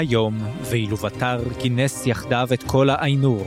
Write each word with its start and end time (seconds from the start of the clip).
היום, 0.00 0.38
ואילו 0.70 0.96
בתר 0.96 1.40
כינס 1.58 2.06
יחדיו 2.06 2.48
את 2.52 2.62
כל 2.62 2.90
האיינור, 2.90 3.46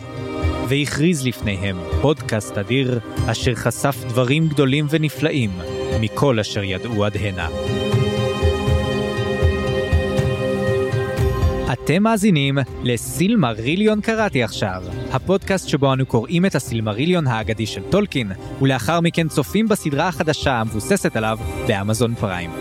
והכריז 0.70 1.28
לפניהם 1.28 1.78
פודקאסט 2.02 2.58
אדיר, 2.58 3.00
אשר 3.28 3.56
חשף 3.56 3.96
דברים 4.08 4.48
גדולים 4.48 4.86
ונפלאים 4.90 5.52
מכל 6.02 6.40
אשר 6.40 6.64
ידעו 6.64 7.06
עד 7.06 7.18
הנה. 7.18 7.48
אתם 11.74 12.04
מאזינים 12.04 12.58
לסילמריליון 12.84 14.02
קראתי 14.02 14.44
עכשיו, 14.44 14.84
הפודקאסט 15.12 15.68
שבו 15.68 15.94
אנו 15.94 16.06
קוראים 16.06 16.46
את 16.46 16.56
הסילמריליון 16.56 17.28
האגדי 17.28 17.66
של 17.66 17.82
טולקין, 17.90 18.32
ולאחר 18.62 19.00
מכן 19.02 19.28
צופים 19.28 19.68
בסדרה 19.68 20.08
החדשה 20.08 20.54
המבוססת 20.54 21.16
עליו 21.16 21.40
באמזון 21.68 22.16
פריים. 22.16 22.52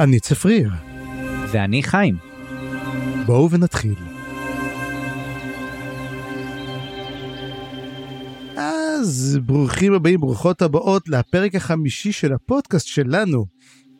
אני 0.00 0.20
צפריר. 0.20 0.70
ואני 1.52 1.82
חיים. 1.82 2.16
בואו 3.26 3.50
ונתחיל. 3.50 3.94
אז 8.56 9.38
ברוכים 9.42 9.92
הבאים, 9.92 10.20
ברוכות 10.20 10.62
הבאות 10.62 11.08
לפרק 11.08 11.54
החמישי 11.54 12.12
של 12.12 12.32
הפודקאסט 12.32 12.86
שלנו. 12.86 13.46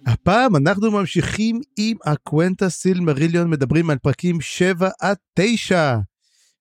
הפעם 0.07 0.57
אנחנו 0.57 0.91
ממשיכים 0.91 1.61
עם 1.77 1.97
הקוונטה 2.05 2.69
סילמריליון, 2.69 3.51
מדברים 3.51 3.91
על 3.91 3.99
פרקים 3.99 4.41
7 4.41 4.89
עד 5.01 5.17
9. 5.35 5.99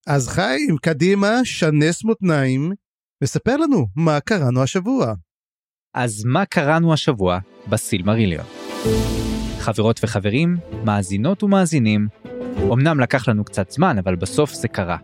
אז 0.08 0.28
חיים, 0.28 0.78
קדימה, 0.82 1.32
שנס 1.44 2.04
מותניים, 2.04 2.72
וספר 3.24 3.58
לנו 3.58 3.88
מה 3.96 4.20
קראנו 4.20 4.64
השבוע. 4.64 5.14
אז 5.96 6.26
מה 6.26 6.46
קראנו 6.46 6.94
השבוע 6.94 7.40
בסילמריליון? 7.68 8.46
חברות 9.60 10.00
וחברים, 10.04 10.58
מאזינות 10.84 11.44
ומאזינים, 11.44 12.08
אמנם 12.74 13.00
לקח 13.00 13.28
לנו 13.28 13.44
קצת 13.44 13.72
זמן, 13.72 13.98
אבל 13.98 14.16
בסוף 14.16 14.54
זה 14.54 14.68
קרה. 14.68 14.98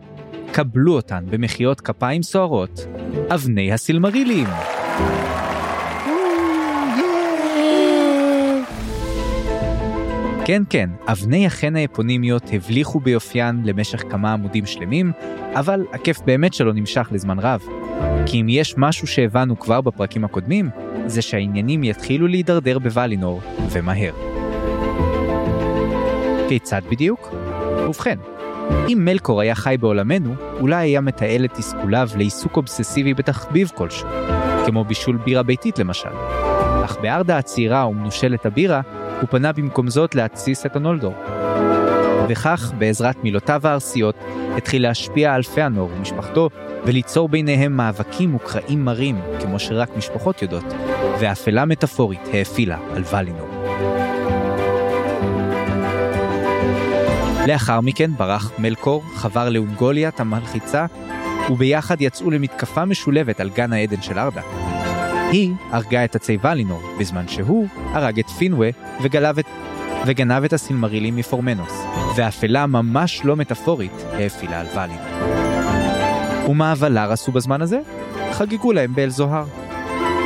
קבלו 0.52 0.96
אותן 0.96 1.24
במחיאות 1.30 1.80
כפיים 1.80 2.22
סוערות, 2.22 2.86
אבני 3.34 3.72
הסילמרילים. 3.72 4.46
כן 10.44 10.62
כן, 10.70 10.90
אבני 11.06 11.46
החן 11.46 11.76
האפונימיות 11.76 12.42
הבליחו 12.52 13.00
ביופיין 13.00 13.62
למשך 13.64 14.02
כמה 14.10 14.32
עמודים 14.32 14.66
שלמים, 14.66 15.12
אבל 15.54 15.84
הכיף 15.92 16.20
באמת 16.20 16.54
שלא 16.54 16.72
נמשך 16.72 17.08
לזמן 17.12 17.38
רב. 17.38 17.62
כי 18.26 18.40
אם 18.40 18.46
יש 18.48 18.74
משהו 18.76 19.06
שהבנו 19.06 19.58
כבר 19.58 19.80
בפרקים 19.80 20.24
הקודמים, 20.24 20.70
זה 21.06 21.22
שהעניינים 21.22 21.84
יתחילו 21.84 22.26
להידרדר 22.26 22.78
בוולינור, 22.78 23.40
ומהר. 23.70 24.12
כיצד 26.48 26.82
בדיוק? 26.90 27.34
ובכן, 27.88 28.18
אם 28.88 28.98
מלקור 29.04 29.40
היה 29.40 29.54
חי 29.54 29.76
בעולמנו, 29.80 30.34
אולי 30.60 30.76
היה 30.76 31.00
מתעל 31.00 31.44
את 31.44 31.54
תסכוליו 31.54 32.08
לעיסוק 32.16 32.56
אובססיבי 32.56 33.14
בתחביב 33.14 33.70
כלשהו, 33.74 34.08
כמו 34.66 34.84
בישול 34.84 35.16
בירה 35.16 35.42
ביתית 35.42 35.78
למשל. 35.78 36.08
אך 36.84 36.96
בארדה 37.02 37.38
הצעירה 37.38 37.88
ומנושלת 37.88 38.46
הבירה, 38.46 38.80
הוא 39.22 39.28
פנה 39.30 39.52
במקום 39.52 39.88
זאת 39.88 40.14
להתסיס 40.14 40.66
את 40.66 40.76
הנולדור. 40.76 41.14
וכך, 42.28 42.72
בעזרת 42.78 43.24
מילותיו 43.24 43.60
הארסיות, 43.64 44.14
התחיל 44.56 44.82
להשפיע 44.82 45.34
על 45.34 45.42
פאנור 45.42 45.90
ומשפחתו, 45.96 46.48
וליצור 46.86 47.28
ביניהם 47.28 47.76
מאבקים 47.76 48.34
וקרעים 48.34 48.84
מרים, 48.84 49.20
כמו 49.40 49.58
שרק 49.58 49.96
משפחות 49.96 50.42
יודעות, 50.42 50.64
ואפלה 51.20 51.64
מטאפורית 51.64 52.20
האפילה 52.32 52.78
על 52.96 53.02
ולינור. 53.12 53.48
לאחר 57.46 57.80
מכן 57.80 58.10
ברח 58.16 58.52
מלקור, 58.58 59.02
חבר 59.14 59.48
לאונגוליית 59.48 60.20
המלחיצה, 60.20 60.86
וביחד 61.50 62.00
יצאו 62.00 62.30
למתקפה 62.30 62.84
משולבת 62.84 63.40
על 63.40 63.50
גן 63.50 63.72
העדן 63.72 64.02
של 64.02 64.18
ארדה. 64.18 64.71
היא 65.32 65.52
הרגה 65.70 66.04
את 66.04 66.14
עצי 66.16 66.38
ולינור, 66.42 66.82
בזמן 67.00 67.28
שהוא 67.28 67.68
הרג 67.76 68.18
את 68.18 68.30
פינווה 68.30 68.70
וגלב 69.02 69.38
את... 69.38 69.46
וגנב 70.06 70.44
את 70.44 70.52
הסילמרילים 70.52 71.16
מפורמנוס, 71.16 71.82
ואפלה 72.16 72.66
ממש 72.66 73.20
לא 73.24 73.36
מטאפורית 73.36 73.92
האפילה 74.12 74.60
על 74.60 74.66
ולינור. 74.74 75.38
ומה 76.48 76.70
הוולר 76.70 77.12
עשו 77.12 77.32
בזמן 77.32 77.62
הזה? 77.62 77.80
חגגו 78.32 78.72
להם 78.72 78.94
באל 78.94 79.10
זוהר. 79.10 79.44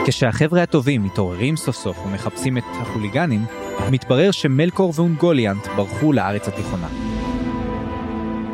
כשהחבר'ה 0.07 0.63
הטובים 0.63 1.05
מתעוררים 1.05 1.57
סוף 1.57 1.77
סוף 1.77 1.99
ומחפשים 2.07 2.59
את 2.59 2.65
החוליגנים, 2.81 3.45
מתברר 3.91 4.31
שמלקור 4.31 4.93
ואונגוליאנט 4.97 5.67
ברחו 5.77 6.13
לארץ 6.13 6.49
התיכונה. 6.49 6.89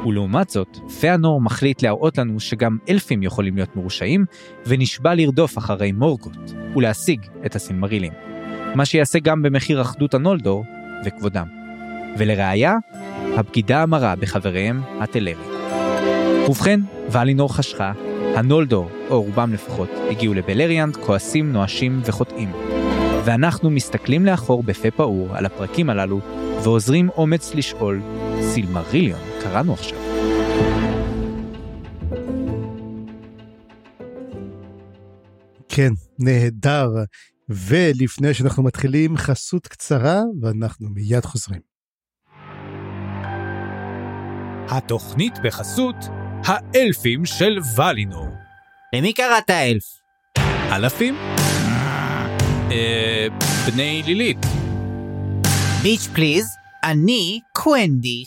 ולעומת 0.07 0.51
זאת, 0.51 0.79
פאנור 1.01 1.41
מחליט 1.41 1.83
להראות 1.83 2.19
לנו 2.19 2.41
שגם 2.41 2.79
אלפים 2.89 3.23
יכולים 3.23 3.57
להיות 3.57 3.77
מרושעים, 3.77 4.25
ונשבע 4.67 5.15
לרדוף 5.15 5.59
אחרי 5.59 5.93
מורגות, 5.93 6.55
ולהשיג 6.77 7.21
את 7.47 7.57
הסילמרילים. 7.57 8.13
מה 8.75 8.85
שיעשה 8.85 9.19
גם 9.19 9.43
במחיר 9.43 9.81
אחדות 9.83 10.15
הנולדור 10.15 10.65
וכבודם. 11.05 11.47
ולראיה, 12.19 12.75
הבגידה 13.37 13.83
המרה 13.83 14.17
בחבריהם 14.17 14.81
הטלרי. 15.01 15.35
ובכן, 16.49 16.81
ולינור 17.11 17.55
חשכה, 17.55 17.93
הנולדור, 18.37 18.91
או 19.11 19.23
רובם 19.23 19.53
לפחות, 19.53 19.89
הגיעו 20.11 20.35
לבלריאנט, 20.35 20.97
כועסים, 20.97 21.53
נואשים 21.53 22.01
וחוטאים. 22.05 22.53
ואנחנו 23.25 23.71
מסתכלים 23.71 24.27
לאחור 24.27 24.63
בפה 24.63 24.91
פעור 24.91 25.37
על 25.37 25.47
הפרקים 25.47 25.91
הללו, 25.91 26.21
ועוזרים 26.63 27.09
אומץ 27.09 27.55
לשאול, 27.55 28.01
סילמריליון, 28.41 29.21
קראנו 29.43 29.73
עכשיו. 29.75 29.99
כן, 35.69 35.93
נהדר. 36.19 36.89
ולפני 37.49 38.35
שאנחנו 38.35 38.63
מתחילים, 38.63 39.17
חסות 39.17 39.67
קצרה, 39.67 40.21
ואנחנו 40.43 40.89
מיד 40.91 41.25
חוזרים. 41.25 41.61
התוכנית 44.69 45.39
בחסות 45.45 45.97
האלפים 46.45 47.25
של 47.27 47.59
ולינור. 47.77 48.29
למי 48.95 49.13
קראת 49.13 49.51
אלף? 49.51 49.83
אלפים? 50.73 51.15
אה... 52.71 53.27
בני 53.67 54.03
לילית. 54.07 54.39
ביץ' 55.83 56.09
פליז, 56.15 56.47
אני 56.85 57.41
קוונדי. 57.53 58.25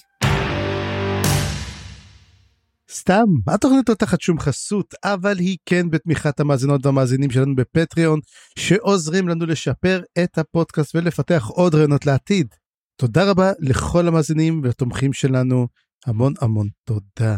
סתם, 2.91 3.25
התוכנית 3.47 3.89
לא 3.89 3.95
תחת 3.95 4.21
שום 4.21 4.39
חסות, 4.39 4.93
אבל 5.03 5.39
היא 5.39 5.57
כן 5.65 5.89
בתמיכת 5.89 6.39
המאזינות 6.39 6.85
והמאזינים 6.85 7.31
שלנו 7.31 7.55
ב 7.55 7.62
Patreon, 7.62 8.19
שעוזרים 8.59 9.27
לנו 9.27 9.45
לשפר 9.45 10.01
את 10.23 10.37
הפודקאסט 10.37 10.95
ולפתח 10.95 11.45
עוד 11.47 11.75
רעיונות 11.75 12.05
לעתיד. 12.05 12.47
תודה 12.95 13.31
רבה 13.31 13.51
לכל 13.59 14.07
המאזינים 14.07 14.61
והתומכים 14.63 15.13
שלנו, 15.13 15.67
המון 16.05 16.33
המון 16.41 16.67
תודה. 16.83 17.35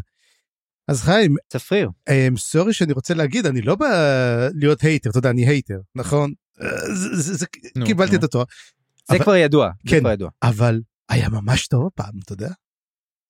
אז 0.87 1.01
חיים, 1.01 1.35
צפריר, 1.49 1.89
אמ, 2.09 2.37
sorry 2.37 2.73
שאני 2.73 2.93
רוצה 2.93 3.13
להגיד, 3.13 3.45
אני 3.45 3.61
לא 3.61 3.75
בא 3.75 3.87
להיות 4.53 4.81
hater, 4.81 5.09
אתה 5.09 5.19
יודע, 5.19 5.29
אני 5.29 5.47
hater, 5.47 5.79
נכון? 5.95 6.33
אה, 6.61 7.85
קיבלתי. 7.85 8.15
את 8.15 8.23
התואר. 8.23 8.43
זה 9.11 9.19
כבר 9.19 9.35
ידוע, 9.35 9.69
זה 9.85 9.91
כן. 9.91 9.99
כבר 9.99 10.11
ידוע. 10.11 10.29
אבל 10.43 10.81
היה 11.09 11.29
ממש 11.29 11.67
טוב 11.67 11.87
הפעם, 11.87 12.13
אתה 12.23 12.33
יודע? 12.33 12.49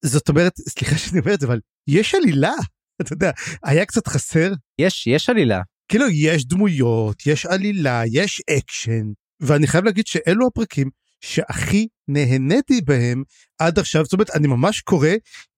זאת 0.04 0.28
אומרת, 0.28 0.56
סליחה 0.68 0.98
שאני 0.98 1.20
אומר 1.20 1.34
את 1.34 1.40
זה, 1.40 1.46
אבל 1.46 1.60
יש 1.88 2.14
עלילה, 2.14 2.54
אתה 3.00 3.12
יודע, 3.12 3.30
היה 3.64 3.84
קצת 3.86 4.06
חסר. 4.06 4.52
יש, 4.78 5.06
יש 5.06 5.30
עלילה. 5.30 5.60
כאילו, 5.88 6.06
יש 6.08 6.44
דמויות, 6.44 7.26
יש 7.26 7.46
עלילה, 7.46 8.02
יש 8.12 8.42
אקשן, 8.50 9.12
ואני 9.40 9.66
חייב 9.66 9.84
להגיד 9.84 10.06
שאלו 10.06 10.46
הפרקים 10.46 10.90
שהכי 11.20 11.88
נהניתי 12.08 12.80
בהם 12.80 13.22
עד 13.58 13.78
עכשיו, 13.78 14.04
זאת 14.04 14.12
אומרת, 14.12 14.30
אני 14.30 14.46
ממש 14.46 14.80
קורא, 14.80 15.08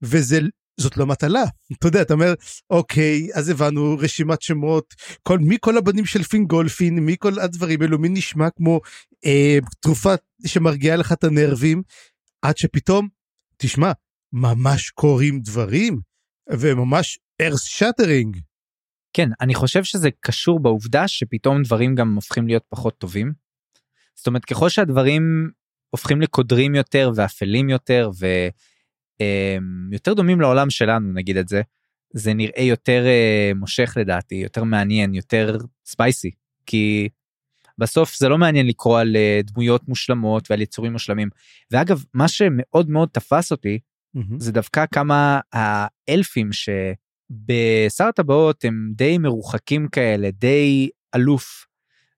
וזאת 0.03 0.97
לא 0.97 1.07
מטלה. 1.07 1.45
אתה 1.79 1.89
יודע, 1.89 2.03
אתה 2.03 2.15
אומר, 2.15 2.35
אוקיי, 2.71 3.29
אז 3.35 3.49
הבנו 3.49 3.97
רשימת 3.99 4.43
שמות, 4.43 4.95
כל, 5.23 5.39
מי 5.39 5.57
כל 5.61 5.77
הבנים 5.77 6.07
של 6.07 6.23
פינגולפין, 6.23 6.99
מי 6.99 7.17
כל 7.19 7.39
הדברים 7.39 7.83
האלו, 7.83 7.99
מי 7.99 8.09
נשמע 8.09 8.51
כמו 8.51 8.81
אה, 9.27 9.59
תרופה 9.81 10.15
שמרגיעה 10.47 10.97
לך 10.97 11.13
את 11.13 11.25
הנרבים, 11.25 11.83
עד 12.43 12.57
שפתאום, 12.57 13.09
תשמע, 13.57 13.93
ממש 14.33 14.91
קורים 14.91 15.41
דברים, 15.41 16.01
וממש 16.51 17.19
ארס 17.41 17.63
שאטרינג. 17.63 18.37
כן, 19.13 19.29
אני 19.41 19.55
חושב 19.55 19.85
שזה 19.85 20.09
קשור 20.21 20.61
בעובדה 20.61 21.09
שפתאום 21.09 21.63
דברים 21.63 21.95
גם 21.95 22.15
הופכים 22.15 22.47
להיות 22.47 22.65
פחות 22.69 22.99
טובים. 22.99 23.33
זאת 24.15 24.27
אומרת, 24.27 24.45
ככל 24.45 24.69
שהדברים 24.69 25.51
הופכים 25.91 26.21
לקודרים 26.21 26.75
יותר 26.75 27.11
ואפלים 27.15 27.69
יותר 27.69 28.11
ויותר 29.21 30.15
דומים 30.15 30.41
לעולם 30.41 30.71
שלנו, 30.71 31.13
נגיד 31.13 31.37
את 31.37 31.49
זה, 31.49 31.63
זה 32.13 32.35
נראה 32.35 32.63
יותר 32.63 33.07
אה, 33.07 33.53
מושך 33.57 33.95
לדעתי, 33.97 34.35
יותר 34.35 34.65
מעניין, 34.65 35.15
יותר 35.15 35.57
ספייסי. 35.85 36.31
כי 36.67 37.09
בסוף 37.79 38.19
זה 38.19 38.29
לא 38.29 38.39
מעניין 38.39 38.67
לקרוא 38.67 39.01
על 39.01 39.17
אה, 39.17 39.41
דמויות 39.45 39.89
מושלמות 39.89 40.51
ועל 40.51 40.61
יצורים 40.61 40.93
מושלמים. 40.93 41.29
ואגב, 41.71 42.05
מה 42.15 42.29
שמאוד 42.29 42.91
מאוד 42.91 43.09
תפס 43.13 43.53
אותי, 43.53 43.79
מהמם. 44.15 44.41
זה 44.41 44.53
דווקא 44.53 44.85
כמה 44.95 45.41
האלפים 45.53 46.51
שבשר 46.53 48.05
הטבעות 48.05 48.65
הם 48.65 48.93
די 48.95 49.19
מרוחקים 49.19 49.89
כאלה, 49.89 50.31
די 50.31 50.89
אלוף. 51.15 51.67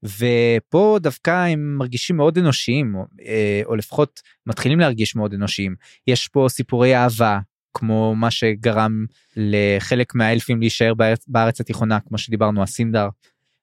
ופה 0.05 0.99
דווקא 1.01 1.47
הם 1.47 1.77
מרגישים 1.79 2.17
מאוד 2.17 2.39
אנושיים, 2.39 2.95
או, 2.95 3.05
אה, 3.27 3.63
או 3.65 3.77
לפחות 3.77 4.21
מתחילים 4.47 4.81
להרגיש 4.81 5.17
מאוד 5.17 5.35
אנושיים. 5.35 5.75
יש 6.07 6.29
פה 6.29 6.47
סיפורי 6.49 6.97
אהבה, 6.97 7.39
כמו 7.75 8.15
מה 8.15 8.31
שגרם 8.31 9.05
לחלק 9.37 10.15
מהאלפים 10.15 10.61
להישאר 10.61 10.95
בארץ, 10.95 11.25
בארץ 11.29 11.61
התיכונה, 11.61 12.01
כמו 12.01 12.19
שדיברנו, 12.19 12.63
הסינדר. 12.63 13.09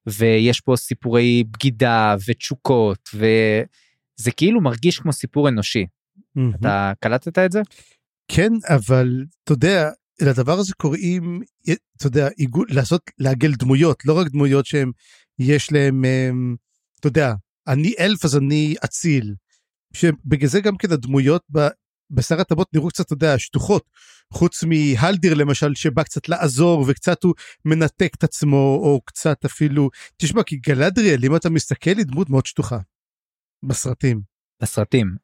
ויש 0.08 0.62
פה 0.62 0.76
סיפורי 0.76 1.44
בגידה 1.52 2.16
ותשוקות, 2.28 3.10
וזה 3.14 4.32
כאילו 4.38 4.62
מרגיש 4.62 5.00
כמו 5.00 5.14
סיפור 5.14 5.50
אנושי. 5.50 5.86
מהמם. 6.36 6.52
אתה 6.56 6.92
קלטת 7.00 7.40
את 7.40 7.52
זה? 7.52 7.62
כן, 8.32 8.52
אבל 8.68 9.26
אתה 9.44 9.54
יודע, 9.54 9.90
לדבר 10.22 10.60
הזה 10.60 10.74
קוראים, 10.78 11.42
אתה 11.98 12.08
יודע, 12.08 12.28
עיגול, 12.38 12.68
לעשות, 12.70 13.02
לעגל 13.18 13.52
דמויות, 13.54 14.06
לא 14.06 14.20
רק 14.20 14.28
דמויות 14.28 14.66
שהם, 14.66 14.92
יש 15.40 15.72
להם, 15.72 16.06
הם, 16.06 16.56
אתה 17.00 17.08
יודע, 17.08 17.34
אני 17.68 17.94
אלף 18.00 18.26
אז 18.26 18.38
אני 18.38 18.76
אציל. 18.86 19.36
שבגלל 19.94 20.50
זה 20.50 20.62
גם 20.62 20.78
כן 20.78 20.92
הדמויות 20.92 21.44
ב, 21.52 21.68
בשר 22.12 22.42
הטבות 22.42 22.68
נראו 22.74 22.88
קצת, 22.88 23.06
אתה 23.06 23.14
יודע, 23.14 23.40
שטוחות. 23.40 23.90
חוץ 24.34 24.64
מהלדיר 24.64 25.34
למשל, 25.34 25.76
שבא 25.76 26.04
קצת 26.04 26.30
לעזור 26.30 26.86
וקצת 26.88 27.24
הוא 27.24 27.34
מנתק 27.66 28.12
את 28.18 28.24
עצמו, 28.24 28.80
או 28.84 29.02
קצת 29.06 29.46
אפילו, 29.46 29.90
תשמע, 30.18 30.44
כי 30.44 30.56
גלדריאל, 30.56 31.26
אם 31.26 31.36
אתה 31.36 31.50
מסתכל, 31.50 31.98
היא 31.98 32.06
דמות 32.06 32.30
מאוד 32.30 32.46
שטוחה. 32.46 32.80
בסרטים. 33.64 34.22
בסרטים. 34.62 35.16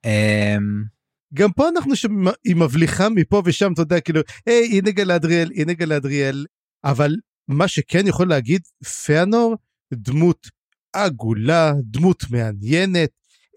אמ, 1.31 1.37
גם 1.37 1.51
פה 1.51 1.69
אנחנו 1.69 1.95
שם, 1.95 2.27
היא 2.43 2.55
מבליחה 2.55 3.09
מפה 3.09 3.41
ושם, 3.45 3.73
אתה 3.73 3.81
יודע, 3.81 3.99
כאילו, 3.99 4.21
היי, 4.45 4.77
הנה 4.77 4.91
גלדריאל, 4.91 5.49
הנה 5.55 5.73
גלדריאל. 5.73 6.45
אבל 6.83 7.15
מה 7.47 7.67
שכן 7.67 8.07
יכול 8.07 8.29
להגיד, 8.29 8.61
פיאנור, 9.05 9.55
דמות 9.93 10.47
עגולה, 10.93 11.73
דמות 11.83 12.23
מעניינת, 12.29 13.09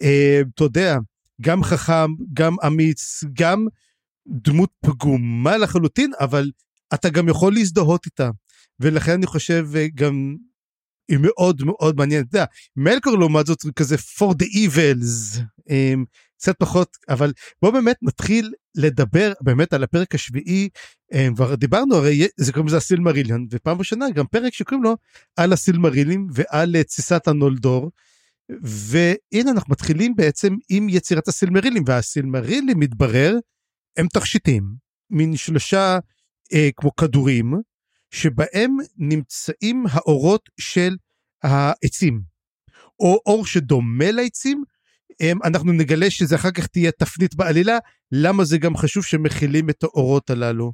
אה, 0.02 0.40
אתה 0.54 0.64
יודע, 0.64 0.96
גם 1.40 1.62
חכם, 1.62 2.10
גם 2.34 2.56
אמיץ, 2.66 3.24
גם 3.32 3.66
דמות 4.28 4.70
פגומה 4.86 5.56
לחלוטין, 5.56 6.12
אבל 6.20 6.50
אתה 6.94 7.08
גם 7.08 7.28
יכול 7.28 7.54
להזדהות 7.54 8.06
איתה. 8.06 8.30
ולכן 8.80 9.12
אני 9.12 9.26
חושב 9.26 9.66
אה, 9.76 9.86
גם 9.94 10.36
היא 11.08 11.18
מאוד 11.20 11.62
מאוד 11.64 11.96
מעניינת. 11.96 12.26
אתה 12.28 12.36
יודע, 12.36 12.46
מלקור 12.76 13.18
לעומת 13.18 13.46
זאת 13.46 13.58
כזה 13.76 13.96
for 13.96 14.32
the 14.32 14.46
evils, 14.46 15.40
אה, 15.70 15.94
קצת 16.38 16.56
פחות, 16.58 16.96
אבל 17.08 17.32
בוא 17.62 17.70
באמת 17.70 17.96
נתחיל 18.02 18.52
לדבר 18.76 19.32
באמת 19.40 19.72
על 19.72 19.82
הפרק 19.82 20.14
השביעי, 20.14 20.68
אה, 21.14 21.28
כבר 21.34 21.54
דיברנו 21.54 21.96
הרי 21.96 22.28
זה 22.36 22.52
קוראים 22.52 22.66
לזה 22.68 22.76
הסילמריליון, 22.76 23.46
ופעם 23.50 23.78
ראשונה 23.78 24.10
גם 24.10 24.26
פרק 24.26 24.54
שקוראים 24.54 24.84
לו 24.84 24.96
על 25.36 25.52
הסילמרילים 25.52 26.26
ועל 26.32 26.76
אה, 26.76 26.84
תסיסת 26.84 27.28
הנולדור. 27.28 27.90
והנה 28.62 29.50
אנחנו 29.50 29.72
מתחילים 29.72 30.16
בעצם 30.16 30.54
עם 30.70 30.88
יצירת 30.88 31.28
הסילמרילים 31.28 31.82
והסילמרילים 31.86 32.78
מתברר 32.78 33.36
הם 33.96 34.06
תכשיטים 34.12 34.64
מין 35.10 35.36
שלושה 35.36 35.98
אה, 36.54 36.68
כמו 36.76 36.96
כדורים 36.96 37.54
שבהם 38.10 38.76
נמצאים 38.96 39.84
האורות 39.90 40.48
של 40.60 40.96
העצים 41.42 42.20
או 43.00 43.20
אור 43.26 43.46
שדומה 43.46 44.10
לעצים 44.12 44.64
אנחנו 45.44 45.72
נגלה 45.72 46.10
שזה 46.10 46.36
אחר 46.36 46.50
כך 46.50 46.66
תהיה 46.66 46.90
תפנית 46.92 47.34
בעלילה 47.34 47.78
למה 48.12 48.44
זה 48.44 48.58
גם 48.58 48.76
חשוב 48.76 49.04
שמכילים 49.04 49.70
את 49.70 49.82
האורות 49.82 50.30
הללו. 50.30 50.72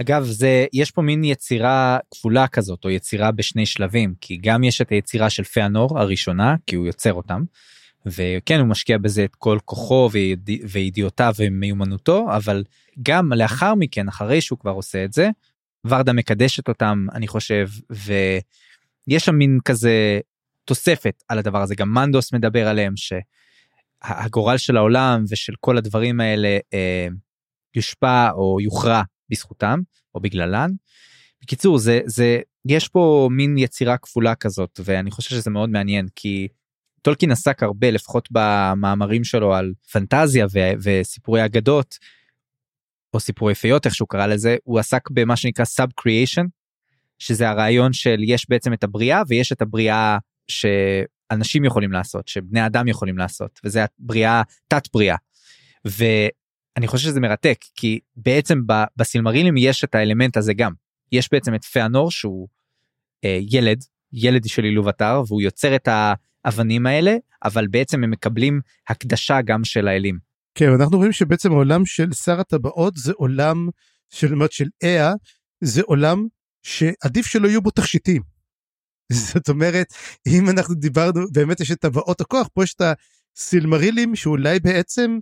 אגב 0.00 0.24
זה 0.24 0.66
יש 0.72 0.90
פה 0.90 1.02
מין 1.02 1.24
יצירה 1.24 1.98
כפולה 2.10 2.48
כזאת 2.48 2.84
או 2.84 2.90
יצירה 2.90 3.32
בשני 3.32 3.66
שלבים 3.66 4.14
כי 4.20 4.36
גם 4.36 4.64
יש 4.64 4.80
את 4.80 4.90
היצירה 4.90 5.30
של 5.30 5.44
פיאנור 5.44 5.98
הראשונה 5.98 6.54
כי 6.66 6.76
הוא 6.76 6.86
יוצר 6.86 7.12
אותם. 7.12 7.42
וכן 8.06 8.58
הוא 8.60 8.68
משקיע 8.68 8.98
בזה 8.98 9.24
את 9.24 9.34
כל 9.34 9.58
כוחו 9.64 10.08
ויד... 10.12 10.50
וידיעותיו 10.70 11.34
ומיומנותו 11.38 12.26
אבל 12.36 12.64
גם 13.02 13.32
לאחר 13.32 13.74
מכן 13.74 14.08
אחרי 14.08 14.40
שהוא 14.40 14.58
כבר 14.58 14.70
עושה 14.70 15.04
את 15.04 15.12
זה 15.12 15.30
ורדה 15.86 16.12
מקדשת 16.12 16.68
אותם 16.68 17.06
אני 17.14 17.28
חושב 17.28 17.68
ויש 17.90 19.24
שם 19.24 19.34
מין 19.34 19.58
כזה 19.64 20.20
תוספת 20.64 21.22
על 21.28 21.38
הדבר 21.38 21.62
הזה 21.62 21.74
גם 21.74 21.94
מנדוס 21.94 22.32
מדבר 22.32 22.68
עליהם 22.68 22.96
שהגורל 24.06 24.56
של 24.58 24.76
העולם 24.76 25.24
ושל 25.28 25.52
כל 25.60 25.78
הדברים 25.78 26.20
האלה 26.20 26.58
אה, 26.74 27.08
יושפע 27.76 28.30
או 28.30 28.60
יוכרע 28.60 29.02
בזכותם 29.30 29.80
או 30.14 30.20
בגללן. 30.20 30.70
בקיצור 31.42 31.78
זה 31.78 32.00
זה 32.06 32.40
יש 32.64 32.88
פה 32.88 33.28
מין 33.30 33.58
יצירה 33.58 33.98
כפולה 33.98 34.34
כזאת 34.34 34.80
ואני 34.84 35.10
חושב 35.10 35.30
שזה 35.30 35.50
מאוד 35.50 35.70
מעניין 35.70 36.06
כי 36.16 36.48
טולקין 37.02 37.30
עסק 37.30 37.62
הרבה 37.62 37.90
לפחות 37.90 38.28
במאמרים 38.30 39.24
שלו 39.24 39.54
על 39.54 39.72
פנטזיה 39.92 40.46
ו- 40.52 40.72
וסיפורי 40.82 41.44
אגדות 41.44 41.98
או 43.14 43.20
סיפורי 43.20 43.54
פיות 43.54 43.86
איך 43.86 43.94
שהוא 43.94 44.08
קרא 44.08 44.26
לזה 44.26 44.56
הוא 44.64 44.78
עסק 44.78 45.10
במה 45.10 45.36
שנקרא 45.36 45.64
סאב 45.64 45.88
קריאיישן 45.96 46.46
שזה 47.18 47.48
הרעיון 47.48 47.92
של 47.92 48.20
יש 48.22 48.46
בעצם 48.48 48.72
את 48.72 48.84
הבריאה 48.84 49.22
ויש 49.28 49.52
את 49.52 49.62
הבריאה 49.62 50.18
שאנשים 51.32 51.64
יכולים 51.64 51.92
לעשות 51.92 52.28
שבני 52.28 52.66
אדם 52.66 52.88
יכולים 52.88 53.18
לעשות 53.18 53.60
וזה 53.64 53.84
הבריאה 53.84 54.42
תת 54.68 54.82
בריאה. 54.92 55.16
ואני 55.84 56.86
חושב 56.86 57.04
שזה 57.04 57.20
מרתק 57.20 57.64
כי 57.74 58.00
בעצם 58.16 58.60
בסילמרילים 58.96 59.56
יש 59.56 59.84
את 59.84 59.94
האלמנט 59.94 60.36
הזה 60.36 60.54
גם 60.54 60.72
יש 61.12 61.28
בעצם 61.32 61.54
את 61.54 61.64
פיאנור 61.64 62.10
שהוא 62.10 62.48
אה, 63.24 63.38
ילד 63.50 63.84
ילד 64.12 64.44
של 64.46 64.64
עילוב 64.64 64.88
אתר 64.88 65.22
והוא 65.28 65.42
יוצר 65.42 65.76
את 65.76 65.88
האבנים 66.44 66.86
האלה 66.86 67.16
אבל 67.44 67.66
בעצם 67.66 68.04
הם 68.04 68.10
מקבלים 68.10 68.60
הקדשה 68.88 69.42
גם 69.42 69.64
של 69.64 69.88
האלים. 69.88 70.18
כן 70.54 70.72
אנחנו 70.80 70.96
רואים 70.96 71.12
שבעצם 71.12 71.52
העולם 71.52 71.86
של 71.86 72.12
שר 72.12 72.40
הטבעות 72.40 72.96
זה 72.96 73.12
עולם 73.16 73.68
של 74.10 74.34
של 74.50 74.68
איה 74.82 75.12
זה 75.60 75.82
עולם 75.86 76.26
שעדיף 76.62 77.26
שלא 77.26 77.48
יהיו 77.48 77.62
בו 77.62 77.70
תכשיטים. 77.70 78.31
זאת 79.32 79.48
אומרת 79.48 79.86
אם 80.26 80.50
אנחנו 80.50 80.74
דיברנו 80.74 81.20
באמת 81.32 81.60
יש 81.60 81.70
את 81.70 81.80
טבעות 81.80 82.20
הכוח 82.20 82.48
פה 82.54 82.64
יש 82.64 82.74
את 82.74 82.82
הסילמרילים 83.36 84.16
שאולי 84.16 84.60
בעצם 84.60 85.18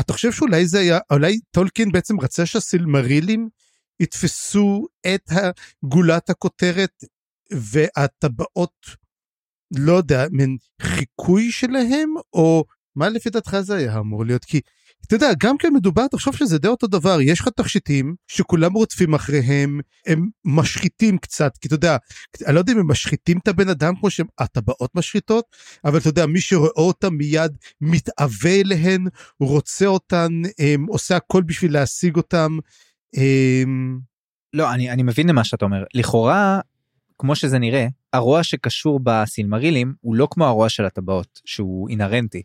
אתה 0.00 0.12
חושב 0.12 0.32
שאולי 0.32 0.66
זה 0.66 0.78
היה 0.78 0.98
אולי 1.10 1.38
טולקין 1.50 1.92
בעצם 1.92 2.20
רצה 2.20 2.46
שהסילמרילים 2.46 3.48
יתפסו 4.00 4.86
את 5.06 5.30
גולת 5.84 6.30
הכותרת 6.30 7.04
והטבעות 7.52 8.86
לא 9.76 9.92
יודע 9.92 10.26
מין 10.30 10.56
חיקוי 10.82 11.52
שלהם 11.52 12.14
או 12.32 12.64
מה 12.96 13.08
לפי 13.08 13.30
דעתך 13.30 13.56
זה 13.60 13.76
היה 13.76 13.98
אמור 13.98 14.24
להיות? 14.24 14.44
כי 14.44 14.60
אתה 15.06 15.14
יודע 15.14 15.30
גם 15.38 15.58
כן 15.58 15.72
מדובר 15.74 16.06
תחשוב 16.06 16.36
שזה 16.36 16.58
די 16.58 16.68
אותו 16.68 16.86
דבר 16.86 17.18
יש 17.20 17.40
לך 17.40 17.48
תכשיטים 17.48 18.14
שכולם 18.28 18.72
רודפים 18.72 19.14
אחריהם 19.14 19.80
הם 20.06 20.28
משחיתים 20.44 21.18
קצת 21.18 21.56
כי 21.60 21.68
אתה 21.68 21.74
יודע 21.74 21.96
אני 22.46 22.54
לא 22.54 22.60
יודע 22.60 22.72
אם 22.72 22.78
הם 22.78 22.90
משחיתים 22.90 23.38
את 23.38 23.48
הבן 23.48 23.68
אדם 23.68 23.96
כמו 23.96 24.10
שהטבעות 24.10 24.94
משחיתות 24.94 25.44
אבל 25.84 25.98
אתה 25.98 26.08
יודע 26.08 26.26
מי 26.26 26.40
שרואה 26.40 26.70
אותם 26.76 27.14
מיד 27.14 27.56
מתאווה 27.80 28.60
אליהן 28.60 29.06
רוצה 29.40 29.86
אותן 29.86 30.42
הם, 30.58 30.86
עושה 30.88 31.16
הכל 31.16 31.42
בשביל 31.42 31.72
להשיג 31.72 32.16
אותם. 32.16 32.58
הם... 33.14 33.98
לא 34.52 34.74
אני 34.74 34.90
אני 34.90 35.02
מבין 35.02 35.28
למה 35.28 35.44
שאתה 35.44 35.64
אומר 35.64 35.84
לכאורה 35.94 36.60
כמו 37.18 37.36
שזה 37.36 37.58
נראה 37.58 37.86
הרוע 38.12 38.42
שקשור 38.42 39.00
בסילמרילים 39.02 39.94
הוא 40.00 40.16
לא 40.16 40.28
כמו 40.30 40.46
הרוע 40.46 40.68
של 40.68 40.84
הטבעות 40.84 41.40
שהוא 41.44 41.88
אינהרנטי. 41.88 42.42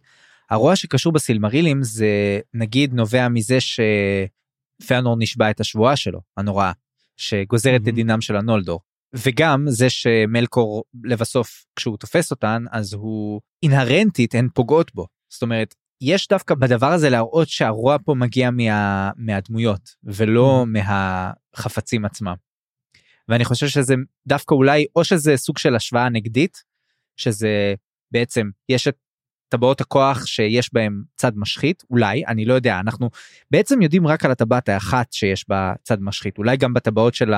הרוע 0.51 0.75
שקשור 0.75 1.13
בסילמרילים 1.13 1.83
זה 1.83 2.39
נגיד 2.53 2.93
נובע 2.93 3.27
מזה 3.29 3.57
שפיאנור 4.81 5.15
נשבע 5.19 5.49
את 5.51 5.59
השבועה 5.59 5.95
שלו 5.95 6.19
הנוראה 6.37 6.71
שגוזרת 7.17 7.81
את 7.81 7.87
Mhm. 7.87 7.91
דינם 7.91 8.21
של 8.21 8.35
הנולדור 8.35 8.79
וגם 9.13 9.65
זה 9.67 9.89
שמלקור 9.89 10.83
לבסוף 11.03 11.65
כשהוא 11.75 11.97
תופס 11.97 12.31
אותן 12.31 12.63
אז 12.71 12.93
הוא 12.93 13.41
אינהרנטית 13.63 14.35
הן 14.35 14.47
פוגעות 14.53 14.95
בו 14.95 15.07
זאת 15.29 15.41
אומרת 15.41 15.75
יש 16.01 16.27
דווקא 16.27 16.55
בדבר 16.55 16.87
הזה 16.87 17.09
להראות 17.09 17.47
שהרוע 17.47 17.97
פה 18.05 18.13
מגיע 18.13 18.51
מה, 18.51 19.11
מהדמויות 19.15 19.89
ולא 20.03 20.65
מהחפצים 20.67 22.05
עצמם. 22.05 22.35
ואני 23.27 23.45
חושב 23.45 23.67
שזה 23.67 23.95
דווקא 24.27 24.53
אולי 24.55 24.85
או 24.95 25.03
שזה 25.03 25.37
סוג 25.37 25.57
של 25.57 25.75
השוואה 25.75 26.09
נגדית 26.09 26.63
שזה 27.17 27.73
בעצם 28.11 28.49
יש 28.69 28.87
את 28.87 28.95
טבעות 29.51 29.81
הכוח 29.81 30.25
שיש 30.25 30.73
בהם 30.73 31.03
צד 31.15 31.31
משחית 31.35 31.83
אולי 31.89 32.25
אני 32.27 32.45
לא 32.45 32.53
יודע 32.53 32.79
אנחנו 32.79 33.09
בעצם 33.51 33.81
יודעים 33.81 34.07
רק 34.07 34.25
על 34.25 34.31
הטבעת 34.31 34.69
האחת 34.69 35.13
שיש 35.13 35.49
בה 35.49 35.73
צד 35.83 36.01
משחית 36.01 36.37
אולי 36.37 36.57
גם 36.57 36.73
בטבעות 36.73 37.13
של 37.13 37.33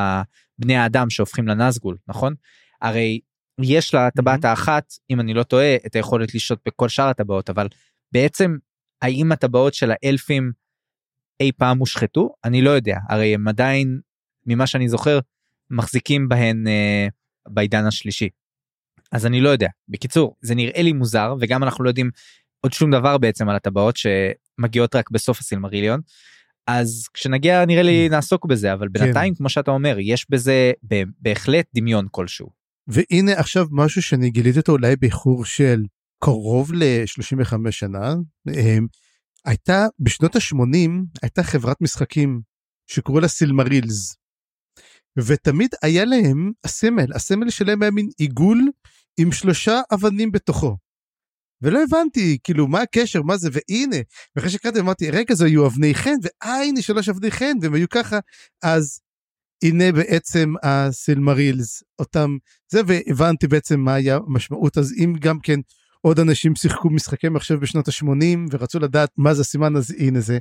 בני 0.60 0.75
האדם 0.75 1.10
שהופכים 1.10 1.48
לנזגול 1.48 1.98
נכון 2.08 2.34
הרי 2.82 3.20
יש 3.62 3.93
לה 3.93 4.10
טבעת 4.12 4.46
האחת, 4.46 4.93
אם 5.10 5.20
אני 5.20 5.34
לא 5.34 5.43
טועה, 5.43 5.75
את 5.75 5.96
היכולת 5.96 6.36
לשלוט 6.36 6.60
בכל 6.65 6.89
שאר 6.89 7.08
הטבעות, 7.08 7.50
אבל 7.50 7.67
בעצם 8.12 8.58
האם 9.01 9.32
הטבעות 9.32 9.74
של 9.74 9.91
האלפים 9.91 10.51
אי 11.39 11.51
פעם 11.51 11.77
הושחתו? 11.77 12.29
אני 12.46 12.62
לא 12.62 12.70
יודע, 12.70 12.98
הרי 13.10 13.34
הם 13.34 13.48
עדיין, 13.48 14.00
ממה 14.46 14.67
שאני 14.67 14.89
זוכר, 14.89 15.20
מחזיקים 15.70 16.29
בהן 16.29 16.67
אה, 16.67 17.08
בעידן 17.48 17.86
השלישי. 17.86 18.29
אז 19.13 19.25
אני 19.25 19.41
לא 19.41 19.50
יודע. 19.50 19.67
בקיצור, 19.89 20.36
זה 20.41 20.55
נראה 20.55 20.82
לי 20.82 20.93
מוזר, 20.93 21.36
וגם 21.39 21.63
אנחנו 21.63 21.84
לא 21.84 21.89
יודעים 21.89 22.10
עוד 22.62 22.74
שום 22.74 22.91
דבר 22.91 23.17
בעצם 23.17 23.50
על 23.50 23.55
הטבעות 23.55 23.96
שמגיעות 23.98 24.96
רק 24.96 25.10
בסוף 25.10 25.39
הסילמריליון. 25.39 26.00
אז 26.67 27.08
כשנגיע 27.13 27.65
נראה 27.65 27.84
לי 27.84 28.10
נעסוק 28.10 28.46
בזה, 28.46 28.74
אבל 28.74 28.88
בינתיים, 28.88 29.36
כמו 29.36 29.50
שאתה 29.50 29.72
אומר, 29.72 29.98
יש 30.00 30.25
בזה 30.29 30.72
בהחלט 31.20 31.65
דמיון 31.75 32.08
כלשהו. 32.12 32.50
והנה 32.88 33.34
עכשיו 33.34 33.67
משהו 33.72 34.01
שאני 34.01 34.29
גיליתי 34.29 34.60
אותו 34.60 34.72
אולי 34.72 34.96
באיחור 34.96 35.46
של 35.46 35.84
קרוב 36.24 36.74
ל-35 36.74 37.72
שנה. 37.72 38.15
אמ, 38.50 38.88
הייתה 39.46 39.86
בשנות 40.00 40.36
ה-80 40.36 40.89
הייתה 41.22 41.43
חברת 41.43 41.82
משחקים 41.82 42.41
שקראו 42.88 43.20
לה 43.20 43.27
סילמרילס. 43.27 44.15
ותמיד 45.17 45.70
היה 45.82 46.05
להם 46.05 46.51
הסמל, 46.63 47.13
הסמל 47.13 47.50
שלהם 47.50 47.82
היה 47.82 47.91
מין 47.91 48.10
עיגול 48.17 48.70
עם 49.20 49.32
שלושה 49.32 49.82
אבנים 49.93 50.32
בתוכו. 50.32 50.77
ולא 51.62 51.84
הבנתי 51.84 52.38
כאילו 52.43 52.67
מה 52.67 52.82
הקשר 52.82 53.22
מה 53.22 53.38
זה 53.38 53.50
והנה 53.51 53.98
ואחרי 54.36 54.51
שקראתי 54.51 54.79
אמרתי 54.79 55.12
רגע 55.12 55.36
זה 55.36 55.46
היו 55.46 55.67
אבני 55.67 55.96
חן 55.96 56.15
ואה 56.24 56.63
הנה 56.63 56.82
שלוש 56.82 57.10
אבני 57.10 57.32
חן 57.32 57.58
והם 57.62 57.74
היו 57.74 57.89
ככה 57.89 58.20
אז 58.63 59.00
הנה 59.63 59.91
בעצם 59.91 60.53
הסילמרילס 60.63 61.84
אותם 62.00 62.38
זה 62.72 62.82
והבנתי 62.88 63.48
בעצם 63.48 63.79
מה 63.79 63.93
היה 63.93 64.15
המשמעות 64.15 64.77
אז 64.77 64.93
אם 64.98 65.13
גם 65.20 65.39
כן 65.39 65.60
עוד 66.01 66.20
אנשים 66.20 66.55
שיחקו 66.55 66.89
משחקי 66.89 67.29
מחשב 67.29 67.55
בשנות 67.55 67.88
ה-80 67.88 68.38
ורצו 68.51 68.79
לדעת 68.79 69.10
מה 69.17 69.34
זה 69.34 69.41
הסימן 69.41 69.75
אז 69.75 69.91
הנה 69.98 70.20
זה 70.20 70.39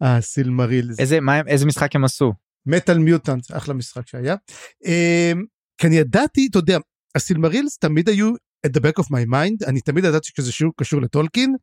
הסילמרילס. 0.00 1.00
איזה 1.00 1.20
מה 1.20 1.40
איזה 1.46 1.66
משחק 1.66 1.96
הם 1.96 2.04
עשו? 2.04 2.32
מטאל 2.66 2.98
מיוטנט 2.98 3.52
אחלה 3.52 3.74
משחק 3.74 4.06
שהיה. 4.06 4.36
אמ, 4.84 5.44
כי 5.78 5.86
אני 5.86 5.96
ידעתי 5.96 6.48
אתה 6.50 6.58
יודע 6.58 6.78
הסילמרילס 7.14 7.78
תמיד 7.78 8.08
היו 8.08 8.32
at 8.66 8.70
the 8.70 8.80
back 8.80 9.02
of 9.02 9.06
my 9.06 9.30
mind 9.32 9.66
אני 9.68 9.80
תמיד 9.80 10.04
ידעתי 10.04 10.28
שזה 10.36 10.52
שיעור 10.52 10.72
קשור 10.76 11.00
לטולקין 11.00 11.54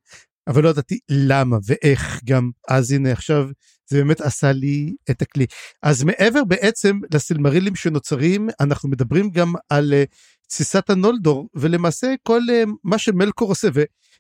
אבל 0.48 0.64
לא 0.64 0.70
ידעתי 0.70 1.00
למה 1.10 1.58
ואיך 1.66 2.20
גם 2.26 2.50
אז 2.70 2.92
הנה 2.92 3.12
עכשיו 3.12 3.50
זה 3.90 3.98
באמת 3.98 4.22
עשה 4.22 4.52
לי 4.52 4.96
את 5.10 5.22
הכלי. 5.22 5.46
אז 5.84 6.04
מעבר 6.04 6.44
בעצם 6.44 7.00
לסילמרילים 7.14 7.76
שנוצרים 7.76 8.48
אנחנו 8.60 8.90
מדברים 8.90 9.30
גם 9.30 9.54
על 9.70 9.94
uh, 9.94 10.16
תסיסת 10.48 10.90
הנולדור 10.90 11.50
ולמעשה 11.56 12.14
כל 12.24 12.42
uh, 12.42 12.70
מה 12.84 12.98
שמלקור 12.98 13.50
עושה 13.50 13.68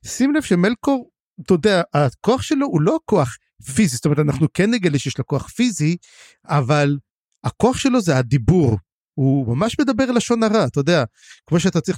ושים 0.05 0.35
לב 0.35 0.43
שמלקור 0.43 1.09
אתה 1.41 1.53
יודע 1.53 1.81
הכוח 1.93 2.41
שלו 2.41 2.67
הוא 2.67 2.81
לא 2.81 2.99
כוח 3.05 3.37
פיזי 3.75 3.95
זאת 3.95 4.05
אומרת 4.05 4.19
אנחנו 4.19 4.47
כן 4.53 4.71
נגלה 4.71 4.99
שיש 4.99 5.17
לו 5.17 5.25
כוח 5.25 5.47
פיזי 5.47 5.97
אבל 6.45 6.97
הכוח 7.43 7.77
שלו 7.77 8.01
זה 8.01 8.17
הדיבור 8.17 8.77
הוא 9.15 9.55
ממש 9.55 9.79
מדבר 9.79 10.11
לשון 10.11 10.43
הרע, 10.43 10.65
אתה 10.65 10.79
יודע, 10.79 11.03
כמו 11.47 11.59
שאתה 11.59 11.81
צריך 11.81 11.97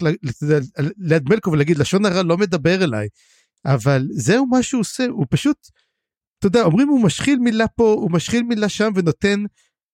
ליד 0.98 1.30
מלקו 1.30 1.52
ולהגיד 1.52 1.78
לשון 1.78 2.06
הרע 2.06 2.24
לא 2.24 2.38
מדבר 2.38 2.84
אליי, 2.84 3.08
אבל 3.66 4.08
זהו 4.12 4.46
מה 4.46 4.64
שהוא 4.64 4.82
עושה, 4.82 5.06
הוא 5.06 5.26
פשוט, 5.30 5.58
אתה 6.40 6.48
יודע, 6.48 6.64
אומרים 6.64 6.88
הוא 6.88 7.04
משחיל 7.04 7.40
מילה 7.40 7.68
פה, 7.68 7.94
הוא 7.94 8.12
משחיל 8.12 8.44
מילה 8.44 8.70
שם 8.70 8.92
ונותן 8.96 9.40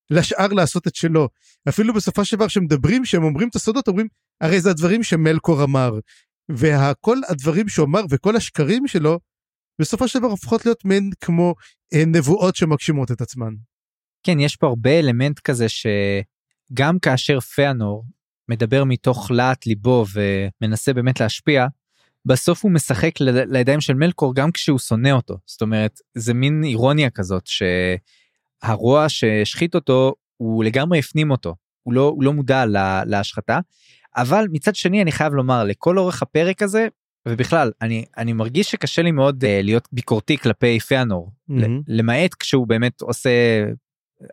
לשאר 0.09 0.47
לעשות 0.47 0.87
את 0.87 0.95
שלו. 0.95 1.29
אפילו 1.69 1.93
בסופו 1.93 2.25
של 2.25 2.35
דבר 2.35 2.47
שמדברים, 2.47 3.05
שהם 3.05 3.23
אומרים 3.23 3.49
את 3.49 3.55
הסודות, 3.55 3.87
אומרים, 3.87 4.07
הרי 4.41 4.61
זה 4.61 4.69
הדברים 4.69 5.03
שמלקור 5.03 5.63
אמר. 5.63 5.99
וכל 6.51 7.17
הדברים 7.29 7.69
שהוא 7.69 7.85
אמר 7.85 8.01
וכל 8.09 8.35
השקרים 8.35 8.87
שלו, 8.87 9.19
בסופו 9.81 10.07
של 10.07 10.19
דבר 10.19 10.27
הופכות 10.27 10.65
להיות 10.65 10.85
מעין 10.85 11.09
כמו 11.21 11.55
אה, 11.93 12.05
נבואות 12.05 12.55
שמגשימות 12.55 13.11
את 13.11 13.21
עצמן. 13.21 13.53
כן, 14.23 14.39
יש 14.39 14.55
פה 14.55 14.67
הרבה 14.67 14.99
אלמנט 14.99 15.39
כזה 15.39 15.69
ש... 15.69 15.85
גם 16.73 16.99
כאשר 16.99 17.39
פיאנור 17.39 18.05
מדבר 18.49 18.83
מתוך 18.83 19.31
להט 19.31 19.65
ליבו 19.65 20.05
ומנסה 20.13 20.93
באמת 20.93 21.19
להשפיע, 21.19 21.67
בסוף 22.25 22.63
הוא 22.63 22.71
משחק 22.71 23.11
לידיים 23.19 23.81
של 23.81 23.93
מלקור 23.93 24.35
גם 24.35 24.51
כשהוא 24.51 24.79
שונא 24.79 25.09
אותו. 25.09 25.37
זאת 25.45 25.61
אומרת, 25.61 25.99
זה 26.15 26.33
מין 26.33 26.63
אירוניה 26.63 27.09
כזאת 27.09 27.47
שהרוע 27.47 29.09
שהשחית 29.09 29.75
אותו, 29.75 30.13
הוא 30.37 30.63
לגמרי 30.63 30.99
הפנים 30.99 31.31
אותו. 31.31 31.55
הוא 31.83 31.93
לא, 31.93 32.01
הוא 32.01 32.23
לא 32.23 32.33
מודע 32.33 32.65
לה, 32.65 33.03
להשחתה. 33.05 33.59
אבל 34.15 34.45
מצד 34.51 34.75
שני 34.75 35.01
אני 35.01 35.11
חייב 35.11 35.33
לומר 35.33 35.63
לכל 35.63 35.97
אורך 35.97 36.21
הפרק 36.21 36.61
הזה 36.61 36.87
ובכלל 37.27 37.71
אני 37.81 38.05
אני 38.17 38.33
מרגיש 38.33 38.71
שקשה 38.71 39.01
לי 39.01 39.11
מאוד 39.11 39.43
uh, 39.43 39.47
להיות 39.63 39.87
ביקורתי 39.91 40.37
כלפי 40.37 40.79
פיאנור 40.79 41.31
mm-hmm. 41.51 41.53
למעט 41.87 42.33
כשהוא 42.33 42.67
באמת 42.67 43.01
עושה 43.01 43.29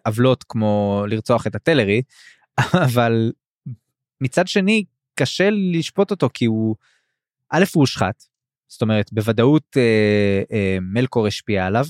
עוולות 0.06 0.44
כמו 0.48 1.04
לרצוח 1.08 1.46
את 1.46 1.54
הטלרי 1.54 2.02
אבל 2.86 3.32
מצד 4.20 4.48
שני 4.48 4.84
קשה 5.14 5.48
לשפוט 5.50 6.10
אותו 6.10 6.28
כי 6.34 6.44
הוא 6.44 6.76
א' 7.50 7.64
הוא 7.74 7.82
הושחת 7.82 8.24
זאת 8.68 8.82
אומרת 8.82 9.12
בוודאות 9.12 9.76
אה, 9.76 10.42
אה, 10.52 10.78
מלקור 10.80 11.26
השפיע 11.26 11.66
עליו 11.66 11.84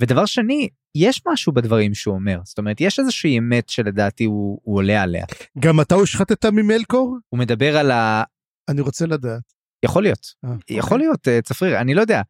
ודבר 0.00 0.26
שני 0.26 0.68
יש 0.94 1.22
משהו 1.26 1.52
בדברים 1.52 1.94
שהוא 1.94 2.14
אומר 2.14 2.40
זאת 2.44 2.58
אומרת 2.58 2.80
יש 2.80 2.98
איזושהי 2.98 3.38
אמת 3.38 3.68
שלדעתי 3.68 4.24
הוא, 4.24 4.60
הוא 4.62 4.76
עולה 4.76 5.02
עליה. 5.02 5.24
גם 5.58 5.80
אתה 5.80 5.94
הושחתת 5.94 6.44
ממלקור? 6.44 7.16
הוא 7.28 7.38
מדבר 7.38 7.76
על 7.76 7.90
ה... 7.90 8.22
אני 8.68 8.80
רוצה 8.80 9.06
לדעת. 9.06 9.57
יכול 9.82 10.02
להיות 10.02 10.34
אה, 10.44 10.50
יכול 10.70 10.82
אוקיי. 10.82 10.98
להיות 10.98 11.28
אה, 11.28 11.42
צפריר 11.42 11.80
אני 11.80 11.94
לא 11.94 12.00
יודע 12.00 12.22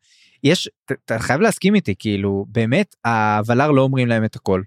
יש 0.44 0.70
אתה 0.90 1.18
חייב 1.18 1.40
להסכים 1.40 1.74
איתי 1.74 1.94
כאילו 1.98 2.46
באמת 2.48 2.94
הוולר 3.06 3.70
לא 3.70 3.82
אומרים 3.82 4.08
להם 4.08 4.24
את 4.24 4.36
הכל. 4.36 4.62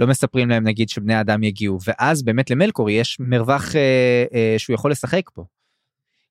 לא 0.00 0.06
מספרים 0.06 0.48
להם 0.48 0.64
נגיד 0.64 0.88
שבני 0.88 1.20
אדם 1.20 1.42
יגיעו 1.42 1.78
ואז 1.86 2.22
באמת 2.22 2.50
למלקור 2.50 2.90
יש 2.90 3.20
מרווח 3.20 3.76
אה, 3.76 4.24
אה, 4.34 4.54
שהוא 4.58 4.74
יכול 4.74 4.90
לשחק 4.90 5.30
פה. 5.34 5.44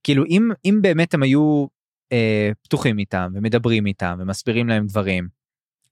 כאילו 0.03 0.23
אם 0.25 0.49
אם 0.65 0.79
באמת 0.81 1.13
הם 1.13 1.23
היו 1.23 1.65
אה, 2.11 2.51
פתוחים 2.63 2.99
איתם 2.99 3.31
ומדברים 3.35 3.85
איתם 3.85 4.17
ומסבירים 4.19 4.67
להם 4.67 4.87
דברים 4.87 5.27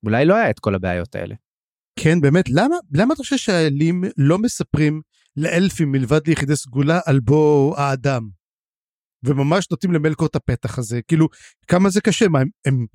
אולי 0.03 0.25
לא 0.25 0.35
היה 0.35 0.49
את 0.49 0.59
כל 0.59 0.75
הבעיות 0.75 1.15
האלה. 1.15 1.35
כן 1.95 2.21
באמת 2.21 2.49
למה 2.49 2.75
למה 2.93 3.13
אתה 3.13 3.23
חושב 3.23 3.37
שהאלים 3.37 4.03
לא 4.17 4.37
מספרים 4.37 5.01
לאלפים 5.37 5.91
מלבד 5.91 6.27
ליחידי 6.27 6.55
סגולה 6.55 6.99
על 7.05 7.19
בוא 7.19 7.77
האדם. 7.77 8.40
וממש 9.25 9.71
נותנים 9.71 9.93
למלקור 9.93 10.27
את 10.27 10.35
הפתח 10.35 10.77
הזה 10.77 11.01
כאילו 11.01 11.27
כמה 11.67 11.89
זה 11.89 12.01
קשה 12.01 12.27
מה 12.27 12.39
הם, 12.39 12.49
הם 12.65 12.85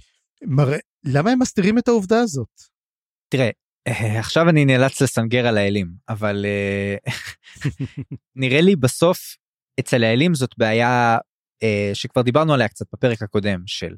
מראה 0.44 0.78
למה 1.04 1.30
הם 1.30 1.38
מסתירים 1.38 1.78
את 1.78 1.88
העובדה 1.88 2.20
הזאת. 2.20 2.60
תראה 3.28 3.50
אה, 3.88 4.18
עכשיו 4.18 4.48
אני 4.48 4.64
נאלץ 4.64 5.02
לסנגר 5.02 5.46
על 5.46 5.58
האלים 5.58 5.88
אבל 6.08 6.46
אה, 6.46 6.96
נראה 8.36 8.60
לי 8.60 8.76
בסוף 8.76 9.36
אצל 9.80 10.04
האלים 10.04 10.34
זאת 10.34 10.50
בעיה 10.58 11.18
אה, 11.62 11.90
שכבר 11.94 12.22
דיברנו 12.22 12.54
עליה 12.54 12.68
קצת 12.68 12.86
בפרק 12.92 13.22
הקודם 13.22 13.62
של 13.66 13.94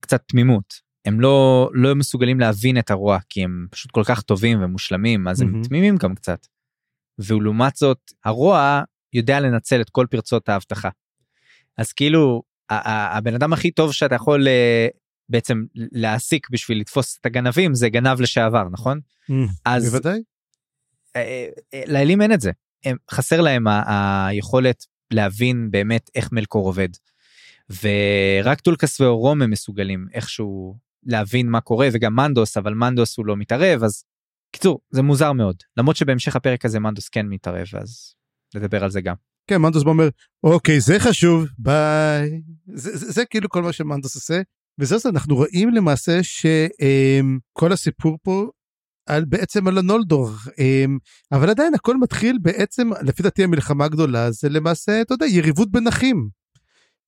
קצת 0.00 0.22
תמימות 0.28 0.90
הם 1.04 1.20
לא 1.20 1.68
לא 1.72 1.94
מסוגלים 1.94 2.40
להבין 2.40 2.78
את 2.78 2.90
הרוע 2.90 3.18
כי 3.28 3.44
הם 3.44 3.66
פשוט 3.70 3.90
כל 3.90 4.02
כך 4.04 4.22
טובים 4.22 4.62
ומושלמים 4.62 5.28
אז 5.28 5.40
הם 5.40 5.62
תמימים 5.68 5.96
גם 5.96 6.14
קצת. 6.14 6.46
ולעומת 7.18 7.76
זאת 7.76 7.98
הרוע 8.24 8.82
יודע 9.12 9.40
לנצל 9.40 9.80
את 9.80 9.90
כל 9.90 10.06
פרצות 10.10 10.48
ההבטחה. 10.48 10.88
אז 11.80 11.92
כאילו 11.92 12.42
הבן 12.70 13.34
אדם 13.34 13.52
הכי 13.52 13.70
טוב 13.70 13.92
שאתה 13.92 14.14
יכול 14.14 14.48
אה, 14.48 14.88
בעצם 15.28 15.64
להעסיק 15.74 16.50
בשביל 16.50 16.80
לתפוס 16.80 17.18
את 17.20 17.26
הגנבים 17.26 17.74
זה 17.74 17.88
גנב 17.88 18.20
לשעבר 18.20 18.68
נכון? 18.72 19.00
Mm, 19.30 19.34
אז 19.64 19.90
בוודאי. 19.90 20.22
אה, 21.16 21.48
אה, 21.74 21.82
לאלים 21.86 22.22
אין 22.22 22.32
את 22.32 22.40
זה 22.40 22.50
הם, 22.84 22.96
חסר 23.10 23.40
להם 23.40 23.64
היכולת 23.86 24.86
להבין 25.10 25.70
באמת 25.70 26.10
איך 26.14 26.32
מלקור 26.32 26.66
עובד. 26.66 26.88
ורק 27.82 28.60
טולקס 28.60 29.00
ואורומה 29.00 29.42
הם 29.42 29.50
מסוגלים 29.50 30.06
איכשהו 30.14 30.76
להבין 31.06 31.48
מה 31.48 31.60
קורה 31.60 31.88
וגם 31.92 32.16
מנדוס 32.16 32.56
אבל 32.56 32.74
מנדוס 32.74 33.18
הוא 33.18 33.26
לא 33.26 33.36
מתערב 33.36 33.82
אז 33.82 34.04
קיצור 34.52 34.80
זה 34.90 35.02
מוזר 35.02 35.32
מאוד 35.32 35.56
למרות 35.76 35.96
שבהמשך 35.96 36.36
הפרק 36.36 36.64
הזה 36.64 36.80
מנדוס 36.80 37.08
כן 37.08 37.26
מתערב 37.26 37.66
אז 37.74 38.14
נדבר 38.54 38.84
על 38.84 38.90
זה 38.90 39.00
גם. 39.00 39.14
כן 39.50 39.56
מנדוס 39.56 39.84
אומר 39.86 40.08
אוקיי 40.44 40.80
זה 40.80 41.00
חשוב 41.00 41.46
ביי 41.58 42.42
זה, 42.74 42.96
זה, 42.96 43.12
זה 43.12 43.24
כאילו 43.24 43.48
כל 43.48 43.62
מה 43.62 43.72
שמנדוס 43.72 44.14
עושה 44.14 44.40
זה 44.82 45.08
אנחנו 45.08 45.36
רואים 45.36 45.74
למעשה 45.74 46.22
שכל 46.22 47.72
הסיפור 47.72 48.18
פה 48.22 48.50
על 49.06 49.24
בעצם 49.24 49.68
על 49.68 49.78
הנולדור 49.78 50.30
אמ, 50.58 50.98
אבל 51.32 51.50
עדיין 51.50 51.74
הכל 51.74 51.96
מתחיל 51.96 52.38
בעצם 52.42 52.90
לפי 53.02 53.22
דעתי 53.22 53.44
המלחמה 53.44 53.84
הגדולה 53.84 54.30
זה 54.30 54.48
למעשה 54.48 55.00
אתה 55.00 55.14
יודע 55.14 55.26
יריבות 55.26 55.70
בין 55.70 55.86
אחים. 55.86 56.28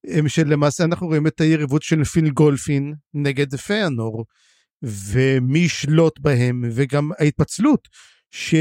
אמ, 0.06 0.28
שלמעשה 0.28 0.84
אנחנו 0.84 1.06
רואים 1.06 1.26
את 1.26 1.40
היריבות 1.40 1.82
של 1.82 2.04
פיל 2.04 2.30
גולפין 2.30 2.94
נגד 3.14 3.54
פיאנור 3.56 4.24
ומי 4.82 5.58
ישלוט 5.58 6.18
בהם 6.18 6.64
וגם 6.72 7.10
ההתפצלות 7.18 7.88
ש... 8.30 8.54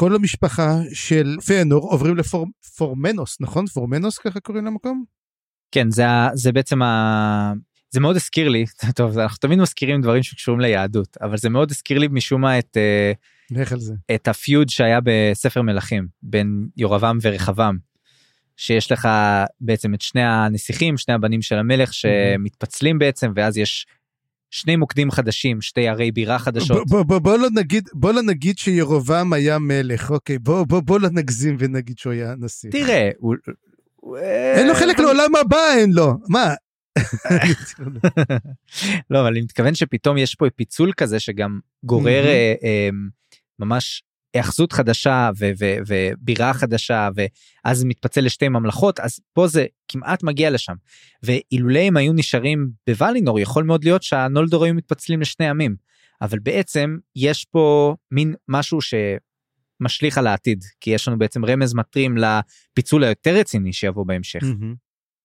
כל 0.00 0.14
המשפחה 0.14 0.78
של 0.92 1.36
פיינור 1.46 1.90
עוברים 1.90 2.16
לפורמנוס, 2.16 3.36
נכון? 3.40 3.66
פורמנוס 3.66 4.18
ככה 4.18 4.40
קוראים 4.40 4.64
למקום? 4.64 5.04
כן, 5.72 5.90
זה, 5.90 6.04
זה 6.34 6.52
בעצם 6.52 6.82
ה... 6.82 7.52
זה 7.90 8.00
מאוד 8.00 8.16
הזכיר 8.16 8.48
לי, 8.48 8.64
טוב, 8.96 9.18
אנחנו 9.18 9.38
תמיד 9.38 9.58
מזכירים 9.58 10.00
דברים 10.00 10.22
שקשורים 10.22 10.60
ליהדות, 10.60 11.16
אבל 11.20 11.36
זה 11.36 11.48
מאוד 11.48 11.70
הזכיר 11.70 11.98
לי 11.98 12.08
משום 12.10 12.40
מה 12.40 12.58
את, 12.58 12.76
אה, 12.76 13.12
לך 13.50 13.72
על 13.72 13.80
זה. 13.80 13.94
את 14.14 14.28
הפיוד 14.28 14.68
שהיה 14.68 14.98
בספר 15.04 15.62
מלכים 15.62 16.06
בין 16.22 16.68
יורבעם 16.76 17.18
ורחבעם. 17.22 17.78
שיש 18.56 18.92
לך 18.92 19.08
בעצם 19.60 19.94
את 19.94 20.00
שני 20.00 20.22
הנסיכים, 20.22 20.96
שני 20.96 21.14
הבנים 21.14 21.42
של 21.42 21.58
המלך 21.58 21.94
שמתפצלים 21.94 22.98
בעצם, 22.98 23.32
ואז 23.36 23.58
יש 23.58 23.86
שני 24.50 24.76
מוקדים 24.76 25.10
חדשים, 25.10 25.60
שתי 25.60 25.88
ערי 25.88 26.12
בירה 26.12 26.38
חדשות. 26.38 26.88
בוא, 26.88 27.02
בוא, 27.02 27.18
בוא 27.18 27.38
לא 27.38 27.48
נגיד, 27.54 27.88
בוא 27.92 28.12
לא 28.12 28.22
נגיד 28.22 28.58
שירובעם 28.58 29.32
היה 29.32 29.58
מלך, 29.58 30.10
אוקיי, 30.10 30.38
בוא, 30.38 30.64
בוא, 30.64 30.80
בוא 30.80 31.00
לא 31.00 31.08
נגזים 31.12 31.56
ונגיד 31.58 31.98
שהוא 31.98 32.12
היה 32.12 32.34
נשיא. 32.38 32.70
תראה, 32.70 33.10
הוא... 33.18 33.34
אין 34.56 34.68
לו 34.68 34.74
חלק 34.74 34.98
לעולם 34.98 35.36
הבא, 35.36 35.74
אין 35.76 35.92
לו. 35.92 36.14
מה? 36.28 36.54
לא, 39.10 39.20
אבל 39.20 39.28
אני 39.28 39.40
מתכוון 39.40 39.74
שפתאום 39.74 40.18
יש 40.18 40.34
פה 40.34 40.46
פיצול 40.56 40.92
כזה 40.96 41.20
שגם 41.20 41.58
גורר. 41.84 42.26
אה, 42.26 42.54
אה, 42.62 42.88
ממש 43.58 44.02
היאחזות 44.36 44.72
חדשה 44.72 45.30
ובירה 45.86 46.54
חדשה 46.54 47.08
ואז 47.14 47.84
מתפצל 47.84 48.20
לשתי 48.20 48.48
ממלכות 48.48 49.00
אז 49.00 49.20
פה 49.32 49.46
זה 49.48 49.66
כמעט 49.88 50.22
מגיע 50.22 50.50
לשם. 50.50 50.74
ואילולא 51.22 51.78
הם 51.78 51.96
היו 51.96 52.12
נשארים 52.12 52.70
בוולינור 52.86 53.40
יכול 53.40 53.64
מאוד 53.64 53.84
להיות 53.84 54.02
שהנולדור 54.02 54.64
היו 54.64 54.74
מתפצלים 54.74 55.20
לשני 55.20 55.48
עמים. 55.48 55.76
אבל 56.22 56.38
בעצם 56.38 56.96
יש 57.16 57.44
פה 57.44 57.94
מין 58.10 58.34
משהו 58.48 58.78
שמשליך 58.80 60.18
על 60.18 60.26
העתיד 60.26 60.64
כי 60.80 60.90
יש 60.90 61.08
לנו 61.08 61.18
בעצם 61.18 61.44
רמז 61.44 61.74
מטרים 61.74 62.16
לפיצול 62.16 63.04
היותר 63.04 63.34
רציני 63.34 63.72
שיבוא 63.72 64.06
בהמשך. 64.06 64.42
מהמם. 64.42 64.74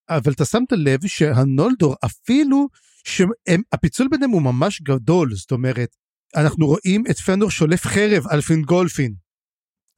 אבל 0.10 0.32
אתה 0.32 0.46
שמת 0.46 0.72
לב 0.72 1.08
שהנולדור 1.08 1.96
אפילו 2.06 2.68
שהפיצול 3.04 4.08
ביניהם 4.08 4.32
הוא 4.32 4.42
ממש 4.42 4.82
גדול, 4.82 5.36
זאת 5.36 5.52
אומרת, 5.52 5.96
אנחנו 6.36 6.68
רואים 6.68 7.04
את 7.10 7.18
פנור 7.18 7.52
שולף 7.52 7.86
חרב 7.86 8.28
על 8.28 8.42
פינגולפין, 8.42 9.14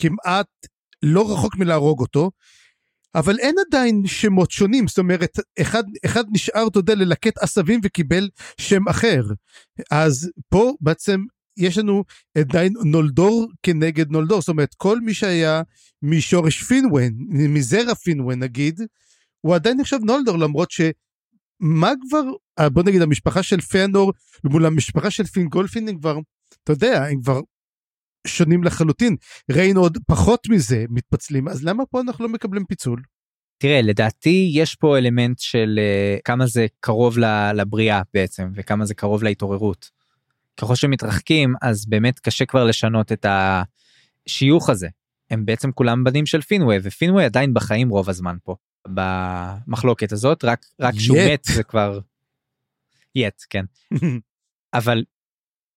כמעט 0.02 0.48
לא 1.04 1.34
רחוק 1.34 1.56
מלהרוג 1.56 2.00
אותו, 2.00 2.32
אבל 3.16 3.40
אין 3.40 3.56
עדיין 3.68 4.02
שמות 4.06 4.52
שונים, 4.52 4.88
זאת 4.88 4.98
אומרת, 4.98 5.40
אחד, 5.62 5.84
אחד 6.06 6.24
נשאר, 6.32 6.68
אתה 6.68 6.80
יודע, 6.80 6.96
ללקט 6.96 7.38
עשבים 7.38 7.80
וקיבל 7.84 8.30
שם 8.58 8.88
אחר. 8.90 9.22
אז 9.92 10.32
פה 10.50 10.74
בעצם 10.82 11.20
יש 11.58 11.78
לנו 11.78 12.04
עדיין 12.38 12.74
נולדור 12.86 13.48
כנגד 13.64 14.12
נולדור, 14.12 14.42
זאת 14.42 14.50
אומרת, 14.50 14.74
כל 14.78 15.00
מי 15.00 15.14
שהיה 15.14 15.62
משורש 16.02 16.64
פינוון, 16.64 17.12
מזרע 17.30 17.96
פינוון 17.96 18.40
נגיד, 18.40 18.82
הוא 19.42 19.56
עדיין 19.56 19.80
נחשב 19.80 20.00
נולדור 20.04 20.38
למרות 20.38 20.72
שמה 21.62 21.92
כבר, 22.10 22.24
אה, 22.60 22.70
בוא 22.70 22.84
נגיד 22.84 23.02
המשפחה 23.02 23.44
של 23.44 23.62
פיאנור 23.62 24.14
מול 24.44 24.66
המשפחה 24.66 25.12
של 25.12 25.24
פינגולפין 25.24 25.88
הם 25.88 25.98
כבר, 25.98 26.18
אתה 26.64 26.72
יודע, 26.72 27.06
הם 27.06 27.22
כבר 27.22 27.42
שונים 28.28 28.64
לחלוטין. 28.64 29.16
ראינו 29.52 29.82
עוד 29.82 29.98
פחות 30.08 30.48
מזה 30.50 30.86
מתפצלים, 30.90 31.48
אז 31.48 31.64
למה 31.64 31.86
פה 31.86 32.02
אנחנו 32.02 32.26
לא 32.26 32.32
מקבלים 32.32 32.66
פיצול? 32.66 33.02
תראה 33.58 33.82
לדעתי 33.82 34.52
יש 34.54 34.76
פה 34.76 34.98
אלמנט 34.98 35.40
של 35.40 35.80
uh, 35.80 36.22
כמה 36.26 36.48
זה 36.48 36.66
קרוב 36.80 37.18
לבריאה 37.56 38.02
בעצם 38.14 38.50
וכמה 38.56 38.86
זה 38.86 38.94
קרוב 38.94 39.24
להתעוררות. 39.24 39.90
ככל 40.58 40.76
שמתרחקים 40.76 41.54
אז 41.62 41.86
באמת 41.86 42.20
קשה 42.20 42.46
כבר 42.46 42.64
לשנות 42.64 43.12
את 43.12 43.26
השיוך 43.30 44.70
הזה. 44.70 44.88
הם 45.30 45.46
בעצם 45.46 45.72
כולם 45.72 46.04
בנים 46.04 46.26
של 46.26 46.42
פינווי 46.42 46.78
ופינווי 46.84 47.26
עדיין 47.26 47.54
בחיים 47.54 47.90
רוב 47.90 48.10
הזמן 48.10 48.36
פה 48.44 48.56
במחלוקת 48.88 50.12
הזאת 50.12 50.44
רק 50.44 50.66
רק 50.80 50.96
כשהוא 50.96 51.18
יט. 51.18 51.32
מת 51.32 51.44
זה 51.56 51.64
כבר. 51.64 52.00
יט 53.16 53.44
כן 53.50 53.66
אבל 54.74 55.04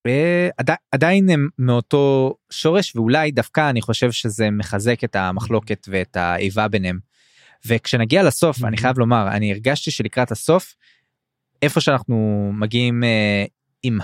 אה, 0.06 0.48
עדי, 0.58 0.72
עדיין 0.92 1.30
הם 1.30 1.48
מאותו 1.58 2.34
שורש 2.50 2.96
ואולי 2.96 3.30
דווקא 3.30 3.70
אני 3.70 3.82
חושב 3.82 4.12
שזה 4.12 4.50
מחזק 4.50 5.04
את 5.04 5.16
המחלוקת 5.16 5.86
ואת 5.90 6.16
האיבה 6.16 6.68
ביניהם. 6.68 6.98
וכשנגיע 7.66 8.22
לסוף 8.22 8.64
אני 8.64 8.76
חייב 8.76 8.98
לומר 8.98 9.28
אני 9.28 9.52
הרגשתי 9.52 9.90
שלקראת 9.90 10.30
הסוף 10.30 10.74
איפה 11.62 11.80
שאנחנו 11.80 12.50
מגיעים 12.54 13.04
אה, 13.04 13.44
עם 13.82 13.98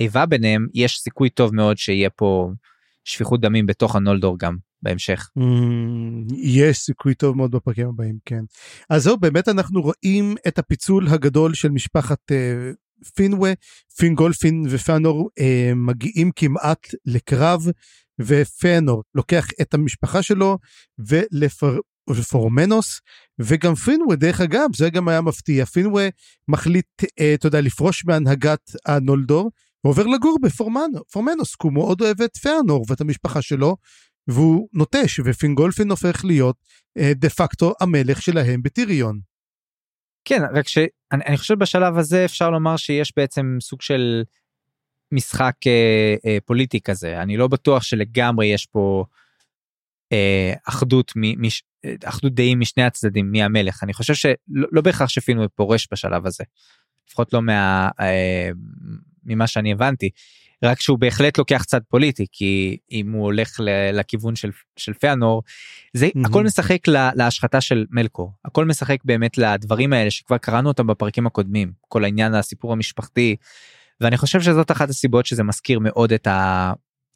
האיבה 0.00 0.26
ביניהם 0.26 0.66
יש 0.74 0.98
סיכוי 0.98 1.30
טוב 1.30 1.54
מאוד 1.54 1.78
שיהיה 1.78 2.10
פה 2.10 2.50
שפיכות 3.04 3.40
דמים 3.40 3.66
בתוך 3.66 3.96
הנולדור 3.96 4.38
גם 4.38 4.56
בהמשך. 4.84 5.28
Mm, 5.38 6.34
יש 6.36 6.78
סיכוי 6.78 7.14
טוב 7.14 7.36
מאוד 7.36 7.50
בפרקים 7.50 7.88
הבאים, 7.88 8.18
כן. 8.24 8.44
אז 8.90 9.02
זהו, 9.02 9.16
באמת 9.16 9.48
אנחנו 9.48 9.82
רואים 9.82 10.34
את 10.48 10.58
הפיצול 10.58 11.08
הגדול 11.08 11.54
של 11.54 11.68
משפחת 11.68 12.32
אה, 12.32 12.70
פינווה, 13.14 13.52
פינגולפין 13.96 14.66
ופאנור 14.70 15.30
אה, 15.38 15.72
מגיעים 15.76 16.30
כמעט 16.36 16.86
לקרב, 17.06 17.66
ופאנור 18.20 19.02
לוקח 19.14 19.46
את 19.60 19.74
המשפחה 19.74 20.22
שלו 20.22 20.58
ולפר... 20.98 21.78
לפורמנוס 22.10 23.00
וגם 23.38 23.74
פינווה 23.74 24.16
דרך 24.16 24.40
אגב 24.40 24.68
זה 24.76 24.90
גם 24.90 25.08
היה 25.08 25.20
מפתיע 25.20 25.64
פינווה 25.64 26.08
מחליט 26.48 27.02
אה, 27.20 27.34
אתה 27.34 27.46
יודע 27.46 27.60
לפרוש 27.60 28.04
מהנהגת 28.04 28.70
הנולדור 28.86 29.50
ועובר 29.84 30.06
לגור 30.06 30.38
בפורמנוס 30.42 31.54
כי 31.54 31.66
הוא 31.66 31.72
מאוד 31.72 32.00
אוהב 32.00 32.22
את 32.22 32.36
פאנור 32.36 32.84
ואת 32.88 33.00
המשפחה 33.00 33.42
שלו 33.42 33.76
והוא 34.28 34.68
נוטש 34.72 35.20
ופינגולפין 35.24 35.90
הופך 35.90 36.24
להיות 36.24 36.56
אה, 36.98 37.14
דה 37.14 37.30
פקטו 37.30 37.74
המלך 37.80 38.22
שלהם 38.22 38.62
בטיריון. 38.62 39.20
כן 40.24 40.42
רק 40.54 40.68
שאני 40.68 40.88
אני 41.12 41.36
חושב 41.36 41.54
בשלב 41.54 41.98
הזה 41.98 42.24
אפשר 42.24 42.50
לומר 42.50 42.76
שיש 42.76 43.12
בעצם 43.16 43.56
סוג 43.60 43.82
של 43.82 44.22
משחק 45.12 45.54
אה, 45.66 46.14
אה, 46.26 46.38
פוליטי 46.44 46.80
כזה. 46.80 47.22
אני 47.22 47.36
לא 47.36 47.48
בטוח 47.48 47.82
שלגמרי 47.82 48.46
יש 48.46 48.66
פה 48.66 49.04
אה, 50.12 50.54
אחדות 50.68 51.12
מ, 51.16 51.46
מש, 51.46 51.62
אה, 51.84 51.94
אחדות 52.04 52.34
דעים 52.34 52.60
משני 52.60 52.82
הצדדים 52.84 53.30
מי 53.30 53.42
המלך. 53.42 53.82
אני 53.82 53.92
חושב 53.92 54.14
שלא 54.14 54.34
לא 54.72 54.82
בהכרח 54.82 55.08
שפינו 55.08 55.48
פורש 55.54 55.88
בשלב 55.92 56.26
הזה. 56.26 56.44
לפחות 57.08 57.32
לא 57.32 57.42
מה, 57.42 57.88
אה, 58.00 58.50
ממה 59.24 59.46
שאני 59.46 59.72
הבנתי 59.72 60.10
רק 60.64 60.80
שהוא 60.80 60.98
בהחלט 60.98 61.38
לוקח 61.38 61.64
צד 61.64 61.80
פוליטי 61.88 62.26
כי 62.32 62.76
אם 62.90 63.12
הוא 63.12 63.22
הולך 63.22 63.60
לכיוון 63.92 64.36
של, 64.36 64.50
של 64.76 64.92
פיאנור 64.92 65.42
זה 65.92 66.08
מהמם. 66.14 66.26
הכל 66.26 66.44
משחק 66.44 66.88
לה, 66.88 67.10
להשחתה 67.14 67.60
של 67.60 67.84
מלקור 67.90 68.32
הכל 68.44 68.64
משחק 68.64 68.98
באמת 69.04 69.38
לדברים 69.38 69.92
האלה 69.92 70.10
שכבר 70.10 70.38
קראנו 70.38 70.68
אותם 70.68 70.86
בפרקים 70.86 71.26
הקודמים 71.26 71.72
כל 71.88 72.04
העניין 72.04 72.34
הסיפור 72.34 72.72
המשפחתי 72.72 73.36
ואני 74.00 74.16
חושב 74.16 74.40
שזאת 74.40 74.70
אחת 74.70 74.90
הסיבות 74.90 75.26
שזה 75.26 75.42
מזכיר 75.42 75.78
מאוד 75.78 76.12
את 76.12 76.28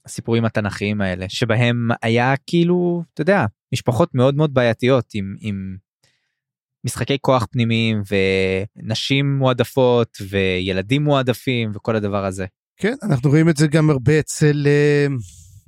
הסיפורים 0.07 0.45
התנכיים 0.45 1.01
האלה 1.01 1.27
שבהם 1.29 1.89
היה 2.03 2.35
כאילו 2.47 3.03
אתה 3.15 3.21
יודע 3.21 3.45
משפחות 3.73 4.15
מאוד 4.15 4.35
מאוד 4.35 4.55
בעייתיות 4.55 5.11
עם 5.15 5.37
עם 5.41 5.77
משחקי 6.85 7.17
כוח 7.21 7.47
פנימיים 7.51 8.03
ונשים 8.11 9.39
מועדפות 9.39 10.19
וילדים 10.29 11.05
מועדפים 11.05 11.71
וכל 11.75 11.97
הדבר 11.97 12.25
הזה. 12.25 12.47
כן 12.81 12.95
אנחנו 13.03 13.31
רואים 13.31 13.49
את 13.49 13.57
זה 13.57 13.67
גם 13.67 13.91
הרבה 13.91 14.21
אצל 14.21 14.67
אה, 14.67 15.07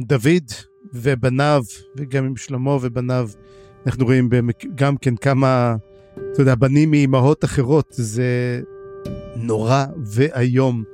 דוד 0.01 0.53
ובניו 0.95 1.63
וגם 1.97 2.25
עם 2.25 2.37
שלמה 2.37 2.71
ובניו 2.71 3.29
אנחנו 3.87 4.05
רואים 4.05 4.29
גם 4.75 4.97
כן 4.97 5.17
כמה 5.17 5.77
אתה 6.33 6.43
יודע 6.43 6.55
בנים 6.55 6.91
מאימהות 6.91 7.45
אחרות 7.45 7.87
זה 7.91 8.61
נורא 9.37 9.85
ואיום. 10.15 10.85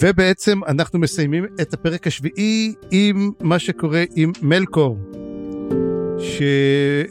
ובעצם 0.00 0.60
אנחנו 0.68 0.98
מסיימים 0.98 1.46
את 1.60 1.74
הפרק 1.74 2.06
השביעי 2.06 2.74
עם 2.90 3.30
מה 3.40 3.58
שקורה 3.58 4.04
עם 4.16 4.32
מלקור. 4.42 4.98
ש... 6.18 6.42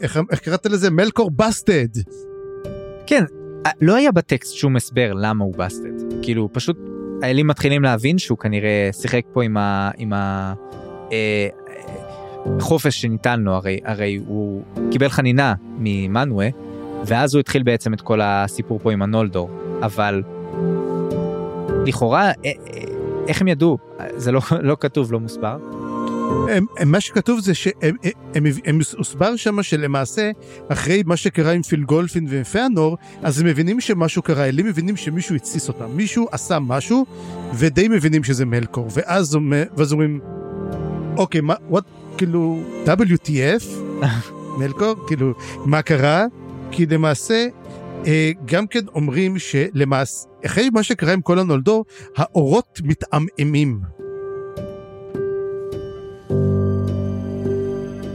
איך, 0.02 0.20
איך 0.30 0.40
קראת 0.40 0.66
לזה? 0.66 0.90
מלקור 0.90 1.30
בסטד. 1.30 1.88
כן 3.06 3.24
לא 3.80 3.94
היה 3.94 4.12
בטקסט 4.12 4.54
שום 4.54 4.76
הסבר 4.76 5.12
למה 5.12 5.44
הוא 5.44 5.54
בסטד 5.56 6.22
כאילו 6.22 6.48
פשוט 6.52 6.78
האלים 7.22 7.46
מתחילים 7.46 7.82
להבין 7.82 8.18
שהוא 8.18 8.38
כנראה 8.38 8.90
שיחק 8.92 9.22
פה 9.32 9.44
עם 9.44 9.56
ה... 9.56 9.90
עם 9.96 10.12
ה... 10.12 10.54
אה, 11.12 11.48
חופש 12.60 13.00
שניתן 13.00 13.40
לו 13.40 13.52
הרי 13.52 13.80
הרי 13.84 14.20
הוא 14.26 14.62
קיבל 14.90 15.08
חנינה 15.08 15.54
ממנווה 15.78 16.48
ואז 17.06 17.34
הוא 17.34 17.40
התחיל 17.40 17.62
בעצם 17.62 17.94
את 17.94 18.00
כל 18.00 18.20
הסיפור 18.22 18.78
פה 18.78 18.92
עם 18.92 19.02
הנולדור 19.02 19.50
אבל 19.82 20.22
לכאורה 21.86 22.22
אה, 22.22 22.32
אה, 22.44 22.52
איך 23.28 23.40
הם 23.40 23.48
ידעו? 23.48 23.78
זה 24.16 24.32
לא 24.32 24.40
לא 24.62 24.76
כתוב 24.80 25.12
לא 25.12 25.20
מוסבר. 25.20 25.58
הם, 26.48 26.66
הם, 26.78 26.92
מה 26.92 27.00
שכתוב 27.00 27.40
זה 27.40 27.54
שהם 27.54 27.72
הם, 27.82 27.96
הם, 28.34 28.44
הם 28.64 28.78
הוסבר 28.96 29.36
שם 29.36 29.62
שלמעשה 29.62 30.30
אחרי 30.68 31.02
מה 31.06 31.16
שקרה 31.16 31.52
עם 31.52 31.62
פיל 31.62 31.82
גולפין 31.82 32.26
ועם 32.28 32.42
פיאנור 32.42 32.96
אז 33.22 33.40
הם 33.40 33.46
מבינים 33.46 33.80
שמשהו 33.80 34.22
קרה. 34.22 34.44
אלים 34.44 34.66
מבינים 34.66 34.96
שמישהו 34.96 35.34
התסיס 35.34 35.68
אותם. 35.68 35.86
מישהו 35.94 36.28
עשה 36.32 36.58
משהו 36.58 37.06
ודי 37.54 37.88
מבינים 37.88 38.24
שזה 38.24 38.44
מלקור. 38.46 38.86
ואז, 38.94 39.38
ואז 39.76 39.92
אומרים 39.92 40.20
אוקיי 41.16 41.40
מה 41.40 41.54
what 41.72 41.82
כאילו 42.18 42.62
WTF 42.86 43.64
מלקור? 44.58 44.94
כאילו 45.06 45.32
מה 45.64 45.82
קרה? 45.82 46.26
כי 46.70 46.86
למעשה 46.86 47.34
אה, 47.34 47.59
גם 48.44 48.66
כן 48.66 48.80
אומרים 48.94 49.38
שלמעשה 49.38 50.28
אחרי 50.46 50.70
מה 50.70 50.82
שקרה 50.82 51.12
עם 51.12 51.20
כל 51.20 51.38
הנולדו 51.38 51.84
האורות 52.16 52.80
מתעמעמים. 52.84 53.80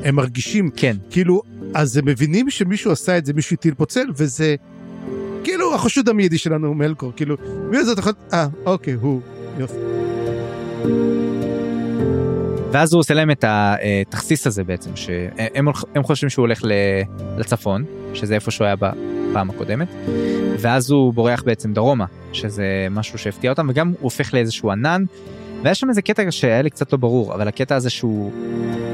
הם 0.04 0.16
מרגישים, 0.16 0.70
כן. 0.76 0.98
כאילו, 1.10 1.42
אז 1.74 1.98
הם 1.98 2.06
מבינים 2.06 2.50
שמישהו 2.50 2.92
עשה 2.92 3.18
את 3.18 3.26
זה, 3.26 3.34
מישהו 3.34 3.54
הטיל 3.54 3.74
פה 3.74 3.86
צל, 3.86 4.08
וזה 4.16 4.56
כאילו 5.44 5.76
החשוד 5.76 6.10
המיידי 6.10 6.38
שלנו 6.38 6.68
הוא 6.68 6.76
מלקור, 6.76 7.12
כאילו, 7.16 7.36
מי 7.70 7.84
זה 7.84 7.94
יכול... 7.98 8.14
אה, 8.34 8.48
אוקיי, 8.66 8.94
הוא, 8.94 9.22
יופי. 9.58 9.78
ואז 12.72 12.94
הוא 12.94 13.00
עושה 13.00 13.14
להם 13.14 13.32
את 13.32 13.46
התכסיס 13.48 14.48
הזה 14.48 14.64
בעצם, 14.64 14.96
שהם 14.96 15.68
הם 15.96 16.04
חושבים 16.04 16.30
שהוא 16.30 16.44
הולך 16.44 16.62
לצפון, 17.38 17.84
שזה 18.14 18.36
איפה 18.36 18.52
שהוא 18.52 18.66
היה 18.66 18.76
בפעם 19.36 19.50
הקודמת, 19.50 19.88
ואז 20.60 20.92
הוא 20.92 21.14
בורח 21.14 21.44
בעצם 21.44 21.74
דרומה, 21.74 22.06
שזה 22.34 22.88
משהו 22.92 23.18
שהפתיע 23.18 23.52
אותם, 23.52 23.68
וגם 23.70 23.88
הוא 23.88 23.98
הופך 24.02 24.34
לאיזשהו 24.34 24.72
ענן, 24.72 25.04
והיה 25.64 25.76
שם 25.76 25.90
איזה 25.90 26.02
קטע 26.02 26.32
שהיה 26.32 26.62
לי 26.62 26.70
קצת 26.70 26.92
לא 26.94 26.98
ברור, 26.98 27.34
אבל 27.34 27.48
הקטע 27.48 27.76
הזה 27.76 27.90
שהוא, 27.90 28.32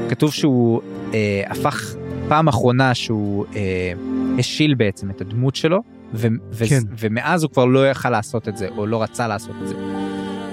כתוב 0.08 0.32
שהוא 0.32 0.80
אה, 1.14 1.42
הפך 1.46 1.94
פעם 2.28 2.48
אחרונה 2.48 2.94
שהוא 2.94 3.46
אה, 3.56 3.92
השיל 4.38 4.74
בעצם 4.74 5.10
את 5.10 5.20
הדמות 5.20 5.56
שלו, 5.56 5.82
ו- 6.14 6.28
ו- 6.52 6.66
כן. 6.68 6.80
ומאז 6.98 7.42
הוא 7.42 7.50
כבר 7.50 7.64
לא 7.64 7.90
יכל 7.90 8.10
לעשות 8.10 8.48
את 8.48 8.56
זה, 8.56 8.68
או 8.68 8.86
לא 8.86 9.02
רצה 9.02 9.28
לעשות 9.28 9.54
את 9.62 9.68
זה. 9.68 9.74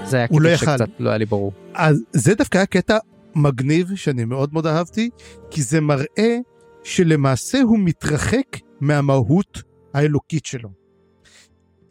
זה 0.04 0.16
היה 0.16 0.28
קטע 0.28 0.38
לא 0.40 0.56
שקצת 0.56 0.88
לא 0.98 1.08
היה 1.08 1.18
לי 1.18 1.26
ברור. 1.26 1.52
אז 1.74 2.02
זה 2.12 2.34
דווקא 2.34 2.58
היה 2.58 2.66
קטע 2.66 2.98
מגניב 3.34 3.90
שאני 3.94 4.24
מאוד 4.24 4.52
מאוד 4.52 4.66
אהבתי, 4.66 5.10
כי 5.50 5.62
זה 5.62 5.80
מראה 5.80 6.36
שלמעשה 6.84 7.62
הוא 7.62 7.78
מתרחק 7.78 8.56
מהמהות 8.80 9.69
האלוקית 9.94 10.46
שלו. 10.46 10.68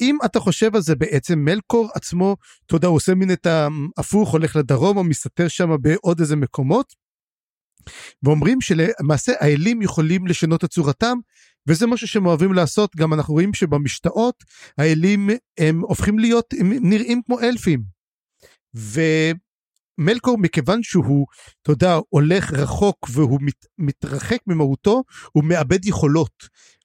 אם 0.01 0.17
אתה 0.25 0.39
חושב 0.39 0.75
על 0.75 0.81
זה 0.81 0.95
בעצם 0.95 1.39
מלקור 1.39 1.89
עצמו, 1.95 2.35
אתה 2.65 2.75
יודע, 2.75 2.88
הוא 2.88 2.95
עושה 2.95 3.15
מין 3.15 3.31
את 3.31 3.47
ההפוך, 3.97 4.31
הולך 4.31 4.55
לדרום 4.55 4.97
או 4.97 5.03
מסתתר 5.03 5.47
שם 5.47 5.69
בעוד 5.81 6.19
איזה 6.19 6.35
מקומות, 6.35 6.93
ואומרים 8.23 8.62
שלמעשה 8.62 9.31
האלים 9.39 9.81
יכולים 9.81 10.27
לשנות 10.27 10.63
את 10.63 10.69
צורתם, 10.69 11.17
וזה 11.67 11.88
משהו 11.88 12.07
שהם 12.07 12.25
אוהבים 12.25 12.53
לעשות, 12.53 12.95
גם 12.95 13.13
אנחנו 13.13 13.33
רואים 13.33 13.53
שבמשתאות 13.53 14.43
האלים 14.77 15.29
הם 15.59 15.81
הופכים 15.81 16.19
להיות, 16.19 16.53
הם 16.59 16.73
נראים 16.81 17.21
כמו 17.25 17.39
אלפים. 17.39 17.83
ומלקור 18.73 20.38
מכיוון 20.38 20.83
שהוא, 20.83 21.27
אתה 21.62 21.71
יודע, 21.71 21.97
הולך 22.09 22.53
רחוק 22.53 23.07
והוא 23.12 23.39
מת, 23.41 23.65
מתרחק 23.77 24.39
ממהותו, 24.47 25.03
הוא 25.31 25.43
מאבד 25.43 25.85
יכולות. 25.85 26.33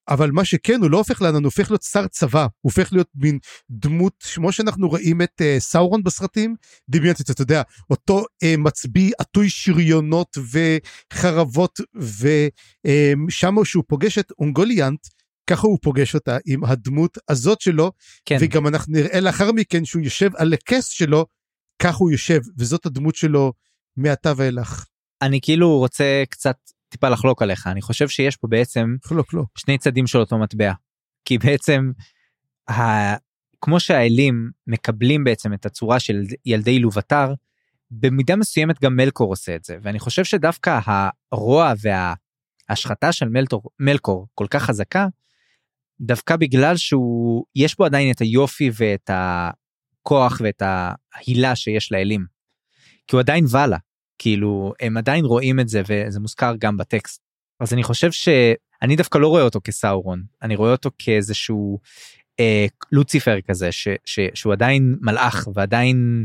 אבל 0.08 0.30
מה 0.30 0.44
שכן 0.44 0.80
הוא 0.80 0.90
לא 0.90 0.98
הופך 0.98 1.22
לענן, 1.22 1.36
הוא 1.36 1.44
הופך 1.44 1.70
להיות 1.70 1.82
שר 1.82 2.06
צבא, 2.06 2.42
הוא 2.42 2.48
הופך 2.60 2.92
להיות 2.92 3.08
מין 3.14 3.38
דמות, 3.70 4.24
כמו 4.34 4.52
שאנחנו 4.52 4.88
רואים 4.88 5.22
את 5.22 5.40
uh, 5.40 5.60
סאורון 5.60 6.02
בסרטים, 6.02 6.54
דמיינתי 6.88 7.22
את 7.22 7.26
זה, 7.26 7.32
אתה 7.32 7.42
יודע, 7.42 7.62
אותו 7.90 8.20
uh, 8.20 8.46
מצביא 8.58 9.12
עטוי 9.18 9.50
שריונות 9.50 10.38
וחרבות, 10.52 11.80
ושם 11.94 13.58
uh, 13.58 13.64
שהוא 13.64 13.84
פוגש 13.88 14.18
את 14.18 14.32
אונגוליאנט, 14.38 15.06
ככה 15.50 15.66
הוא 15.66 15.78
פוגש 15.82 16.14
אותה 16.14 16.38
עם 16.46 16.64
הדמות 16.64 17.18
הזאת 17.28 17.60
שלו, 17.60 17.92
כן. 18.24 18.38
וגם 18.40 18.66
אנחנו 18.66 18.92
נראה 18.92 19.20
לאחר 19.20 19.52
מכן 19.52 19.84
שהוא 19.84 20.02
יושב 20.02 20.30
על 20.36 20.52
הכס 20.52 20.88
שלו, 20.88 21.26
ככה 21.82 21.98
הוא 21.98 22.10
יושב, 22.10 22.40
וזאת 22.58 22.86
הדמות 22.86 23.14
שלו 23.14 23.52
מעתה 23.96 24.32
ואילך. 24.36 24.84
אני 25.22 25.40
כאילו 25.42 25.78
רוצה 25.78 26.22
קצת 26.30 26.56
טיפה 26.94 27.08
לחלוק 27.08 27.42
עליך 27.42 27.66
אני 27.66 27.82
חושב 27.82 28.08
שיש 28.08 28.36
פה 28.36 28.48
בעצם 28.48 28.96
חלוק 29.04 29.34
לא. 29.34 29.42
שני 29.58 29.78
צדים 29.78 30.06
של 30.06 30.18
אותו 30.18 30.38
מטבע. 30.38 30.72
כי 31.24 31.38
בעצם 31.38 31.90
ה... 32.70 32.74
כמו 33.60 33.80
שהאלים 33.80 34.50
מקבלים 34.66 35.24
בעצם 35.24 35.54
את 35.54 35.66
הצורה 35.66 36.00
של 36.00 36.22
ילדי 36.46 36.70
אילובטר 36.70 37.34
במידה 37.90 38.36
מסוימת 38.36 38.80
גם 38.80 38.96
מלקור 38.96 39.32
עושה 39.32 39.56
את 39.56 39.64
זה. 39.64 39.76
ואני 39.82 39.98
חושב 39.98 40.24
שדווקא 40.24 40.80
הרוע 41.32 41.72
וההשחתה 42.68 43.12
של 43.12 43.28
מלטור, 43.28 43.62
מלקור 43.80 44.26
כל 44.34 44.46
כך 44.50 44.62
חזקה 44.62 45.06
דווקא 46.00 46.36
בגלל 46.36 46.76
שהוא 46.76 47.44
יש 47.56 47.76
בו 47.76 47.84
עדיין 47.84 48.10
את 48.10 48.20
היופי 48.20 48.70
ואת 48.74 49.10
הכוח 49.12 50.40
ואת 50.44 50.62
ההילה 50.62 51.56
שיש 51.56 51.92
לאלים. 51.92 52.24
כי 53.06 53.16
הוא 53.16 53.20
עדיין 53.20 53.44
ואלה 53.50 53.76
כאילו 54.18 54.72
הם 54.80 54.96
עדיין 54.96 55.24
רואים 55.24 55.60
את 55.60 55.68
זה 55.68 55.82
וזה 55.88 56.20
מוזכר 56.20 56.54
גם 56.58 56.76
בטקסט. 56.76 57.20
אז 57.60 57.72
אני 57.72 57.82
חושב 57.82 58.12
שאני 58.12 58.96
דווקא 58.96 59.18
לא 59.18 59.28
רואה 59.28 59.42
אותו 59.42 59.60
כסאורון 59.64 60.22
אני 60.42 60.56
רואה 60.56 60.70
אותו 60.72 60.90
כאיזשהו 60.98 61.78
אה, 62.40 62.66
לוציפר 62.92 63.40
כזה 63.40 63.72
ש, 63.72 63.88
ש, 64.04 64.20
שהוא 64.34 64.52
עדיין 64.52 64.96
מלאך 65.00 65.48
ועדיין 65.54 66.24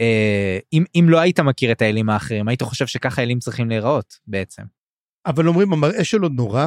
אה, 0.00 0.58
אם, 0.72 0.84
אם 0.94 1.06
לא 1.08 1.18
היית 1.18 1.40
מכיר 1.40 1.72
את 1.72 1.82
האלים 1.82 2.10
האחרים 2.10 2.48
היית 2.48 2.62
חושב 2.62 2.86
שככה 2.86 3.22
האלים 3.22 3.38
צריכים 3.38 3.68
להיראות 3.68 4.18
בעצם. 4.26 4.62
אבל 5.26 5.48
אומרים 5.48 5.72
המראה 5.72 6.04
שלו 6.04 6.28
נורא 6.28 6.66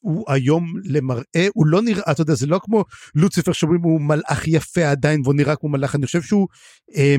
הוא 0.00 0.24
היום 0.28 0.74
למראה 0.84 1.46
הוא 1.54 1.66
לא 1.66 1.82
נראה 1.82 2.02
אתה 2.10 2.20
יודע 2.22 2.34
זה 2.34 2.46
לא 2.46 2.60
כמו 2.62 2.84
לוציפר 3.14 3.52
שאומרים 3.52 3.82
הוא 3.82 4.00
מלאך 4.00 4.48
יפה 4.48 4.90
עדיין 4.90 5.20
והוא 5.24 5.34
נראה 5.34 5.56
כמו 5.56 5.68
מלאך 5.68 5.94
אני 5.94 6.06
חושב 6.06 6.22
שהוא. 6.22 6.48
אה, 6.96 7.16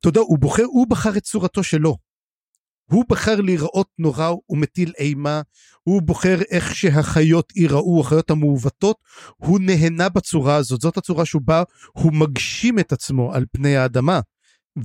אתה 0.00 0.08
יודע, 0.08 0.20
הוא 0.20 0.38
בוחר, 0.38 0.64
הוא 0.64 0.86
בחר 0.86 1.16
את 1.16 1.22
צורתו 1.22 1.62
שלו. 1.62 1.96
הוא 2.90 3.04
בחר 3.08 3.40
להיראות 3.40 3.88
נורא 3.98 4.32
ומטיל 4.50 4.92
אימה, 4.98 5.42
הוא 5.82 6.02
בוחר 6.02 6.38
איך 6.50 6.74
שהחיות 6.74 7.56
ייראו, 7.56 8.00
החיות 8.00 8.30
המעוותות, 8.30 8.96
הוא 9.36 9.60
נהנה 9.60 10.08
בצורה 10.08 10.56
הזאת, 10.56 10.80
זאת 10.80 10.96
הצורה 10.96 11.24
בא, 11.44 11.62
הוא 11.92 12.12
מגשים 12.12 12.78
את 12.78 12.92
עצמו 12.92 13.34
על 13.34 13.44
פני 13.52 13.76
האדמה. 13.76 14.20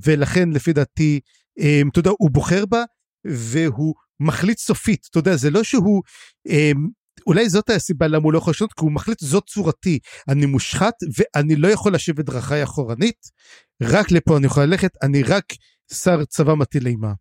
ולכן 0.06 0.50
לפי 0.50 0.74
דעתי, 0.74 1.20
אמ, 1.60 1.90
אתה 1.92 2.00
יודע, 2.00 2.12
הוא 2.20 2.32
בוחר 2.32 2.66
בה 2.66 2.84
והוא 3.26 3.94
מחליט 4.20 4.58
סופית, 4.58 5.08
אתה 5.12 5.20
יודע, 5.20 5.36
זה 5.36 5.50
לא 5.50 5.64
שהוא 5.64 6.04
אמ, 6.48 6.88
אולי 7.28 7.50
זאת 7.50 7.70
הסיבה 7.70 8.08
למה 8.08 8.24
הוא 8.24 8.34
לא 8.34 8.38
יכול 8.38 8.52
לשנות, 8.52 8.74
כי 8.74 8.86
הוא 8.86 8.92
מחליט 8.92 9.20
זאת 9.20 9.44
צורתי, 9.48 10.00
אני 10.30 10.46
מושחת 10.46 10.94
ואני 11.18 11.56
לא 11.56 11.68
יכול 11.68 11.92
להשיב 11.92 12.20
את 12.20 12.26
דרכיי 12.26 12.64
אחורנית, 12.64 13.30
רק 13.84 14.12
לפה 14.12 14.38
אני 14.38 14.46
יכול 14.46 14.64
ללכת, 14.64 14.92
אני 15.04 15.24
רק 15.24 15.46
שר 15.94 16.26
צבא 16.26 16.54
מטיל 16.54 16.88
אימה. 16.88 17.14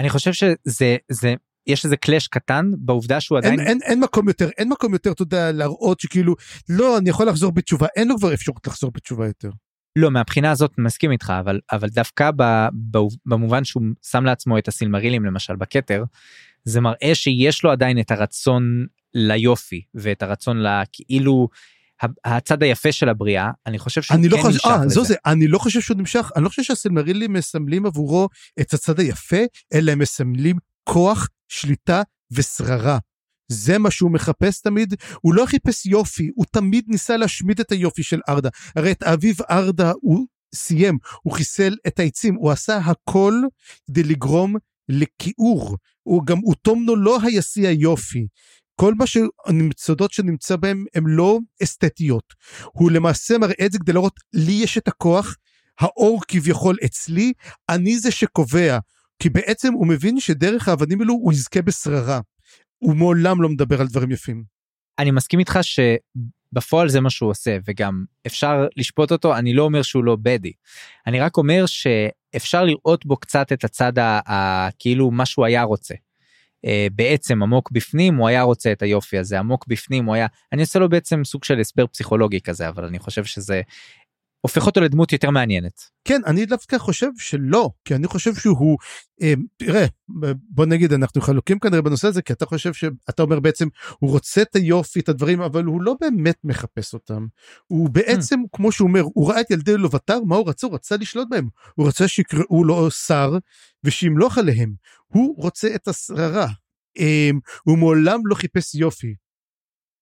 אני 0.00 0.10
חושב 0.10 0.32
שזה, 0.32 0.96
זה, 1.10 1.34
יש 1.66 1.84
איזה 1.84 1.96
קלאש 1.96 2.28
קטן 2.28 2.70
בעובדה 2.78 3.20
שהוא 3.20 3.38
עדיין... 3.38 3.60
אין, 3.60 3.68
אין, 3.68 3.78
אין 3.82 4.00
מקום 4.00 4.28
יותר, 4.28 4.48
אין 4.58 4.68
מקום 4.68 4.92
יותר, 4.92 5.12
אתה 5.12 5.22
יודע, 5.22 5.52
להראות 5.52 6.00
שכאילו, 6.00 6.34
לא, 6.68 6.98
אני 6.98 7.10
יכול 7.10 7.28
לחזור 7.28 7.52
בתשובה, 7.52 7.86
אין 7.96 8.08
לו 8.08 8.18
כבר 8.18 8.34
אפשרות 8.34 8.66
לחזור 8.66 8.90
בתשובה 8.94 9.26
יותר. 9.26 9.50
לא, 9.96 10.10
מהבחינה 10.10 10.50
הזאת 10.50 10.70
מסכים 10.78 11.12
איתך, 11.12 11.32
אבל, 11.40 11.60
אבל 11.72 11.88
דווקא 11.88 12.30
ב, 12.36 12.42
ב, 12.90 12.98
במובן 13.26 13.64
שהוא 13.64 13.82
שם 14.02 14.24
לעצמו 14.24 14.58
את 14.58 14.68
הסילמרילים 14.68 15.24
למשל 15.24 15.56
בכתר, 15.56 16.04
זה 16.64 16.80
מראה 16.80 17.14
שיש 17.14 17.64
לו 17.64 17.70
עדיין 17.70 18.00
את 18.00 18.10
הרצון 18.10 18.86
ליופי 19.14 19.82
ואת 19.94 20.22
הרצון 20.22 20.62
לכאילו 20.62 21.48
הצד 22.24 22.62
היפה 22.62 22.92
של 22.92 23.08
הבריאה 23.08 23.50
אני 23.66 23.78
חושב 23.78 24.02
שהוא 24.02 24.16
כן 24.16 24.22
לא 24.22 24.36
חושב, 24.36 24.48
נמשך 24.48 24.66
아, 24.66 24.84
לזה. 24.84 25.02
זה, 25.02 25.14
אני 25.26 25.48
לא 25.48 25.58
חושב 25.58 25.80
שהוא 25.80 25.96
נמשך 25.96 26.30
אני 26.36 26.44
לא 26.44 26.48
חושב 26.48 26.62
שהסלמרילים 26.62 27.32
מסמלים 27.32 27.86
עבורו 27.86 28.28
את 28.60 28.74
הצד 28.74 29.00
היפה 29.00 29.36
אלא 29.74 29.92
הם 29.92 29.98
מסמלים 29.98 30.56
כוח 30.84 31.28
שליטה 31.48 32.02
ושררה. 32.30 32.98
זה 33.48 33.78
מה 33.78 33.90
שהוא 33.90 34.10
מחפש 34.10 34.60
תמיד, 34.60 34.94
הוא 35.20 35.34
לא 35.34 35.46
חיפש 35.46 35.86
יופי, 35.86 36.30
הוא 36.34 36.46
תמיד 36.50 36.84
ניסה 36.88 37.16
להשמיד 37.16 37.60
את 37.60 37.72
היופי 37.72 38.02
של 38.02 38.20
ארדה. 38.28 38.48
הרי 38.76 38.92
את 38.92 39.02
אביב 39.02 39.36
ארדה 39.50 39.92
הוא 40.00 40.26
סיים, 40.54 40.98
הוא 41.22 41.32
חיסל 41.32 41.76
את 41.86 41.98
העצים, 41.98 42.34
הוא 42.34 42.50
עשה 42.50 42.76
הכל 42.76 43.34
כדי 43.86 44.02
לגרום 44.02 44.56
לכיעור. 44.88 45.76
הוא 46.02 46.26
גם, 46.26 46.38
הוא 46.38 46.54
תומנו 46.62 46.96
לא 46.96 47.18
היה 47.22 47.42
שיא 47.42 47.68
היופי. 47.68 48.26
כל 48.80 48.94
מה 48.94 49.04
שהמצודות 49.06 50.12
שנמצא 50.12 50.56
בהם 50.56 50.84
הם 50.94 51.06
לא 51.06 51.38
אסתטיות. 51.62 52.34
הוא 52.64 52.90
למעשה 52.90 53.38
מראה 53.38 53.66
את 53.66 53.72
זה 53.72 53.78
כדי 53.78 53.92
לראות, 53.92 54.20
לי 54.32 54.52
יש 54.52 54.78
את 54.78 54.88
הכוח, 54.88 55.36
האור 55.80 56.20
כביכול 56.28 56.76
אצלי, 56.84 57.32
אני 57.68 57.98
זה 57.98 58.10
שקובע. 58.10 58.78
כי 59.22 59.30
בעצם 59.30 59.72
הוא 59.72 59.86
מבין 59.86 60.20
שדרך 60.20 60.68
האבנים 60.68 61.00
האלו 61.00 61.14
הוא 61.14 61.32
יזכה 61.32 61.62
בשררה. 61.62 62.20
הוא 62.78 62.96
מעולם 62.96 63.42
לא 63.42 63.48
מדבר 63.48 63.80
על 63.80 63.86
דברים 63.86 64.10
יפים. 64.10 64.44
אני 64.98 65.10
מסכים 65.10 65.38
איתך 65.38 65.58
בפועל 66.52 66.88
זה 66.88 67.00
מה 67.00 67.10
שהוא 67.10 67.30
עושה 67.30 67.58
וגם 67.64 68.04
אפשר 68.26 68.66
לשפוט 68.76 69.12
אותו 69.12 69.36
אני 69.36 69.54
לא 69.54 69.62
אומר 69.62 69.82
שהוא 69.82 70.04
לא 70.04 70.16
בדי 70.22 70.52
אני 71.06 71.20
רק 71.20 71.36
אומר 71.36 71.64
שאפשר 71.66 72.64
לראות 72.64 73.06
בו 73.06 73.16
קצת 73.16 73.52
את 73.52 73.64
הצד 73.64 73.98
ה- 73.98 74.20
ה- 74.32 74.68
כאילו 74.78 75.10
מה 75.10 75.26
שהוא 75.26 75.44
היה 75.46 75.62
רוצה. 75.62 75.94
אה, 76.64 76.86
בעצם 76.92 77.42
עמוק 77.42 77.70
בפנים 77.70 78.16
הוא 78.16 78.28
היה 78.28 78.42
רוצה 78.42 78.72
את 78.72 78.82
היופי 78.82 79.18
הזה 79.18 79.38
עמוק 79.38 79.66
בפנים 79.68 80.04
הוא 80.04 80.14
היה 80.14 80.26
אני 80.52 80.60
עושה 80.60 80.78
לו 80.78 80.88
בעצם 80.88 81.24
סוג 81.24 81.44
של 81.44 81.60
הסבר 81.60 81.86
פסיכולוגי 81.86 82.40
כזה 82.40 82.68
אבל 82.68 82.84
אני 82.84 82.98
חושב 82.98 83.24
שזה 83.24 83.60
הופך 84.40 84.66
אותו 84.66 84.80
לדמות 84.80 85.12
יותר 85.12 85.30
מעניינת. 85.30 85.80
כן, 86.04 86.20
אני 86.26 86.46
דווקא 86.46 86.78
חושב 86.78 87.10
שלא, 87.18 87.70
כי 87.84 87.94
אני 87.94 88.06
חושב 88.06 88.34
שהוא, 88.34 88.78
אה, 89.22 89.34
תראה, 89.56 89.86
בוא 90.50 90.66
נגיד, 90.66 90.92
אנחנו 90.92 91.20
חלוקים 91.20 91.58
כנראה 91.58 91.82
בנושא 91.82 92.08
הזה, 92.08 92.22
כי 92.22 92.32
אתה 92.32 92.46
חושב 92.46 92.72
שאתה 92.72 93.22
אומר 93.22 93.40
בעצם, 93.40 93.68
הוא 93.98 94.10
רוצה 94.10 94.42
את 94.42 94.56
היופי, 94.56 95.00
את 95.00 95.08
הדברים, 95.08 95.42
אבל 95.42 95.64
הוא 95.64 95.82
לא 95.82 95.94
באמת 96.00 96.36
מחפש 96.44 96.94
אותם. 96.94 97.26
הוא 97.66 97.90
בעצם, 97.90 98.40
Hmm. 98.40 98.56
כמו 98.56 98.72
שהוא 98.72 98.88
אומר, 98.88 99.02
הוא 99.14 99.30
ראה 99.30 99.40
את 99.40 99.50
ילדי 99.50 99.76
לובטר, 99.76 100.20
מה 100.24 100.36
הוא 100.36 100.48
רצה? 100.48 100.66
הוא 100.66 100.74
רצה 100.74 100.96
לשלוט 100.96 101.28
בהם. 101.30 101.48
הוא 101.74 101.88
רצה 101.88 102.08
שיקראו 102.08 102.64
לו 102.64 102.90
שר 102.90 103.38
ושימלוך 103.84 104.38
עליהם. 104.38 104.72
הוא 105.06 105.34
רוצה 105.36 105.68
את 105.74 105.88
השררה. 105.88 106.46
אה, 106.98 107.30
הוא 107.64 107.78
מעולם 107.78 108.20
לא 108.26 108.34
חיפש 108.34 108.74
יופי. 108.74 109.14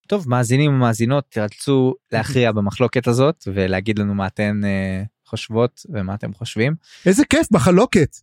טוב 0.09 0.29
מאזינים 0.29 0.71
ומאזינות 0.71 1.25
תרצו 1.29 1.95
להכריע 2.13 2.53
במחלוקת 2.53 3.07
הזאת 3.07 3.45
ולהגיד 3.47 3.99
לנו 3.99 4.15
מה 4.15 4.27
אתן 4.27 4.61
אה, 4.65 5.03
חושבות 5.27 5.81
ומה 5.91 6.15
אתם 6.15 6.33
חושבים. 6.33 6.75
איזה 7.07 7.25
כיף 7.25 7.47
בחלוקת. 7.53 8.17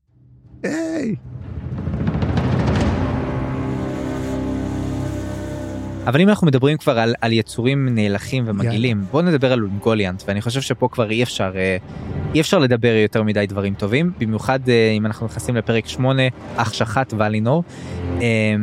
היי. 0.64 1.16
אבל 6.08 6.22
אם 6.22 6.30
אנחנו 6.30 6.48
מדברים 6.48 6.78
כבר 6.78 7.00
על, 7.00 7.16
על 7.22 7.34
יצורים 7.34 7.96
נאלחים 7.96 8.44
ומגעילים 8.48 9.02
בוא 9.12 9.22
נדבר 9.22 9.52
על 9.52 9.64
אונגוליאנט 9.64 10.24
ואני 10.28 10.42
חושב 10.42 10.62
שפה 10.62 10.88
כבר 10.92 11.12
אי 11.12 11.24
אפשר 11.24 11.52
אה, 11.56 11.78
אי 12.36 12.42
אפשר 12.42 12.60
לדבר 12.60 12.96
יותר 12.96 13.24
מדי 13.24 13.46
דברים 13.48 13.74
טובים 13.74 14.12
במיוחד 14.18 14.70
אה, 14.70 14.92
אם 14.92 15.06
אנחנו 15.06 15.26
נכנסים 15.26 15.56
לפרק 15.56 15.88
8 15.88 16.24
אח 16.56 16.74
שחט 16.74 17.14
ולינור. 17.18 17.64
אה, 18.22 18.56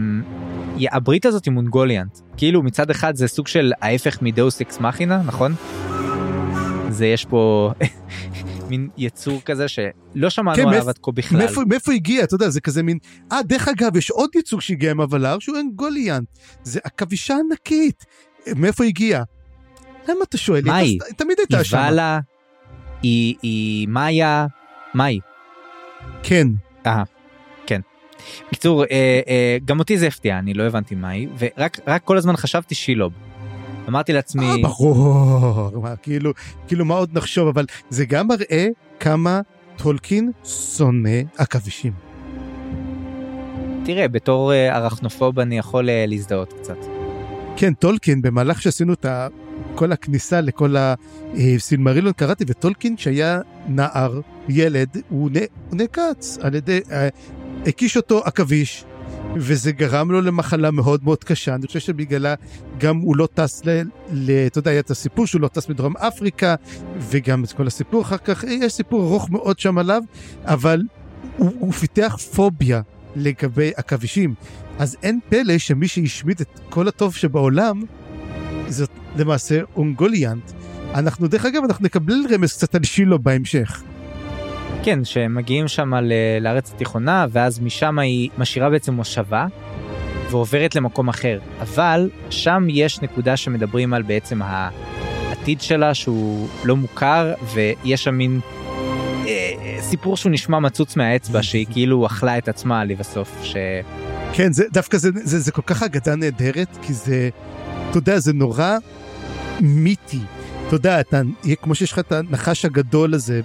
הברית 0.92 1.26
הזאת 1.26 1.46
עם 1.46 1.56
אונגוליאנט 1.56 2.18
כאילו 2.36 2.62
מצד 2.62 2.90
אחד 2.90 3.16
זה 3.16 3.28
סוג 3.28 3.46
של 3.46 3.72
ההפך 3.80 4.22
מדאוס 4.22 4.60
אקס 4.60 4.80
מכינה 4.80 5.22
נכון? 5.26 5.54
זה 6.88 7.06
יש 7.06 7.24
פה 7.24 7.72
מין 8.70 8.88
יצור 8.96 9.40
כזה 9.44 9.68
שלא 9.68 10.30
שמענו 10.30 10.56
כן, 10.56 10.68
עליו 10.68 10.88
עד 10.88 10.98
כה 11.02 11.12
בכלל. 11.12 11.38
מאיפה, 11.38 11.60
מאיפה 11.68 11.92
הגיע 11.92 12.24
אתה 12.24 12.34
יודע 12.34 12.48
זה 12.48 12.60
כזה 12.60 12.82
מין 12.82 12.98
אה 13.32 13.42
דרך 13.42 13.68
אגב 13.68 13.96
יש 13.96 14.10
עוד 14.10 14.30
יצוג 14.34 14.60
שהגיע 14.60 14.94
מהוולר 14.94 15.38
שהוא 15.38 15.58
אנגוליאן 15.58 16.22
זה 16.62 16.80
עכבישה 16.84 17.36
ענקית 17.50 18.04
מאיפה 18.56 18.84
הגיע. 18.84 19.22
למה 20.08 20.20
אתה 20.28 20.38
שואל? 20.38 20.62
מה 20.64 20.76
היא 20.76 20.98
היא? 21.06 21.14
תמיד 21.16 21.36
הייתה 21.38 21.64
שם. 21.64 21.78
היא 21.78 21.86
ואלה, 21.86 22.20
היא, 23.02 23.34
היא 23.42 23.88
מאיה, 23.88 24.46
מאי. 24.94 25.20
כן. 27.66 27.80
בקיצור, 28.48 28.84
אה, 28.84 29.20
אה, 29.28 29.58
גם 29.64 29.78
אותי 29.78 29.98
זה 29.98 30.06
הפתיע, 30.06 30.38
אני 30.38 30.54
לא 30.54 30.62
הבנתי 30.62 30.94
מהי, 30.94 31.28
ורק 31.38 31.78
רק 31.86 32.04
כל 32.04 32.16
הזמן 32.16 32.36
חשבתי 32.36 32.74
שילוב. 32.74 33.12
אמרתי 33.88 34.12
לעצמי, 34.12 34.46
אה, 34.50 34.56
ברור 34.62 35.82
מה, 35.82 35.96
כאילו 35.96 36.32
כאילו 36.68 36.84
מה 36.84 36.94
עוד 36.94 37.10
נחשוב 37.18 37.48
אבל 37.48 37.66
זה 37.90 38.04
גם 38.04 38.28
מראה 38.28 38.66
כמה 39.00 39.40
טולקין 39.76 40.30
שונא 40.44 41.08
עכבישים. 41.38 41.92
תראה, 43.84 44.08
בתור 44.08 44.52
אה, 44.52 44.76
ארכנופוב 44.76 45.38
אני 45.38 45.58
יכול 45.58 45.90
אה, 45.90 46.04
להזדהות 46.08 46.52
קצת. 46.52 46.76
כן 47.56 47.74
טולקין 47.74 48.22
במהלך 48.22 48.62
שעשינו 48.62 48.92
את 48.92 49.04
ה- 49.04 49.28
כל 49.74 49.92
הכניסה 49.92 50.40
לכל 50.40 50.74
הסילמרילון 51.34 52.12
קראתי 52.12 52.44
וטולקין 52.46 52.96
שהיה 52.96 53.40
נער 53.68 54.20
ילד 54.48 54.96
הוא, 55.08 55.30
נ, 55.30 55.34
הוא 55.68 55.78
נעקץ 55.78 56.38
על 56.40 56.54
ידי 56.54 56.80
אה, 56.90 57.08
הקיש 57.66 57.96
אותו 57.96 58.18
עכביש 58.24 58.84
וזה 59.36 59.72
גרם 59.72 60.10
לו 60.10 60.20
למחלה 60.20 60.70
מאוד 60.70 61.04
מאוד 61.04 61.24
קשה. 61.24 61.54
אני 61.54 61.66
חושב 61.66 61.80
שבגללה 61.80 62.34
גם 62.78 62.98
הוא 62.98 63.16
לא 63.16 63.28
טס 63.34 63.62
אתה 64.46 64.58
יודע 64.58 64.70
היה 64.70 64.80
את 64.80 64.90
הסיפור 64.90 65.26
שהוא 65.26 65.40
לא 65.40 65.48
טס 65.48 65.68
מדרום 65.68 65.96
אפריקה 65.96 66.54
וגם 66.98 67.44
את 67.44 67.52
כל 67.52 67.66
הסיפור 67.66 68.02
אחר 68.02 68.16
כך 68.16 68.44
יש 68.44 68.72
סיפור 68.72 69.02
ארוך 69.02 69.30
מאוד 69.30 69.58
שם 69.58 69.78
עליו 69.78 70.02
אבל 70.44 70.82
הוא, 71.36 71.52
הוא 71.58 71.72
פיתח 71.72 72.16
פוביה 72.34 72.80
לגבי 73.16 73.70
עכבישים. 73.76 74.34
אז 74.78 74.96
אין 75.02 75.20
פלא 75.28 75.58
שמי 75.58 75.88
שהשמיד 75.88 76.40
את 76.40 76.60
כל 76.68 76.88
הטוב 76.88 77.14
שבעולם 77.14 77.82
זאת 78.68 78.90
למעשה 79.16 79.60
אונגוליאנט. 79.76 80.52
אנחנו 80.94 81.28
דרך 81.28 81.44
אגב 81.44 81.62
אנחנו 81.64 81.84
נקבל 81.84 82.14
רמז 82.30 82.52
קצת 82.52 82.74
על 82.74 82.84
שילו 82.84 83.18
בהמשך. 83.18 83.82
כן, 84.82 85.04
שהם 85.04 85.34
מגיעים 85.34 85.68
שם 85.68 85.92
לארץ 86.40 86.72
התיכונה, 86.74 87.26
ואז 87.30 87.60
משם 87.60 87.98
היא 87.98 88.30
משאירה 88.38 88.70
בעצם 88.70 88.94
מושבה, 88.94 89.46
ועוברת 90.30 90.74
למקום 90.74 91.08
אחר. 91.08 91.38
אבל 91.60 92.10
שם 92.30 92.66
יש 92.68 93.02
נקודה 93.02 93.36
שמדברים 93.36 93.94
על 93.94 94.02
בעצם 94.02 94.40
העתיד 94.42 95.60
שלה, 95.60 95.94
שהוא 95.94 96.48
לא 96.64 96.76
מוכר, 96.76 97.34
ויש 97.54 98.04
שם 98.04 98.14
מין 98.14 98.40
אה, 99.26 99.78
סיפור 99.80 100.16
שהוא 100.16 100.32
נשמע 100.32 100.58
מצוץ 100.58 100.96
מהאצבע, 100.96 101.42
שהיא 101.48 101.66
כאילו 101.70 102.06
אכלה 102.06 102.38
את 102.38 102.48
עצמה 102.48 102.84
לבסוף, 102.84 103.38
ש... 103.42 103.56
כן 104.32 104.52
זה 104.52 104.64
דווקא 104.72 104.98
זה, 104.98 105.10
זה, 105.14 105.38
זה 105.38 105.52
כל 105.52 105.62
כך 105.62 105.82
אגדה 105.82 106.16
נהדרת 106.16 106.78
כי 106.82 106.92
זה 106.92 107.28
אתה 107.90 107.98
יודע 107.98 108.18
זה 108.18 108.32
נורא 108.32 108.76
מיתי. 109.60 110.20
אתה 110.66 110.76
יודע 110.76 111.00
אתה 111.00 111.20
כמו 111.62 111.74
שיש 111.74 111.92
לך 111.92 111.98
את 111.98 112.12
הנחש 112.12 112.64
הגדול 112.64 113.14
הזה 113.14 113.40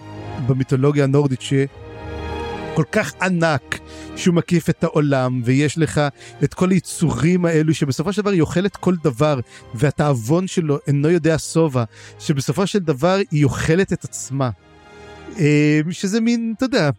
במיתולוגיה 0.48 1.04
הנורדית 1.04 1.42
שכל 1.42 2.84
כך 2.92 3.14
ענק 3.22 3.80
שהוא 4.16 4.36
מקיף 4.36 4.70
את 4.70 4.84
העולם 4.84 5.42
ויש 5.46 5.78
לך 5.78 6.02
את 6.44 6.54
כל 6.54 6.70
היצורים 6.70 7.46
האלו 7.46 7.74
שבסופו 7.74 8.14
של 8.14 8.22
דבר 8.22 8.32
היא 8.32 8.42
אוכלת 8.42 8.76
כל 8.76 8.96
דבר 9.04 9.40
והתאבון 9.74 10.48
שלו 10.48 10.78
אינו 10.88 11.10
יודע 11.10 11.40
שובע 11.40 11.84
שבסופו 12.20 12.68
של 12.68 12.80
דבר 12.80 13.20
היא 13.32 13.44
אוכלת 13.44 13.94
את 13.94 14.04
עצמה. 14.04 14.50
אה, 15.40 15.80
שזה 15.92 16.22
מין 16.22 16.54
אתה 16.58 16.66
יודע 16.66 16.90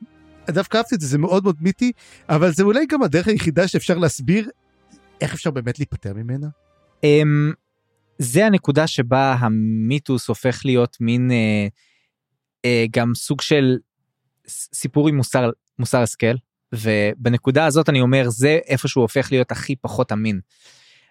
דווקא 0.51 0.77
אהבתי 0.77 0.95
את 0.95 1.01
זה 1.01 1.07
זה 1.07 1.19
מאוד 1.19 1.45
מאוד 1.45 1.57
מיתי 1.61 1.93
אבל 2.29 2.53
זה 2.53 2.63
אולי 2.63 2.87
גם 2.87 3.03
הדרך 3.03 3.29
היחידה 3.29 3.69
שאפשר 3.69 3.99
להסביר 3.99 4.51
איך 5.21 5.35
אפשר 5.35 5.51
באמת 5.51 5.79
להיפטר 5.79 6.13
ממנה. 6.15 6.47
זה 8.19 8.47
הנקודה 8.47 8.87
שבה 8.87 9.37
המיתוס 9.39 10.29
הופך 10.29 10.61
להיות 10.65 10.97
מין 11.01 11.31
אה, 11.31 11.67
אה, 12.65 12.85
גם 12.91 13.15
סוג 13.15 13.41
של 13.41 13.77
סיפור 14.49 15.09
עם 15.09 15.17
מוסר 15.17 15.51
מוסר 15.79 16.03
השכל 16.03 16.35
ובנקודה 16.75 17.67
הזאת 17.67 17.89
אני 17.89 18.01
אומר 18.01 18.29
זה 18.29 18.59
איפה 18.67 18.89
שהוא 18.89 19.03
הופך 19.03 19.33
להיות 19.33 19.53
הכי 19.53 19.77
פחות 19.77 20.13
אמין. 20.13 20.41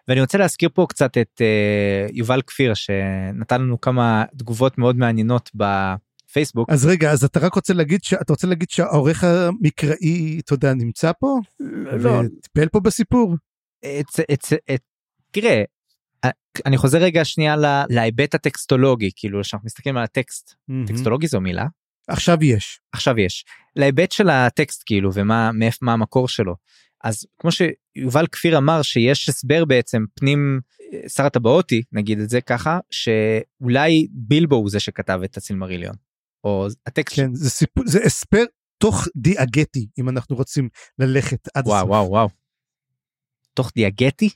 ואני 0.07 0.21
רוצה 0.21 0.37
להזכיר 0.37 0.69
פה 0.73 0.85
קצת 0.89 1.17
את 1.17 1.41
אה, 1.41 2.07
יובל 2.13 2.41
כפיר 2.41 2.73
שנתן 2.73 3.61
לנו 3.61 3.81
כמה 3.81 4.23
תגובות 4.37 4.77
מאוד 4.77 4.97
מעניינות 4.97 5.51
בפייסבוק. 5.55 6.69
אז 6.69 6.85
רגע 6.85 7.11
אז 7.11 7.23
אתה 7.23 7.39
רק 7.39 7.53
רוצה 7.53 7.73
להגיד 7.73 8.03
שאתה 8.03 8.33
רוצה 8.33 8.47
להגיד 8.47 8.69
שהעורך 8.69 9.23
המקראי 9.23 10.39
אתה 10.39 10.53
יודע 10.53 10.73
נמצא 10.73 11.11
פה 11.19 11.39
לא, 11.59 12.09
וטיפל 12.09 12.67
פה 12.67 12.79
בסיפור. 12.79 13.35
את, 13.79 14.19
את, 14.33 14.53
את, 14.73 14.81
תראה 15.31 15.49
אה, 15.51 15.63
אני 16.65 16.77
חוזר 16.77 16.97
רגע 16.97 17.25
שנייה 17.25 17.55
לה- 17.55 17.83
להיבט 17.89 18.35
הטקסטולוגי 18.35 19.09
כאילו 19.15 19.43
שאנחנו 19.43 19.65
מסתכלים 19.65 19.97
על 19.97 20.03
הטקסט 20.03 20.55
טקסטולוגי 20.87 21.27
זו 21.27 21.41
מילה 21.41 21.65
עכשיו 22.07 22.43
יש. 22.43 22.79
עכשיו 22.91 23.19
יש 23.19 23.45
להיבט 23.75 24.11
של 24.11 24.29
הטקסט 24.29 24.83
כאילו 24.85 25.09
ומה 25.13 25.51
מאיפה 25.51 25.85
מה 25.85 25.93
המקור 25.93 26.27
שלו 26.27 26.55
אז 27.03 27.25
כמו 27.39 27.49
שיובל 27.51 28.27
כפיר 28.27 28.57
אמר 28.57 28.81
שיש 28.81 29.29
הסבר 29.29 29.65
בעצם 29.65 30.05
פנים 30.15 30.59
אה, 30.93 31.09
שר 31.09 31.25
הטבעותי 31.25 31.83
נגיד 31.91 32.19
את 32.19 32.29
זה 32.29 32.41
ככה 32.41 32.79
שאולי 32.91 34.07
בילבו 34.11 34.55
הוא 34.55 34.69
זה 34.69 34.79
שכתב 34.79 35.19
את 35.23 35.37
הסילמריליון 35.37 35.95
או 36.43 36.67
הטקסט 36.87 37.15
כן 37.15 37.33
זה 37.33 37.49
סיפור 37.49 37.83
זה 37.87 37.99
הסבר 38.05 38.43
תוך 38.77 39.07
דיאגטי 39.15 39.87
אם 39.99 40.09
אנחנו 40.09 40.35
רוצים 40.35 40.69
ללכת 40.99 41.47
עד 41.53 41.67
וואו 41.67 41.77
הסוף. 41.77 41.89
וואו 41.89 42.09
וואו. 42.09 42.29
תוך 43.53 43.71
דיאגטי. 43.75 44.29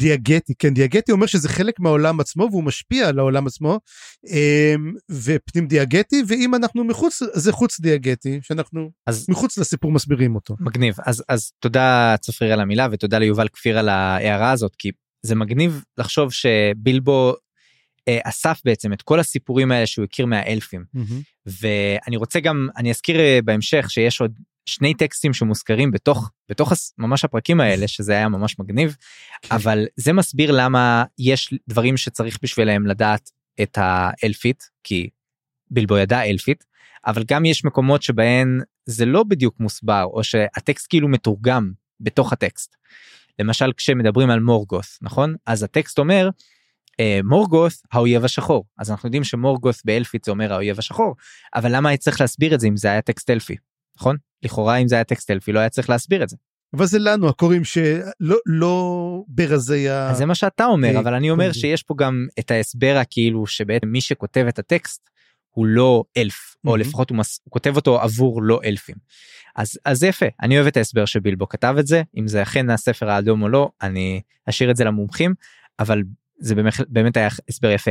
דיאגטי 0.00 0.54
כן 0.58 0.74
דיאגטי 0.74 1.12
אומר 1.12 1.26
שזה 1.26 1.48
חלק 1.48 1.80
מהעולם 1.80 2.20
עצמו 2.20 2.48
והוא 2.50 2.64
משפיע 2.64 3.08
על 3.08 3.18
העולם 3.18 3.46
עצמו 3.46 3.80
אמ, 4.28 4.92
ופנים 5.10 5.66
דיאגטי 5.66 6.22
ואם 6.28 6.54
אנחנו 6.54 6.84
מחוץ 6.84 7.20
זה 7.34 7.52
חוץ 7.52 7.80
דיאגטי 7.80 8.38
שאנחנו 8.42 8.90
אז 9.06 9.26
מחוץ 9.28 9.58
לסיפור 9.58 9.92
מסבירים 9.92 10.34
אותו. 10.34 10.56
מגניב. 10.60 10.96
אז 11.06 11.24
אז 11.28 11.52
תודה 11.60 12.14
צפריר 12.20 12.52
על 12.52 12.60
המילה 12.60 12.88
ותודה 12.92 13.18
ליובל 13.18 13.48
כפיר 13.48 13.78
על 13.78 13.88
ההערה 13.88 14.50
הזאת 14.50 14.76
כי 14.78 14.90
זה 15.22 15.34
מגניב 15.34 15.84
לחשוב 15.98 16.32
שבילבו 16.32 17.34
אה, 18.08 18.18
אסף 18.24 18.60
בעצם 18.64 18.92
את 18.92 19.02
כל 19.02 19.20
הסיפורים 19.20 19.72
האלה 19.72 19.86
שהוא 19.86 20.04
הכיר 20.04 20.26
מהאלפים. 20.26 20.84
ואני 21.46 22.16
רוצה 22.16 22.40
גם 22.40 22.68
אני 22.76 22.90
אזכיר 22.90 23.20
אה, 23.20 23.38
בהמשך 23.44 23.86
שיש 23.90 24.20
עוד 24.20 24.32
שני 24.66 24.94
טקסטים 24.94 25.32
שמוזכרים 25.32 25.90
בתוך 25.90 26.30
בתוך 26.48 26.72
ממש 26.98 27.24
הפרקים 27.24 27.60
האלה 27.60 27.88
שזה 27.88 28.12
היה 28.12 28.28
ממש 28.28 28.58
מגניב 28.58 28.96
כן. 29.42 29.54
אבל 29.54 29.86
זה 29.96 30.12
מסביר 30.12 30.50
למה 30.52 31.04
יש 31.18 31.54
דברים 31.68 31.96
שצריך 31.96 32.38
בשבילם 32.42 32.86
לדעת 32.86 33.30
את 33.62 33.78
האלפית 33.80 34.70
כי 34.84 35.08
בלבו 35.70 35.98
ידע 35.98 36.22
אלפית 36.22 36.64
אבל 37.06 37.24
גם 37.26 37.44
יש 37.44 37.64
מקומות 37.64 38.02
שבהן 38.02 38.60
זה 38.86 39.06
לא 39.06 39.22
בדיוק 39.22 39.60
מוסבר 39.60 40.04
או 40.04 40.24
שהטקסט 40.24 40.86
כאילו 40.88 41.08
מתורגם 41.08 41.72
בתוך 42.00 42.32
הטקסט. 42.32 42.76
למשל 43.38 43.72
כשמדברים 43.76 44.30
על 44.30 44.40
מורגות 44.40 44.86
נכון 45.02 45.34
אז 45.46 45.62
הטקסט 45.62 45.98
אומר 45.98 46.28
אה, 47.00 47.20
מורגות 47.24 47.72
האויב 47.92 48.24
השחור 48.24 48.64
אז 48.78 48.90
אנחנו 48.90 49.06
יודעים 49.06 49.24
שמורגות 49.24 49.76
באלפית 49.84 50.24
זה 50.24 50.30
אומר 50.30 50.52
האויב 50.52 50.78
השחור 50.78 51.14
אבל 51.54 51.76
למה 51.76 51.96
צריך 51.96 52.20
להסביר 52.20 52.54
את 52.54 52.60
זה 52.60 52.68
אם 52.68 52.76
זה 52.76 52.88
היה 52.88 53.02
טקסט 53.02 53.30
אלפי 53.30 53.56
נכון 53.96 54.16
לכאורה 54.42 54.76
אם 54.76 54.88
זה 54.88 54.94
היה 54.94 55.04
טקסט 55.04 55.30
אלפי 55.30 55.52
לא 55.52 55.60
היה 55.60 55.68
צריך 55.68 55.90
להסביר 55.90 56.22
את 56.22 56.28
זה 56.28 56.36
אבל 56.76 56.86
זה 56.86 56.98
לנו 56.98 57.28
הקוראים 57.28 57.64
שלא 57.64 58.36
לא 58.46 59.22
ברזי 59.28 59.88
ה... 59.88 60.10
אז 60.10 60.16
זה 60.16 60.26
מה 60.26 60.34
שאתה 60.34 60.64
אומר 60.64 60.94
אה, 60.94 61.00
אבל 61.00 61.14
אני 61.14 61.30
אומר 61.30 61.44
קונדי. 61.44 61.58
שיש 61.58 61.82
פה 61.82 61.94
גם 61.98 62.26
את 62.38 62.50
ההסבר 62.50 62.96
הכאילו 63.00 63.46
שבעצם 63.46 63.88
מי 63.88 64.00
שכותב 64.00 64.44
את 64.48 64.58
הטקסט 64.58 65.10
הוא 65.50 65.66
לא 65.66 66.04
אלף 66.16 66.54
או. 66.66 66.76
לפחות 66.76 67.10
הוא, 67.10 67.18
מס, 67.18 67.40
הוא 67.44 67.52
כותב 67.52 67.76
אותו 67.76 68.00
עבור 68.00 68.42
לא 68.42 68.60
אלפים. 68.64 68.96
אז 69.56 69.78
אז 69.84 70.02
יפה 70.02 70.26
אני 70.42 70.56
אוהב 70.56 70.66
את 70.66 70.76
ההסבר 70.76 71.04
שבילבו 71.04 71.48
כתב 71.48 71.74
את 71.78 71.86
זה 71.86 72.02
אם 72.16 72.28
זה 72.28 72.42
אכן 72.42 72.70
הספר 72.70 73.10
האדום 73.10 73.42
או 73.42 73.48
לא 73.48 73.70
אני 73.82 74.20
אשאיר 74.48 74.70
את 74.70 74.76
זה 74.76 74.84
למומחים 74.84 75.34
אבל 75.78 76.02
זה 76.38 76.54
באמת 76.54 76.74
באמת 76.88 77.16
היה 77.16 77.28
הסבר 77.48 77.70
יפה. 77.70 77.90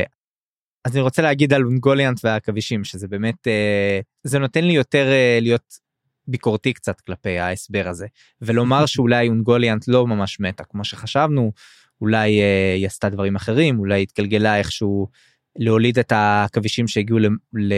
אז 0.86 0.92
אני 0.92 1.02
רוצה 1.02 1.22
להגיד 1.22 1.54
על 1.54 1.64
אונגוליאנט 1.64 2.20
והעכבישים 2.24 2.84
שזה 2.84 3.08
באמת 3.08 3.48
אה, 3.48 4.00
זה 4.24 4.40
נותן 4.40 4.64
לי 4.64 4.74
יותר 4.74 5.08
אה, 5.12 5.38
להיות 5.42 5.74
ביקורתי 6.28 6.74
קצת 6.74 7.02
כלפי 7.02 7.40
ההסבר 7.40 7.88
הזה 7.88 8.08
ולומר 8.42 8.86
שאולי 8.92 9.30
אונגוליאנט 9.30 9.88
לא 9.88 10.08
ממש 10.08 10.40
מתה 10.40 10.64
כמו 10.64 10.84
שחשבנו 10.84 11.52
אולי 12.02 12.42
אה, 12.42 12.74
היא 12.76 12.86
עשתה 12.86 13.10
דברים 13.10 13.36
אחרים 13.36 13.80
אולי 13.80 14.02
התגלגלה 14.02 14.58
איכשהו 14.58 15.08
להוליד 15.56 16.00
את 16.00 16.12
העכבישים 16.12 16.88
שהגיעו 16.88 17.20
ל, 17.20 17.26
ל 17.54 17.74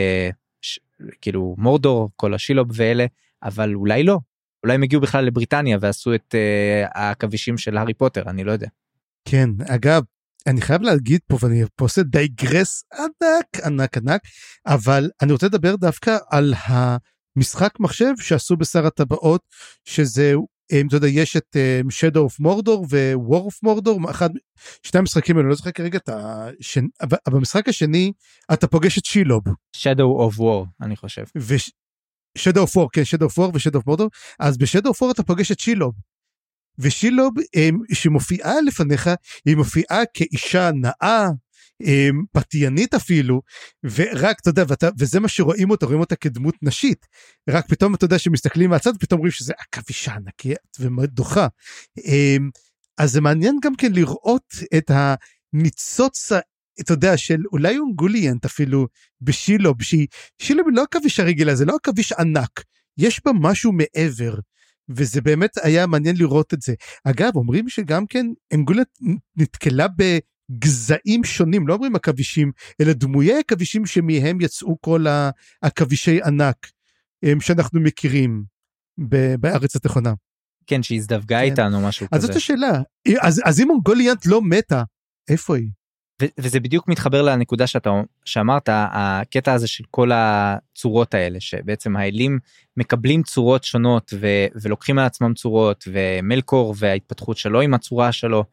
ש, 0.62 0.80
כאילו 1.22 1.56
מורדור 1.58 2.10
כל 2.16 2.34
השילוב 2.34 2.68
ואלה 2.74 3.06
אבל 3.44 3.74
אולי 3.74 4.04
לא 4.04 4.20
אולי 4.64 4.76
הם 4.76 4.84
הגיעו 4.84 5.02
בכלל 5.02 5.26
לבריטניה 5.26 5.78
ועשו 5.82 6.16
את 6.16 6.36
אה, 6.36 6.86
העכבישים 6.94 7.58
של 7.58 7.78
הארי 7.78 7.94
פוטר 7.94 8.30
אני 8.30 8.44
לא 8.44 8.52
יודע. 8.52 8.68
כן, 9.26 9.50
אגב, 9.68 10.04
אני 10.48 10.62
חייב 10.62 10.82
להגיד 10.82 11.20
פה, 11.28 11.38
ואני 11.42 11.64
פה 11.76 11.86
עושה 11.86 12.04
digress 12.04 12.84
ענק, 12.94 13.66
ענק, 13.66 13.98
ענק, 13.98 14.22
אבל 14.68 15.10
אני 15.22 15.32
רוצה 15.32 15.46
לדבר 15.46 15.76
דווקא 15.76 16.18
על 16.30 16.54
המשחק 17.38 17.80
מחשב 17.80 18.14
שעשו 18.20 18.58
בשר 18.58 18.86
הטבעות, 18.86 19.42
שזה, 19.86 20.34
אם 20.72 20.88
אתה 20.88 20.96
יודע, 20.96 21.08
יש 21.08 21.38
את 21.38 21.56
אה, 21.56 21.82
Shadow 21.90 22.30
of 22.30 22.46
Mordor 22.46 22.86
ו-War 22.90 23.48
of 23.48 23.68
Mordor, 23.68 24.12
אחד, 24.12 24.30
שני 24.84 25.00
המשחקים 25.00 25.38
האלו, 25.38 25.50
לא 25.50 25.56
זוכר 25.56 25.72
כרגע 25.72 25.98
את 25.98 26.10
השני, 26.10 26.88
אבל 27.02 27.18
במשחק 27.28 27.70
השני 27.70 28.12
אתה 28.54 28.68
פוגש 28.68 28.98
את 28.98 29.06
שילוב. 29.06 29.44
Shadow 29.78 30.32
of 30.32 30.40
War 30.40 30.68
אני 30.82 30.96
חושב. 30.96 31.24
ו... 31.38 31.54
Shadow 32.38 32.66
of 32.66 32.76
War, 32.78 32.88
כן, 32.94 33.02
Shadow 33.02 33.30
of 33.30 33.38
War 33.38 33.50
ו-Shadow 33.54 33.80
of 33.80 33.88
Mordor, 33.88 34.08
אז 34.40 34.58
ב-Shadow 34.58 34.90
of 34.90 35.08
War 35.08 35.12
אתה 35.12 35.24
פוגש 35.24 35.52
את 35.52 35.60
שילוב. 35.60 35.94
ושילוב, 36.80 37.34
אמ, 37.56 37.80
שמופיעה 37.94 38.62
לפניך, 38.68 39.10
היא 39.46 39.56
מופיעה 39.56 40.02
כאישה 40.14 40.72
נאה, 40.72 41.28
פתיינית 42.32 42.94
אפילו, 42.94 43.42
ורק, 43.84 44.40
אתה 44.42 44.50
יודע, 44.50 44.64
ואתה, 44.68 44.90
וזה 45.00 45.20
מה 45.20 45.28
שרואים 45.28 45.70
אותה, 45.70 45.86
רואים 45.86 46.00
אותה 46.00 46.16
כדמות 46.16 46.56
נשית. 46.62 47.06
רק 47.50 47.68
פתאום, 47.68 47.96
אתה 47.96 48.06
יודע, 48.06 48.20
שמסתכלים 48.20 48.70
מהצד, 48.70 48.98
פתאום 48.98 49.20
רואים 49.20 49.32
שזה 49.32 49.54
עכבישה 49.60 50.14
ענקית 50.14 50.78
ומדוכה. 50.80 51.48
אמ, 51.98 52.50
אז 52.98 53.12
זה 53.12 53.22
מעניין 53.22 53.60
גם 53.64 53.76
כן 53.76 53.92
לראות 53.92 54.54
את 54.78 54.92
הניצוץ, 54.94 56.32
אתה 56.82 56.94
יודע, 56.94 57.18
של 57.18 57.40
אולי 57.52 57.78
אונגוליאנט 57.78 58.46
אפילו, 58.46 58.88
בשילוב, 59.22 59.84
שהיא, 59.84 60.08
שילוב 60.42 60.68
לא 60.74 60.84
עכביש 60.84 61.20
הרגילה, 61.20 61.56
זה 61.56 61.66
לא 61.66 61.76
עכביש 61.76 62.12
ענק, 62.12 62.64
יש 62.98 63.22
בה 63.26 63.32
משהו 63.42 63.72
מעבר, 63.72 64.36
וזה 64.90 65.22
באמת 65.22 65.52
היה 65.64 65.88
מעניין 65.88 66.16
לראות 66.18 66.54
את 66.54 66.62
זה. 66.62 66.74
אגב, 67.04 67.36
אומרים 67.36 67.70
שגם 67.70 68.08
כן, 68.08 68.26
אנגוליאנט 68.54 68.88
נתקלה 69.36 69.88
בגזעים 70.54 71.24
שונים, 71.24 71.68
לא 71.68 71.74
אומרים 71.74 71.96
עכבישים, 71.96 72.52
אלא 72.82 72.94
דמויי 72.94 73.40
עכבישים 73.40 73.86
שמהם 73.86 74.42
יצאו 74.42 74.78
כל 74.82 75.06
העכבישי 75.64 76.22
ענק 76.22 76.68
שאנחנו 77.40 77.80
מכירים 77.80 78.44
בארץ 79.40 79.76
התיכונה. 79.76 80.14
כן 80.68 80.84
שהזדווגה 80.84 81.40
כן. 81.40 81.44
איתנו 81.44 81.88
משהו 81.88 82.08
אז 82.12 82.18
כזה. 82.18 82.28
זאת 82.28 82.36
השאלה, 82.36 82.72
אז, 83.22 83.42
אז 83.46 83.60
אם 83.60 83.70
אונגוליאנט 83.70 84.26
לא 84.26 84.42
מתה, 84.42 84.84
איפה 85.30 85.56
היא? 85.56 85.70
וזה 86.40 86.60
בדיוק 86.60 86.88
מתחבר 86.88 87.22
לנקודה 87.22 87.68
שאתה 87.68 87.90
שאמרת 88.26 88.70
הקטע 88.72 89.54
הזה 89.54 89.68
של 89.68 89.84
כל 89.92 90.12
הצורות 90.14 91.14
האלה 91.14 91.40
שבעצם 91.40 91.96
האלים 91.96 92.40
מקבלים 92.78 93.24
צורות 93.24 93.64
שונות 93.64 94.14
ו- 94.20 94.46
ולוקחים 94.62 95.00
על 95.00 95.06
עצמם 95.06 95.34
צורות 95.34 95.84
ומלקור 95.88 96.76
וההתפתחות 96.78 97.38
שלו 97.38 97.62
עם 97.62 97.74
הצורה 97.74 98.12
שלו. 98.12 98.44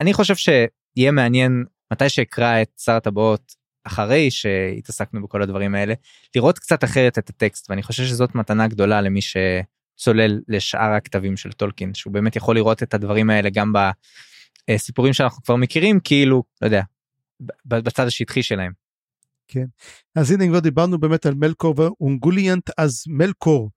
אני 0.00 0.12
חושב 0.12 0.34
שיהיה 0.98 1.12
מעניין 1.12 1.64
מתי 1.92 2.08
שאקרא 2.08 2.62
את 2.62 2.68
שר 2.78 2.92
הטבעות 2.92 3.54
אחרי 3.84 4.30
שהתעסקנו 4.30 5.22
בכל 5.22 5.42
הדברים 5.42 5.74
האלה 5.74 5.94
לראות 6.36 6.58
קצת 6.58 6.84
אחרת 6.84 7.18
את 7.18 7.28
הטקסט 7.28 7.70
ואני 7.70 7.82
חושב 7.82 8.04
שזאת 8.04 8.34
מתנה 8.34 8.68
גדולה 8.68 9.00
למי 9.00 9.20
שצולל 9.22 10.40
לשאר 10.48 10.92
הכתבים 10.92 11.36
של 11.36 11.52
טולקין 11.52 11.94
שהוא 11.94 12.12
באמת 12.12 12.36
יכול 12.36 12.56
לראות 12.56 12.82
את 12.82 12.94
הדברים 12.94 13.30
האלה 13.30 13.50
גם 13.50 13.72
בסיפורים 14.70 15.12
שאנחנו 15.12 15.42
כבר 15.42 15.56
מכירים 15.56 16.00
כאילו 16.04 16.42
לא 16.62 16.66
יודע 16.66 16.82
בצד 17.64 18.06
השטחי 18.06 18.42
שלהם. 18.42 18.72
אז 20.16 20.30
הנה 20.30 20.46
כבר 20.46 20.60
דיברנו 20.60 20.98
באמת 20.98 21.26
על 21.26 21.34
מלקור 21.34 21.74
ואונגוליאנט, 21.76 22.70
אז 22.78 23.04
מלקור 23.06 23.70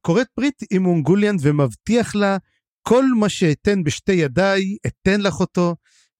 כורת 0.00 0.26
ברית 0.36 0.62
עם 0.70 0.86
אונגוליאנט 0.86 1.40
ומבטיח 1.42 2.14
לה 2.14 2.36
כל 2.82 3.04
מה 3.20 3.28
שאתן 3.28 3.84
בשתי 3.84 4.12
ידיי, 4.12 4.76
אתן 4.86 5.20
לך 5.20 5.40
אותו. 5.40 5.74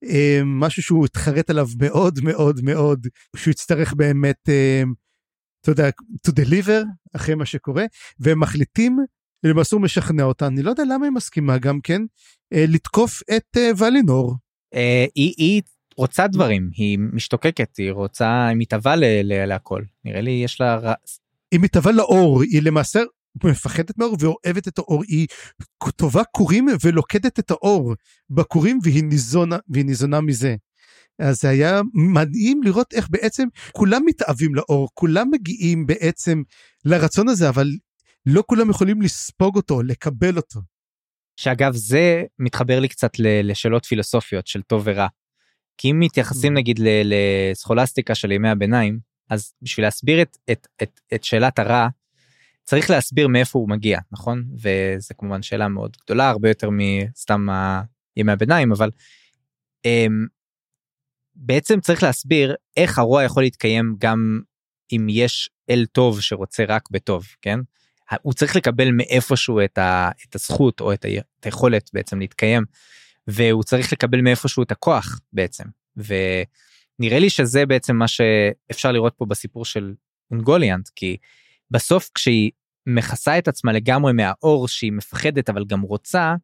אה, 0.08 0.40
משהו 0.44 0.82
שהוא 0.82 1.04
התחרט 1.04 1.50
עליו 1.50 1.66
מאוד 1.80 2.18
מאוד 2.22 2.60
מאוד, 2.62 3.06
שהוא 3.36 3.52
יצטרך 3.52 3.94
באמת, 3.94 4.48
אה, 4.48 4.82
אתה 5.60 5.70
יודע, 5.70 5.88
to 6.28 6.30
deliver 6.30 6.84
אחרי 7.16 7.34
מה 7.34 7.46
שקורה, 7.46 7.84
והם 8.20 8.40
מחליטים, 8.40 8.98
למעשה 9.44 9.76
הוא 9.76 9.82
משכנע 9.82 10.22
אותה, 10.22 10.46
אני 10.46 10.62
לא 10.62 10.70
יודע 10.70 10.82
למה 10.84 11.06
היא 11.06 11.12
מסכימה 11.12 11.58
גם 11.58 11.80
כן, 11.80 12.02
אה, 12.52 12.64
לתקוף 12.68 13.22
את 13.36 13.56
אה, 13.56 13.70
ולינור. 13.78 14.34
אה, 14.74 15.06
היא, 15.14 15.34
היא 15.36 15.62
רוצה 15.96 16.26
דברים 16.26 16.70
היא 16.74 16.98
משתוקקת 16.98 17.76
היא 17.76 17.92
רוצה 17.92 18.46
היא 18.46 18.56
מתהווה 18.58 18.94
להכל 19.46 19.82
נראה 20.04 20.20
לי 20.20 20.30
יש 20.30 20.60
לה 20.60 20.94
היא 21.52 21.60
מתהווה 21.60 21.92
לאור, 21.92 22.42
היא 22.42 22.62
למעשה 22.62 23.00
מפחדת 23.44 23.98
מאור 23.98 24.16
ואוהבת 24.20 24.68
את 24.68 24.78
האור, 24.78 25.02
היא 25.08 25.26
טובה 25.96 26.24
כורים 26.24 26.66
ולוקדת 26.84 27.38
את 27.38 27.50
האור 27.50 27.94
בכורים 28.30 28.78
והיא 28.82 29.04
ניזונה, 29.04 29.58
והיא 29.68 29.84
ניזונה 29.84 30.20
מזה. 30.20 30.56
אז 31.18 31.40
זה 31.40 31.48
היה 31.48 31.80
מדהים 31.94 32.62
לראות 32.62 32.94
איך 32.94 33.08
בעצם 33.10 33.48
כולם 33.72 34.02
מתאהבים 34.06 34.54
לאור, 34.54 34.88
כולם 34.94 35.30
מגיעים 35.30 35.86
בעצם 35.86 36.42
לרצון 36.84 37.28
הזה, 37.28 37.48
אבל 37.48 37.70
לא 38.26 38.42
כולם 38.46 38.70
יכולים 38.70 39.02
לספוג 39.02 39.56
אותו, 39.56 39.82
לקבל 39.82 40.36
אותו. 40.36 40.60
שאגב 41.36 41.72
זה 41.74 42.24
מתחבר 42.38 42.80
לי 42.80 42.88
קצת 42.88 43.10
לשאלות 43.18 43.84
פילוסופיות 43.84 44.46
של 44.46 44.62
טוב 44.62 44.82
ורע. 44.84 45.06
כי 45.78 45.90
אם 45.90 46.00
מתייחסים 46.00 46.52
Mm. 46.52 46.56
נגיד 46.56 46.80
לסכולסטיקה 46.82 48.14
של 48.14 48.32
ימי 48.32 48.48
הביניים 48.48 48.98
אז 49.30 49.52
בשביל 49.62 49.86
להסביר 49.86 50.22
את, 50.22 50.36
את, 50.50 50.66
את, 50.82 51.00
את 51.14 51.24
שאלת 51.24 51.58
הרע 51.58 51.88
צריך 52.64 52.90
להסביר 52.90 53.28
מאיפה 53.28 53.58
הוא 53.58 53.68
מגיע 53.68 53.98
נכון? 54.12 54.44
וזה 54.54 55.14
כמובן 55.18 55.42
שאלה 55.42 55.68
מאוד 55.68 55.96
גדולה 56.04 56.30
הרבה 56.30 56.48
יותר 56.48 56.68
מסתם 56.72 57.46
ימי 58.16 58.32
הביניים 58.32 58.72
אבל 58.72 58.90
um, 59.86 60.28
בעצם 61.34 61.80
צריך 61.80 62.02
להסביר 62.02 62.54
איך 62.76 62.98
הרוע 62.98 63.24
יכול 63.24 63.42
להתקיים 63.42 63.96
גם 63.98 64.40
אם 64.92 65.06
יש 65.10 65.50
אל 65.70 65.86
טוב 65.92 66.20
שרוצה 66.20 66.64
רק 66.68 66.82
בטוב 66.90 67.26
כן? 67.42 67.58
הוא 68.22 68.32
צריך 68.32 68.56
לקבל 68.56 68.90
מאיפשהו 68.90 69.60
את, 69.64 69.78
ה, 69.78 70.10
את 70.28 70.34
הזכות 70.34 70.80
או 70.80 70.92
את, 70.92 71.04
ה, 71.04 71.08
את 71.40 71.44
היכולת 71.44 71.90
בעצם 71.92 72.18
להתקיים 72.20 72.64
והוא 73.26 73.62
צריך 73.62 73.92
לקבל 73.92 74.20
מאיפשהו 74.20 74.62
את 74.62 74.72
הכוח 74.72 75.20
בעצם. 75.32 75.64
ונראה 75.96 77.18
לי 77.18 77.30
שזה 77.30 77.66
בעצם 77.66 77.96
מה 77.96 78.08
שאפשר 78.08 78.92
לראות 78.92 79.14
פה 79.16 79.26
בסיפור 79.26 79.64
של 79.64 79.94
אונגוליאנט 80.30 80.88
כי 80.96 81.16
בסוף 81.74 82.10
כשהיא 82.14 82.50
מכסה 82.86 83.38
את 83.38 83.48
עצמה 83.48 83.72
לגמרי 83.72 84.12
מהאור 84.12 84.68
שהיא 84.68 84.92
מפחדת 84.92 85.50
אבל 85.50 85.64
גם 85.64 85.80
רוצה 85.80 86.34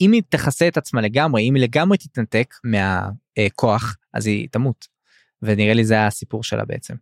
אם 0.00 0.12
היא 0.12 0.22
תכסה 0.28 0.68
את 0.68 0.76
עצמה 0.76 1.00
לגמרי 1.00 1.48
אם 1.48 1.54
היא 1.54 1.62
לגמרי 1.62 1.98
תתנתק 1.98 2.54
מהכוח 2.64 3.96
אז 4.14 4.26
היא 4.26 4.48
תמות 4.48 4.88
ונראה 5.42 5.74
לי 5.74 5.84
זה 5.84 6.06
הסיפור 6.06 6.44
שלה 6.44 6.64
בעצם. 6.64 6.94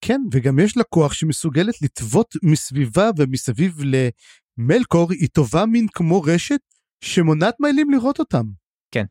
כן, 0.00 0.20
וגם 0.32 0.58
יש 0.58 0.76
לה 0.76 0.84
כוח 0.84 1.12
שמסוגלת 1.12 1.82
לטוות 1.82 2.34
מסביבה 2.42 3.10
ומסביב 3.18 3.76
למלקור, 4.58 5.12
היא 5.12 5.28
טובה 5.28 5.66
מין 5.66 5.86
כמו 5.94 6.22
רשת 6.22 6.60
שמונעת 7.00 7.54
מהאלים 7.60 7.90
לראות 7.90 8.18
אותם. 8.18 8.44
כן. 8.90 9.04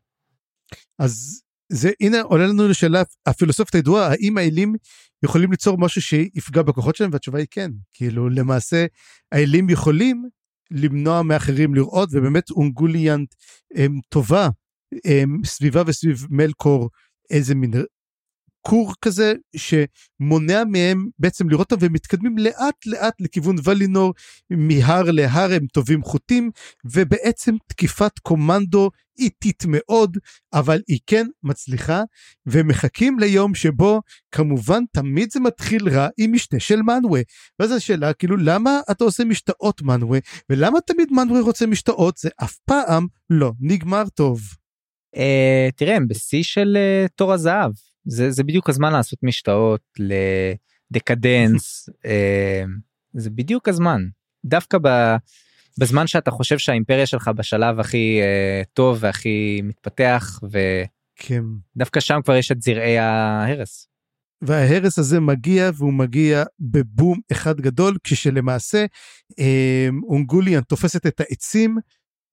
אז 0.99 1.43
זה, 1.69 1.91
הנה 2.01 2.21
עולה 2.21 2.47
לנו 2.47 2.67
לשאלה 2.67 3.03
הפילוסופית 3.25 3.75
הידועה, 3.75 4.07
האם 4.07 4.37
האלים 4.37 4.75
יכולים 5.23 5.51
ליצור 5.51 5.77
משהו 5.77 6.01
שיפגע 6.01 6.61
בכוחות 6.61 6.95
שלהם? 6.95 7.09
והתשובה 7.13 7.39
היא 7.39 7.47
כן. 7.51 7.71
כאילו, 7.93 8.29
למעשה, 8.29 8.85
האלים 9.31 9.69
יכולים 9.69 10.29
למנוע 10.71 11.21
מאחרים 11.21 11.75
לראות, 11.75 12.09
ובאמת 12.11 12.51
אונגוליאנט 12.51 13.33
הם, 13.75 13.99
טובה 14.09 14.49
הם, 15.05 15.41
סביבה 15.45 15.83
וסביב 15.87 16.27
מלקור 16.29 16.89
איזה 17.29 17.55
מין 17.55 17.71
כור 18.67 18.93
כזה 19.01 19.33
שמונע 19.55 20.63
מהם 20.63 21.07
בעצם 21.19 21.49
לראות 21.49 21.71
אותם 21.71 21.83
והם 21.83 21.93
מתקדמים 21.93 22.37
לאט 22.37 22.85
לאט 22.85 23.13
לכיוון 23.21 23.55
ולינור 23.63 24.13
מהר 24.49 25.11
להר 25.11 25.53
הם 25.53 25.65
טובים 25.73 26.03
חוטים 26.03 26.51
ובעצם 26.85 27.55
תקיפת 27.67 28.19
קומנדו 28.19 28.89
איטית 29.19 29.63
מאוד 29.67 30.17
אבל 30.53 30.81
היא 30.87 30.99
כן 31.07 31.27
מצליחה 31.43 32.01
ומחכים 32.45 33.19
ליום 33.19 33.55
שבו 33.55 34.01
כמובן 34.31 34.83
תמיד 34.91 35.31
זה 35.31 35.39
מתחיל 35.39 35.89
רע 35.89 36.07
עם 36.17 36.33
משנה 36.33 36.59
של 36.59 36.81
מנווה 36.81 37.21
ואז 37.59 37.71
השאלה 37.71 38.13
כאילו 38.13 38.37
למה 38.37 38.79
אתה 38.91 39.03
עושה 39.03 39.25
משתאות 39.25 39.81
מנווה 39.81 40.19
ולמה 40.49 40.81
תמיד 40.81 41.07
מנווה 41.11 41.41
רוצה 41.41 41.65
משתאות? 41.65 42.17
זה 42.17 42.29
אף 42.43 42.55
פעם 42.65 43.07
לא 43.29 43.51
נגמר 43.59 44.03
טוב. 44.13 44.41
Uh, 45.15 45.71
תראה 45.75 45.95
הם 45.95 46.07
בשיא 46.07 46.43
של 46.43 46.77
uh, 46.77 47.09
תור 47.15 47.33
הזהב. 47.33 47.71
זה 48.05 48.31
זה 48.31 48.43
בדיוק 48.43 48.69
הזמן 48.69 48.93
לעשות 48.93 49.19
משתאות 49.23 49.81
לדקדנס 50.91 51.89
אה, 52.05 52.63
זה 53.13 53.29
בדיוק 53.29 53.69
הזמן. 53.69 54.01
דווקא 54.45 54.77
ב, 54.81 54.87
בזמן 55.79 56.07
שאתה 56.07 56.31
חושב 56.31 56.57
שהאימפריה 56.57 57.05
שלך 57.05 57.27
בשלב 57.27 57.79
הכי 57.79 58.19
אה, 58.21 58.61
טוב 58.73 58.97
והכי 58.99 59.61
מתפתח 59.63 60.39
ודווקא 60.43 61.99
כן. 61.99 62.01
שם 62.01 62.19
כבר 62.23 62.35
יש 62.35 62.51
את 62.51 62.61
זרעי 62.61 62.97
ההרס. 62.97 63.87
וההרס 64.41 64.99
הזה 64.99 65.19
מגיע 65.19 65.69
והוא 65.77 65.93
מגיע 65.93 66.43
בבום 66.59 67.19
אחד 67.31 67.61
גדול 67.61 67.97
כשלמעשה 68.03 68.85
אה, 69.39 69.87
אונגוליאן 70.03 70.61
תופסת 70.61 71.05
את 71.05 71.19
העצים 71.19 71.77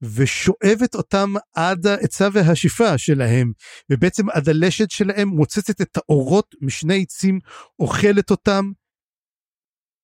ושואבת 0.03 0.95
אותם 0.95 1.33
עד 1.55 1.87
העצה 1.87 2.29
והשיפה 2.33 2.99
שלהם, 2.99 3.53
ובעצם 3.91 4.31
עד 4.31 4.49
הלשת 4.49 4.91
שלהם 4.91 5.29
מוצצת 5.29 5.81
את 5.81 5.97
האורות 5.97 6.55
משני 6.61 7.03
עצים, 7.03 7.39
אוכלת 7.79 8.31
אותם, 8.31 8.73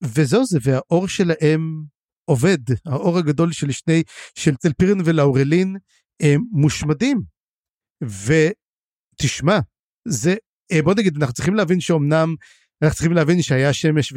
וזהו 0.02 0.44
זה, 0.44 0.58
והאור 0.62 1.08
שלהם 1.08 1.82
עובד, 2.26 2.58
האור 2.86 3.18
הגדול 3.18 3.52
של 3.52 3.70
שני, 3.70 4.02
של 4.34 4.56
צלפירין 4.56 5.00
ולאורלין, 5.04 5.76
הם 6.22 6.42
מושמדים. 6.52 7.22
ותשמע, 8.02 9.58
זה, 10.08 10.34
אה, 10.72 10.82
בוא 10.82 10.94
נגיד, 10.94 11.16
אנחנו 11.16 11.34
צריכים 11.34 11.54
להבין 11.54 11.80
שאומנם, 11.80 12.34
אנחנו 12.82 12.94
צריכים 12.96 13.12
להבין 13.12 13.42
שהיה 13.42 13.72
שמש 13.72 14.12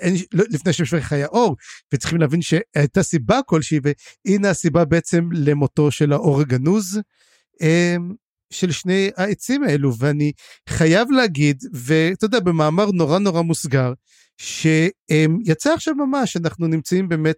אין, 0.00 0.14
לא, 0.32 0.44
לפני 0.50 0.72
שמשפך 0.72 1.12
היה 1.12 1.26
אור, 1.26 1.56
וצריכים 1.94 2.20
להבין 2.20 2.42
שהייתה 2.42 3.02
סיבה 3.02 3.40
כלשהי, 3.46 3.80
והנה 3.82 4.50
הסיבה 4.50 4.84
בעצם 4.84 5.28
למותו 5.32 5.90
של 5.90 6.12
האור 6.12 6.40
הגנוז 6.40 7.00
של 8.52 8.70
שני 8.70 9.10
העצים 9.16 9.62
האלו, 9.62 9.96
ואני 9.98 10.32
חייב 10.68 11.10
להגיד, 11.10 11.62
ואתה 11.72 12.24
יודע, 12.24 12.40
במאמר 12.40 12.90
נורא 12.90 13.18
נורא 13.18 13.42
מוסגר, 13.42 13.92
שיצא 14.40 15.72
עכשיו 15.74 15.94
ממש, 15.94 16.36
אנחנו 16.36 16.66
נמצאים 16.66 17.08
באמת 17.08 17.36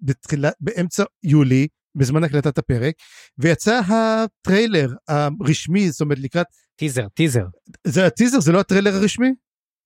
בתחילה, 0.00 0.50
באמצע 0.60 1.04
יולי, 1.24 1.66
בזמן 1.94 2.24
הקלטת 2.24 2.58
הפרק, 2.58 2.94
ויצא 3.38 3.80
הטריילר 3.88 4.92
הרשמי, 5.08 5.90
זאת 5.90 6.00
אומרת 6.00 6.18
לקראת... 6.18 6.46
טיזר, 6.76 7.08
טיזר. 7.08 7.44
זה 7.86 8.06
הטיזר, 8.06 8.40
זה 8.40 8.52
לא 8.52 8.60
הטריילר 8.60 8.94
הרשמי? 8.94 9.32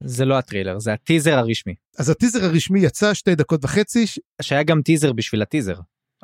זה 0.04 0.24
לא 0.24 0.38
הטריילר 0.38 0.78
זה 0.78 0.92
הטיזר 0.92 1.34
הרשמי. 1.34 1.74
אז 1.98 2.10
הטיזר 2.10 2.44
הרשמי 2.44 2.80
יצא 2.80 3.14
שתי 3.14 3.34
דקות 3.34 3.64
וחצי. 3.64 4.04
שהיה 4.42 4.62
גם 4.62 4.82
טיזר 4.82 5.12
בשביל 5.12 5.42
הטיזר 5.42 5.74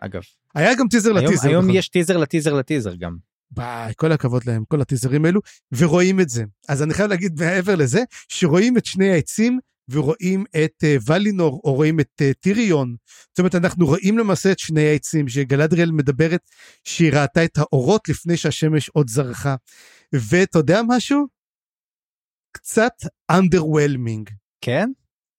אגב. 0.00 0.22
היה 0.54 0.74
גם 0.74 0.88
טיזר 0.88 1.16
היום, 1.16 1.24
לטיזר. 1.24 1.48
היום 1.48 1.64
נכון. 1.64 1.76
יש 1.76 1.88
טיזר 1.88 2.16
לטיזר 2.16 2.54
לטיזר 2.54 2.94
גם. 2.94 3.16
ביי, 3.52 3.92
כל 3.96 4.12
הכבוד 4.12 4.42
להם, 4.46 4.64
כל 4.68 4.80
הטיזרים 4.80 5.24
האלו, 5.24 5.40
ורואים 5.72 6.20
את 6.20 6.28
זה. 6.28 6.44
אז 6.68 6.82
אני 6.82 6.94
חייב 6.94 7.10
להגיד 7.10 7.40
מעבר 7.40 7.74
לזה, 7.74 8.02
שרואים 8.28 8.76
את 8.78 8.86
שני 8.86 9.10
העצים 9.12 9.58
ורואים 9.90 10.44
את 10.64 10.84
uh, 10.84 11.02
ולינור 11.06 11.60
או 11.64 11.74
רואים 11.74 12.00
את 12.00 12.22
uh, 12.22 12.34
טיריון. 12.40 12.96
זאת 13.30 13.38
אומרת, 13.38 13.54
אנחנו 13.54 13.86
רואים 13.86 14.18
למעשה 14.18 14.52
את 14.52 14.58
שני 14.58 14.88
העצים, 14.88 15.28
שגלדריאל 15.28 15.90
מדברת 15.90 16.40
שהיא 16.84 17.12
ראתה 17.12 17.44
את 17.44 17.58
האורות 17.58 18.08
לפני 18.08 18.36
שהשמש 18.36 18.88
עוד 18.88 19.10
זרחה. 19.10 19.54
ואתה 20.12 20.58
יודע 20.58 20.80
משהו? 20.88 21.26
קצת 22.52 22.92
underwhelming. 23.32 24.30
כן? 24.60 24.88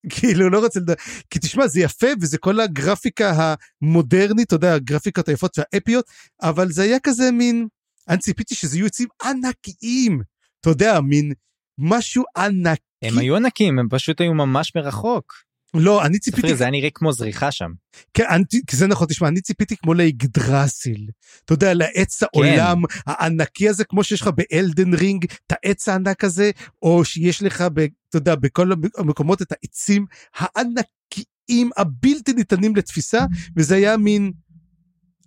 כאילו 0.10 0.50
לא 0.50 0.60
רוצה 0.60 0.80
לדבר, 0.80 0.94
כי 1.30 1.40
תשמע 1.40 1.68
זה 1.68 1.82
יפה 1.82 2.08
וזה 2.22 2.38
כל 2.38 2.60
הגרפיקה 2.60 3.56
המודרנית, 3.82 4.48
אתה 4.48 4.56
יודע, 4.56 4.74
הגרפיקות 4.74 5.30
היפות 5.30 5.58
והאפיות, 5.58 6.06
אבל 6.42 6.72
זה 6.72 6.84
היה 6.84 7.00
כזה 7.00 7.32
מין, 7.32 7.68
אני 8.10 8.18
ציפיתי 8.18 8.56
שזה 8.56 8.78
יהיו 8.78 8.86
עצים 8.86 9.08
ענקיים, 9.24 10.22
אתה 10.62 10.70
יודע, 10.70 11.00
מין 11.02 11.34
משהו 11.78 12.24
ענקי. 12.38 12.82
הם 13.02 13.18
היו 13.18 13.36
ענקים, 13.36 13.80
הם 13.80 13.88
פשוט 13.90 14.22
היו 14.22 14.34
ממש 14.34 14.72
מרחוק. 14.76 15.34
לא, 15.74 16.06
אני 16.06 16.20
ציפיתי... 16.20 16.42
ספרי, 16.42 16.58
זה 16.58 16.64
היה 16.64 16.72
נראה 16.72 16.90
כמו 16.94 17.14
זריחה 17.14 17.52
שם. 17.52 17.72
כן, 18.14 18.24
אני, 18.30 18.44
זה 18.72 18.88
נכון, 18.88 19.08
תשמע, 19.08 19.28
אני 19.28 19.42
ציפיתי 19.42 19.78
כמו 19.78 19.94
לאיגדרסיל. 19.94 21.10
אתה 21.46 21.54
יודע, 21.54 21.74
לעץ 21.74 22.24
העולם 22.24 22.82
כן. 22.88 23.00
הענקי 23.06 23.70
הזה, 23.70 23.84
כמו 23.84 24.04
שיש 24.04 24.22
לך 24.22 24.30
באלדן 24.36 24.94
רינג, 24.94 25.26
את 25.48 25.52
העץ 25.52 25.90
הענק 25.90 26.24
הזה, 26.24 26.52
או 26.82 27.06
שיש 27.06 27.44
לך, 27.44 27.62
ב, 27.74 27.80
אתה 27.80 28.18
יודע, 28.18 28.36
בכל 28.36 28.72
המקומות 28.98 29.42
את 29.42 29.52
העצים 29.52 30.06
הענקיים, 30.36 31.70
הבלתי 31.78 32.34
ניתנים 32.34 32.76
לתפיסה, 32.76 33.26
וזה 33.58 33.76
היה 33.76 33.98
מין 33.98 34.32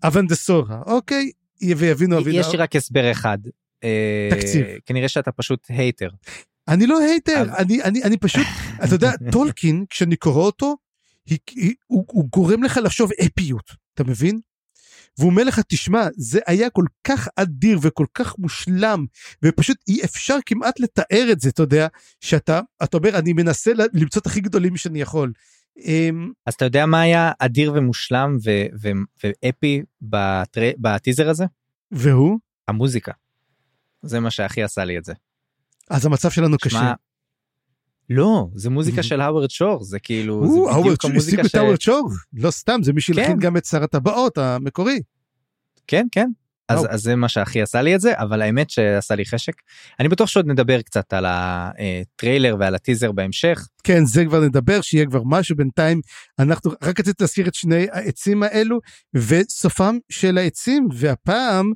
אבנדסורה, 0.05 0.83
אוקיי? 0.87 1.31
ויבינו, 1.63 2.19
יבינו. 2.19 2.39
יש 2.39 2.47
לי 2.53 2.59
רק 2.59 2.77
הסבר 2.77 3.13
אחד. 3.13 3.39
אה, 3.85 4.29
תקציב. 4.31 4.67
כנראה 4.87 5.09
שאתה 5.09 5.33
פשוט 5.33 5.67
hater. 5.69 6.09
אני 6.69 6.87
לא 6.87 6.99
hater, 7.01 7.45
אני, 7.59 7.83
אני, 7.83 8.03
אני 8.03 8.17
פשוט, 8.17 8.47
אתה 8.85 8.95
יודע, 8.95 9.13
טולקין, 9.33 9.85
כשאני 9.91 10.17
קורא 10.17 10.43
אותו, 10.43 10.77
היא, 11.27 11.39
היא, 11.51 11.75
הוא, 11.87 12.05
הוא 12.09 12.29
גורם 12.33 12.63
לך 12.63 12.81
לחשוב 12.83 13.11
אפיות, 13.27 13.71
אתה 13.95 14.05
מבין? 14.05 14.41
והוא 15.19 15.31
אומר 15.31 15.45
לך, 15.45 15.61
תשמע, 15.69 16.07
זה 16.17 16.41
היה 16.47 16.71
כל 16.71 16.85
כך 17.05 17.29
אדיר 17.37 17.79
וכל 17.83 18.07
כך 18.15 18.39
מושלם, 18.39 19.07
ופשוט 19.43 19.77
אי 19.89 20.05
אפשר 20.05 20.37
כמעט 20.47 20.81
לתאר 20.81 21.29
את 21.33 21.41
זה, 21.41 21.49
אתה 21.49 21.63
יודע, 21.63 21.87
שאתה, 22.21 22.61
אתה 22.83 22.97
אומר, 22.97 23.19
אני 23.19 23.33
מנסה 23.33 23.71
למצוא 23.93 24.21
את 24.21 24.27
הכי 24.27 24.41
גדולים 24.41 24.77
שאני 24.77 25.01
יכול. 25.01 25.33
אמ, 25.85 26.33
אז 26.47 26.55
אתה 26.55 26.65
יודע 26.65 26.87
מה 26.87 27.01
היה 27.01 27.33
אדיר 27.39 27.73
ומושלם 27.75 28.37
ו- 28.45 28.67
ו- 28.83 29.25
ואפי 29.25 29.83
בטרי, 30.03 30.73
בטיזר 30.79 31.31
הזה? 31.31 31.45
והוא? 31.91 32.39
המוזיקה. 32.69 33.13
זה 34.03 34.21
מה 34.21 34.31
שהכי 34.31 34.63
עשה 34.63 34.85
לי 34.85 34.99
את 34.99 35.05
זה. 35.05 35.13
אז 35.91 36.07
המצב 36.07 36.31
שלנו 36.31 36.57
שמה, 36.59 36.59
קשה. 36.61 36.93
לא, 38.11 38.49
זה 38.55 38.71
מוזיקה 38.71 39.03
של 39.03 39.21
האוורד 39.21 39.51
שור, 39.51 39.85
זה 39.85 39.99
כאילו, 39.99 40.47
זה 40.47 40.81
בדיוק 40.81 41.05
המוזיקה 41.05 41.49
ש... 41.49 41.55
האוורד 41.55 41.81
שור, 41.81 42.11
לא 42.33 42.51
סתם, 42.51 42.81
זה 42.83 42.93
מי 42.93 43.01
שהלחין 43.01 43.27
כן. 43.27 43.39
גם 43.39 43.57
את 43.57 43.65
שר 43.65 43.83
הטבעות 43.83 44.39
המקורי. 44.39 45.01
כן, 45.87 46.07
כן. 46.13 46.31
אז, 46.69 46.87
אז 46.91 47.01
זה 47.01 47.17
מה 47.17 47.29
שהכי 47.29 47.63
עשה 47.63 47.83
לי 47.83 47.95
את 47.95 48.01
זה, 48.01 48.13
אבל 48.19 48.43
האמת 48.43 48.71
שעשה 48.71 49.15
לי 49.15 49.25
חשק. 49.25 49.53
אני 50.01 50.09
בטוח 50.09 50.29
שעוד 50.29 50.47
נדבר 50.47 50.83
קצת 50.83 51.13
על 51.13 51.25
הטריילר 51.29 52.57
ועל 52.61 52.75
הטיזר 52.75 53.13
בהמשך. 53.13 53.67
כן, 53.85 54.05
זה 54.05 54.25
כבר 54.25 54.41
נדבר, 54.41 54.81
שיהיה 54.81 55.07
כבר 55.07 55.23
משהו 55.25 55.57
בינתיים. 55.57 56.01
אנחנו 56.39 56.71
רק 56.83 57.01
רציתי 57.01 57.23
להזכיר 57.25 57.49
את 57.49 57.55
שני 57.55 57.87
העצים 57.93 58.43
האלו, 58.43 58.79
וסופם 59.15 59.99
של 60.09 60.39
העצים, 60.39 60.89
והפעם, 60.93 61.73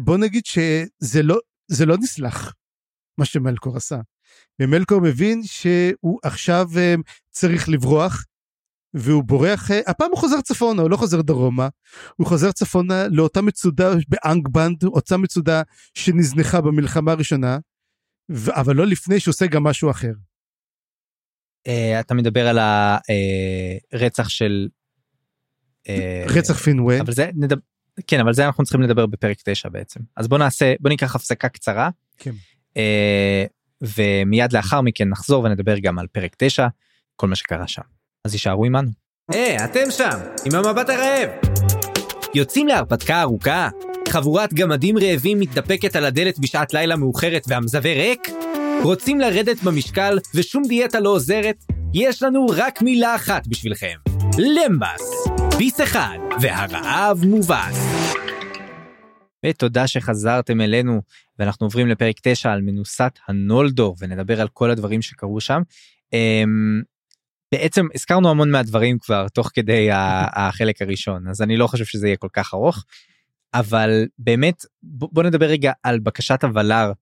בוא 0.00 0.16
נגיד 0.16 0.42
שזה 0.46 1.22
לא, 1.22 1.38
לא 1.86 1.96
נסלח. 1.98 2.54
מה 3.18 3.24
שמלקור 3.24 3.76
עשה. 3.76 3.96
ומלקור 4.60 5.00
מבין 5.00 5.42
שהוא 5.44 6.18
עכשיו 6.22 6.66
אה, 6.76 6.94
צריך 7.30 7.68
לברוח, 7.68 8.24
והוא 8.94 9.24
בורח, 9.24 9.70
אה, 9.70 9.80
הפעם 9.86 10.10
הוא 10.10 10.18
חוזר 10.18 10.40
צפונה, 10.40 10.82
הוא 10.82 10.90
לא 10.90 10.96
חוזר 10.96 11.20
דרומה, 11.20 11.68
הוא 12.16 12.26
חוזר 12.26 12.52
צפונה 12.52 13.08
לאותה 13.08 13.42
מצודה 13.42 13.90
באנגבנד, 14.08 14.84
אותה 14.84 15.16
מצודה 15.16 15.62
שנזנחה 15.94 16.60
במלחמה 16.60 17.12
הראשונה, 17.12 17.58
אבל 18.48 18.76
לא 18.76 18.86
לפני 18.86 19.20
שהוא 19.20 19.32
עושה 19.32 19.46
גם 19.46 19.62
משהו 19.62 19.90
אחר. 19.90 20.12
Uh, 21.68 22.00
אתה 22.00 22.14
מדבר 22.14 22.48
על 22.48 22.58
הרצח 23.92 24.26
uh, 24.26 24.30
של... 24.30 24.68
Uh, 25.86 25.90
רצח 26.26 26.58
פינווה. 26.58 27.00
אבל 27.00 27.12
זה 27.12 27.30
נדבר, 27.34 27.60
כן 28.06 28.20
אבל 28.20 28.32
זה 28.32 28.46
אנחנו 28.46 28.64
צריכים 28.64 28.82
לדבר 28.82 29.06
בפרק 29.06 29.36
9 29.44 29.68
בעצם 29.68 30.00
אז 30.16 30.28
בוא 30.28 30.38
נעשה 30.38 30.74
בוא 30.80 30.88
ניקח 30.88 31.16
הפסקה 31.16 31.48
קצרה. 31.48 31.90
כן. 32.18 32.30
אה, 32.76 33.44
ומיד 33.82 34.52
לאחר 34.52 34.80
מכן 34.80 35.08
נחזור 35.08 35.44
ונדבר 35.44 35.78
גם 35.78 35.98
על 35.98 36.06
פרק 36.06 36.34
9, 36.38 36.68
כל 37.16 37.28
מה 37.28 37.36
שקרה 37.36 37.68
שם. 37.68 37.82
אז 38.24 38.34
יישארו 38.34 38.64
עמנו. 38.64 38.90
היי, 39.32 39.58
hey, 39.58 39.64
אתם 39.64 39.90
שם, 39.90 40.18
עם 40.44 40.54
המבט 40.54 40.88
הרעב. 40.88 41.28
יוצאים 42.34 42.68
להרפתקה 42.68 43.22
ארוכה? 43.22 43.68
חבורת 44.08 44.54
גמדים 44.54 44.98
רעבים 44.98 45.40
מתדפקת 45.40 45.96
על 45.96 46.04
הדלת 46.04 46.38
בשעת 46.38 46.74
לילה 46.74 46.96
מאוחרת 46.96 47.42
והמזווה 47.48 47.92
ריק? 47.92 48.28
רוצים 48.82 49.20
לרדת 49.20 49.62
במשקל 49.62 50.18
ושום 50.34 50.62
דיאטה 50.68 51.00
לא 51.00 51.08
עוזרת? 51.08 51.56
יש 51.94 52.22
לנו 52.22 52.46
רק 52.56 52.82
מילה 52.82 53.14
אחת 53.14 53.46
בשבילכם. 53.46 53.96
למבס. 54.38 55.28
ביס 55.58 55.80
אחד, 55.80 56.18
והרעב 56.40 57.24
מובס. 57.24 57.78
ותודה 59.46 59.86
שחזרתם 59.86 60.60
אלינו, 60.60 61.00
ואנחנו 61.38 61.66
עוברים 61.66 61.86
לפרק 61.86 62.16
9 62.22 62.52
על 62.52 62.62
מנוסת 62.62 63.18
הנולדור, 63.28 63.96
ונדבר 64.00 64.40
על 64.40 64.48
כל 64.48 64.70
הדברים 64.70 65.02
שקרו 65.02 65.40
שם. 65.40 65.62
בעצם 67.52 67.86
הזכרנו 67.94 68.30
המון 68.30 68.50
מהדברים 68.50 68.98
כבר 68.98 69.28
תוך 69.28 69.50
כדי 69.54 69.88
החלק 70.32 70.82
הראשון, 70.82 71.28
אז 71.28 71.42
אני 71.42 71.56
לא 71.56 71.66
חושב 71.66 71.84
שזה 71.84 72.06
יהיה 72.06 72.16
כל 72.16 72.28
כך 72.32 72.54
ארוך, 72.54 72.84
אבל 73.54 74.06
באמת 74.18 74.64
בוא 74.82 75.22
נדבר 75.22 75.46
רגע 75.46 75.72
על 75.82 75.98
בקשת 75.98 76.44
הוולר 76.44 76.92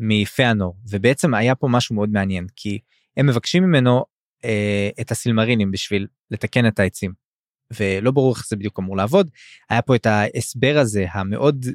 מפאנור, 0.00 0.76
ובעצם 0.90 1.34
היה 1.34 1.54
פה 1.54 1.68
משהו 1.68 1.94
מאוד 1.94 2.08
מעניין, 2.08 2.46
כי 2.56 2.78
הם 3.16 3.26
מבקשים 3.26 3.62
ממנו 3.62 4.04
אה, 4.44 4.88
את 5.00 5.10
הסילמרינים 5.10 5.70
בשביל 5.70 6.06
לתקן 6.30 6.66
את 6.66 6.80
העצים. 6.80 7.12
ולא 7.78 8.10
ברור 8.10 8.34
איך 8.34 8.46
זה 8.48 8.56
בדיוק 8.56 8.78
אמור 8.78 8.96
לעבוד. 8.96 9.30
היה 9.70 9.82
פה 9.82 9.96
את 9.96 10.06
ההסבר 10.06 10.78
הזה 10.78 11.06
המאוד 11.12 11.66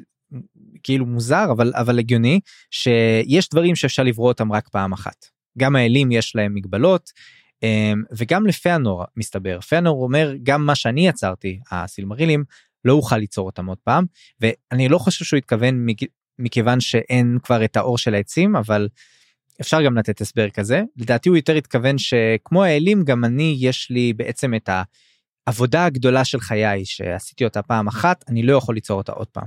כאילו 0.82 1.06
מוזר 1.06 1.46
אבל 1.52 1.72
אבל 1.74 1.98
הגיוני 1.98 2.40
שיש 2.70 3.48
דברים 3.48 3.76
שאפשר 3.76 4.02
לברוא 4.02 4.28
אותם 4.28 4.52
רק 4.52 4.68
פעם 4.68 4.92
אחת. 4.92 5.26
גם 5.58 5.76
האלים 5.76 6.12
יש 6.12 6.36
להם 6.36 6.54
מגבלות 6.54 7.10
וגם 8.12 8.46
לפאנור 8.46 9.04
מסתבר 9.16 9.60
פאנור 9.60 10.02
אומר 10.02 10.32
גם 10.42 10.66
מה 10.66 10.74
שאני 10.74 11.08
יצרתי 11.08 11.60
הסילמרילים 11.70 12.44
לא 12.84 12.92
אוכל 12.92 13.16
ליצור 13.16 13.46
אותם 13.46 13.66
עוד 13.66 13.78
פעם 13.84 14.04
ואני 14.40 14.88
לא 14.88 14.98
חושב 14.98 15.24
שהוא 15.24 15.38
התכוון 15.38 15.86
מכיוון 16.38 16.80
שאין 16.80 17.38
כבר 17.42 17.64
את 17.64 17.76
האור 17.76 17.98
של 17.98 18.14
העצים 18.14 18.56
אבל 18.56 18.88
אפשר 19.60 19.82
גם 19.82 19.98
לתת 19.98 20.20
הסבר 20.20 20.50
כזה 20.50 20.82
לדעתי 20.96 21.28
הוא 21.28 21.36
יותר 21.36 21.54
התכוון 21.54 21.98
שכמו 21.98 22.64
האלים 22.64 23.04
גם 23.04 23.24
אני 23.24 23.56
יש 23.60 23.90
לי 23.90 24.12
בעצם 24.12 24.54
את 24.54 24.70
העבודה 25.46 25.84
הגדולה 25.84 26.24
של 26.24 26.40
חיי 26.40 26.84
שעשיתי 26.84 27.44
אותה 27.44 27.62
פעם 27.62 27.88
אחת 27.88 28.24
אני 28.28 28.42
לא 28.42 28.56
יכול 28.56 28.74
ליצור 28.74 28.98
אותה 28.98 29.12
עוד 29.12 29.26
פעם. 29.26 29.46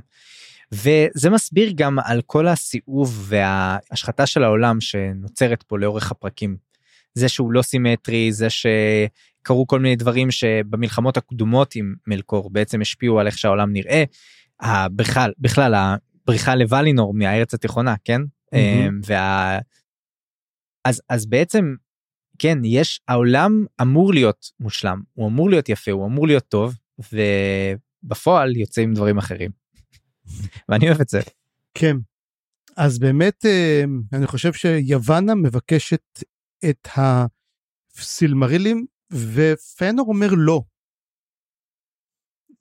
וזה 0.71 1.29
מסביר 1.29 1.71
גם 1.75 1.99
על 1.99 2.21
כל 2.21 2.47
הסיאוב 2.47 3.25
וההשחתה 3.27 4.25
של 4.25 4.43
העולם 4.43 4.81
שנוצרת 4.81 5.63
פה 5.63 5.79
לאורך 5.79 6.11
הפרקים. 6.11 6.57
זה 7.13 7.29
שהוא 7.29 7.51
לא 7.51 7.61
סימטרי 7.61 8.31
זה 8.31 8.47
שקרו 8.49 9.67
כל 9.67 9.79
מיני 9.79 9.95
דברים 9.95 10.31
שבמלחמות 10.31 11.17
הקדומות 11.17 11.75
עם 11.75 11.93
מלקור 12.07 12.49
בעצם 12.49 12.81
השפיעו 12.81 13.19
על 13.19 13.27
איך 13.27 13.37
שהעולם 13.37 13.73
נראה. 13.73 14.03
בכלל 14.95 15.31
בכלל 15.39 15.73
הבריחה 15.75 16.55
לוולינור 16.55 17.13
מהארץ 17.13 17.53
התיכונה 17.53 17.95
כן 18.03 18.21
mm-hmm. 18.21 18.91
וה... 19.05 19.59
אז 20.85 21.01
אז 21.09 21.25
בעצם 21.25 21.75
כן 22.39 22.57
יש 22.65 23.01
העולם 23.07 23.65
אמור 23.81 24.13
להיות 24.13 24.51
מושלם 24.59 25.01
הוא 25.13 25.27
אמור 25.27 25.49
להיות 25.49 25.69
יפה 25.69 25.91
הוא 25.91 26.05
אמור 26.05 26.27
להיות 26.27 26.47
טוב 26.47 26.75
ובפועל 26.99 28.57
יוצאים 28.57 28.93
דברים 28.93 29.17
אחרים. 29.17 29.51
ואני 30.69 30.87
אוהב 30.87 31.01
את 31.01 31.09
זה. 31.09 31.21
כן. 31.73 31.97
אז 32.77 32.99
באמת 32.99 33.45
אה, 33.45 33.83
אני 34.13 34.27
חושב 34.27 34.53
שיוונה 34.53 35.35
מבקשת 35.35 36.23
את 36.69 36.87
הסילמרילים 37.97 38.85
ופנור 39.11 40.07
אומר 40.07 40.29
לא. 40.37 40.61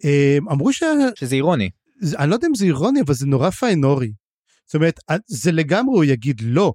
אה, 0.04 0.38
אמרו 0.52 0.72
ש... 0.72 0.82
שזה 1.14 1.34
אירוני. 1.34 1.70
אני 2.18 2.30
לא 2.30 2.34
יודע 2.34 2.46
אם 2.48 2.54
זה 2.54 2.64
אירוני 2.64 3.00
אבל 3.00 3.14
זה 3.14 3.26
נורא 3.26 3.50
פיינורי. 3.50 4.12
זאת 4.66 4.74
אומרת 4.74 5.00
זה 5.26 5.52
לגמרי 5.52 5.96
הוא 5.96 6.04
יגיד 6.04 6.40
לא. 6.44 6.72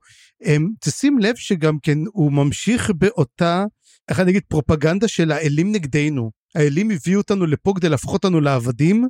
תשים 0.80 1.20
לב 1.20 1.36
שגם 1.36 1.80
כן 1.84 1.98
הוא 2.14 2.32
ממשיך 2.32 2.92
באותה 2.98 3.66
איך 4.10 4.20
אני 4.20 4.32
אגיד 4.32 4.44
פרופגנדה 4.48 5.08
של 5.08 5.32
האלים 5.32 5.72
נגדנו. 5.72 6.32
האלים 6.56 6.92
הביאו 6.92 7.20
אותנו 7.20 7.46
לפה 7.46 7.74
כדי 7.76 7.90
להפוך 7.90 8.14
אותנו 8.14 8.42
לעבדים 8.42 9.08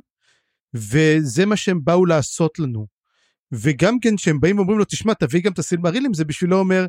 וזה 0.74 1.46
מה 1.46 1.56
שהם 1.56 1.80
באו 1.84 2.06
לעשות 2.06 2.58
לנו. 2.58 2.86
וגם 3.52 4.00
כן 4.00 4.18
שהם 4.18 4.40
באים 4.40 4.58
ואומרים 4.58 4.78
לו 4.78 4.84
תשמע 4.84 5.14
תביא 5.14 5.40
גם 5.40 5.52
את 5.52 5.58
הסילמרילים 5.58 6.14
זה 6.14 6.24
בשבילו 6.24 6.58
אומר 6.58 6.86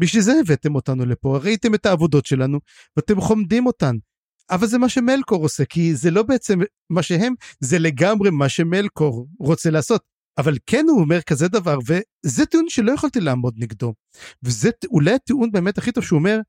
בשביל 0.00 0.22
זה 0.22 0.32
הבאתם 0.40 0.74
אותנו 0.74 1.06
לפה 1.06 1.38
ראיתם 1.42 1.74
את 1.74 1.86
העבודות 1.86 2.26
שלנו 2.26 2.60
ואתם 2.96 3.20
חומדים 3.20 3.66
אותן. 3.66 3.96
אבל 4.50 4.66
זה 4.66 4.78
מה 4.78 4.88
שמלקור 4.88 5.42
עושה 5.42 5.64
כי 5.64 5.94
זה 5.94 6.10
לא 6.10 6.22
בעצם 6.22 6.58
מה 6.90 7.02
שהם 7.02 7.34
זה 7.60 7.78
לגמרי 7.78 8.30
מה 8.30 8.48
שמלקור 8.48 9.26
רוצה 9.38 9.70
לעשות. 9.70 10.02
אבל 10.38 10.56
כן 10.66 10.86
הוא 10.88 11.00
אומר 11.00 11.22
כזה 11.22 11.48
דבר 11.48 11.78
וזה 11.86 12.46
טיעון 12.46 12.68
שלא 12.68 12.92
יכולתי 12.92 13.20
לעמוד 13.20 13.54
נגדו. 13.58 13.94
וזה 14.42 14.70
אולי 14.90 15.14
הטיעון 15.14 15.52
באמת 15.52 15.78
הכי 15.78 15.92
טוב 15.92 16.04
שהוא 16.04 16.18
אומר 16.18 16.40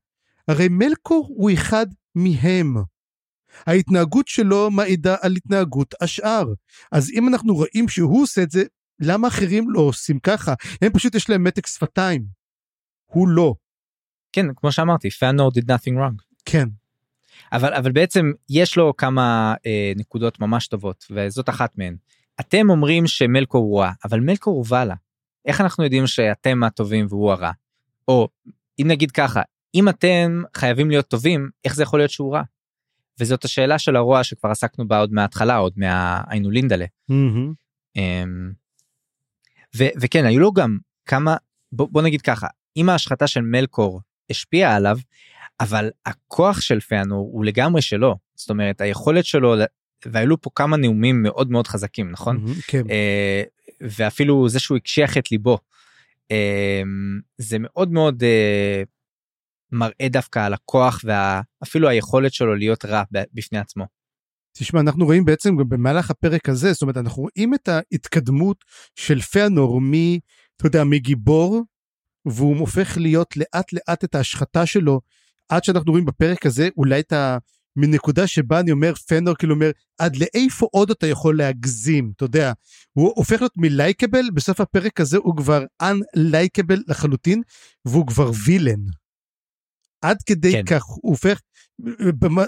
הרי 0.48 0.68
מלקור 0.68 1.26
הוא 1.36 1.50
אחד 1.52 1.86
מהם. 2.14 2.76
ההתנהגות 3.66 4.28
שלו 4.28 4.70
מעידה 4.70 5.16
על 5.20 5.36
התנהגות 5.36 5.94
השאר. 6.00 6.52
אז 6.92 7.10
אם 7.10 7.28
אנחנו 7.28 7.54
רואים 7.54 7.88
שהוא 7.88 8.22
עושה 8.22 8.42
את 8.42 8.50
זה, 8.50 8.64
למה 9.00 9.28
אחרים 9.28 9.70
לא 9.70 9.80
עושים 9.80 10.18
ככה? 10.18 10.54
הם 10.82 10.92
פשוט 10.92 11.14
יש 11.14 11.30
להם 11.30 11.44
מתק 11.44 11.66
שפתיים. 11.66 12.41
הוא 13.12 13.28
לא. 13.28 13.54
כן, 14.32 14.46
כמו 14.56 14.72
שאמרתי, 14.72 15.10
פאנור 15.10 15.50
did 15.58 15.64
nothing 15.64 15.94
wrong. 15.98 16.22
כן. 16.44 16.68
אבל 17.52 17.74
אבל 17.74 17.92
בעצם 17.92 18.32
יש 18.50 18.76
לו 18.76 18.96
כמה 18.96 19.54
אה, 19.66 19.92
נקודות 19.96 20.40
ממש 20.40 20.66
טובות 20.66 21.06
וזאת 21.10 21.48
אחת 21.48 21.78
מהן. 21.78 21.96
אתם 22.40 22.70
אומרים 22.70 23.06
שמלקור 23.06 23.64
הוא 23.64 23.80
רע 23.80 23.92
אבל 24.04 24.20
מלקור 24.20 24.54
הוא 24.54 24.64
ואלה. 24.68 24.94
איך 25.46 25.60
אנחנו 25.60 25.84
יודעים 25.84 26.06
שאתם 26.06 26.62
הטובים 26.62 27.06
והוא 27.08 27.32
הרע? 27.32 27.50
או 28.08 28.28
אם 28.80 28.86
נגיד 28.88 29.10
ככה 29.10 29.42
אם 29.74 29.88
אתם 29.88 30.42
חייבים 30.56 30.90
להיות 30.90 31.08
טובים 31.08 31.50
איך 31.64 31.74
זה 31.74 31.82
יכול 31.82 32.00
להיות 32.00 32.10
שהוא 32.10 32.34
רע? 32.34 32.42
וזאת 33.20 33.44
השאלה 33.44 33.78
של 33.78 33.96
הרוע 33.96 34.24
שכבר 34.24 34.50
עסקנו 34.50 34.88
בה 34.88 34.98
עוד 34.98 35.12
מההתחלה 35.12 35.56
עוד 35.56 35.72
מהיינו 35.76 36.50
לינדלה. 36.50 36.86
Mm-hmm. 37.10 38.00
וכן 39.76 40.24
היו 40.24 40.40
לו 40.40 40.52
גם 40.52 40.78
כמה 41.04 41.36
בוא, 41.72 41.88
בוא 41.90 42.02
נגיד 42.02 42.22
ככה 42.22 42.46
אם 42.76 42.88
ההשחתה 42.88 43.26
של 43.26 43.40
מלקור 43.40 44.00
השפיעה 44.30 44.76
עליו 44.76 44.98
אבל 45.60 45.90
הכוח 46.06 46.60
של 46.60 46.80
פיאנור 46.80 47.30
הוא 47.32 47.44
לגמרי 47.44 47.82
שלו 47.82 48.16
זאת 48.34 48.50
אומרת 48.50 48.80
היכולת 48.80 49.24
שלו 49.24 49.54
והיו 50.06 50.40
פה 50.40 50.50
כמה 50.54 50.76
נאומים 50.76 51.22
מאוד 51.22 51.50
מאוד 51.50 51.66
חזקים 51.66 52.10
נכון 52.10 52.44
mm-hmm, 52.44 52.62
כן. 52.66 52.82
uh, 52.82 53.70
ואפילו 53.80 54.48
זה 54.48 54.58
שהוא 54.58 54.76
הקשיח 54.76 55.18
את 55.18 55.30
ליבו 55.30 55.58
uh, 56.32 56.34
זה 57.38 57.56
מאוד 57.60 57.92
מאוד 57.92 58.22
uh, 58.22 58.86
מראה 59.72 60.08
דווקא 60.08 60.38
על 60.46 60.54
הכוח 60.54 61.00
ואפילו 61.04 61.88
היכולת 61.88 62.32
שלו 62.32 62.54
להיות 62.54 62.84
רע 62.84 63.02
בפני 63.32 63.58
עצמו. 63.58 63.86
תשמע 64.58 64.80
אנחנו 64.80 65.04
רואים 65.04 65.24
בעצם 65.24 65.56
גם 65.56 65.68
במהלך 65.68 66.10
הפרק 66.10 66.48
הזה 66.48 66.72
זאת 66.72 66.82
אומרת 66.82 66.96
אנחנו 66.96 67.22
רואים 67.22 67.54
את 67.54 67.68
ההתקדמות 67.68 68.64
של 68.94 69.20
פאנור 69.20 69.80
מ... 69.80 69.92
אתה 70.56 70.66
יודע 70.66 70.84
מגיבור 70.84 71.62
והוא 72.26 72.58
הופך 72.58 72.96
להיות 72.96 73.36
לאט 73.36 73.72
לאט 73.72 74.04
את 74.04 74.14
ההשחתה 74.14 74.66
שלו 74.66 75.00
עד 75.48 75.64
שאנחנו 75.64 75.90
רואים 75.90 76.04
בפרק 76.04 76.46
הזה 76.46 76.68
אולי 76.76 77.00
את 77.00 77.12
ה... 77.12 77.38
מנקודה 77.76 78.26
שבה 78.26 78.60
אני 78.60 78.72
אומר 78.72 78.94
פנור 78.94 79.34
כאילו 79.34 79.54
אומר 79.54 79.70
עד 79.98 80.16
לאיפה 80.16 80.68
עוד 80.72 80.90
אתה 80.90 81.06
יכול 81.06 81.38
להגזים 81.38 82.12
אתה 82.16 82.24
יודע 82.24 82.52
הוא 82.92 83.12
הופך 83.16 83.40
להיות 83.40 83.52
מלייקבל 83.56 84.30
בסוף 84.34 84.60
הפרק 84.60 85.00
הזה 85.00 85.16
הוא 85.16 85.36
כבר 85.36 85.64
unlikable 85.82 86.80
לחלוטין 86.88 87.42
והוא 87.84 88.06
כבר 88.06 88.30
וילן. 88.44 88.80
עד 90.02 90.16
כדי 90.26 90.52
כן. 90.52 90.62
כך 90.66 90.82
הוא 90.84 91.10
הופך 91.10 91.40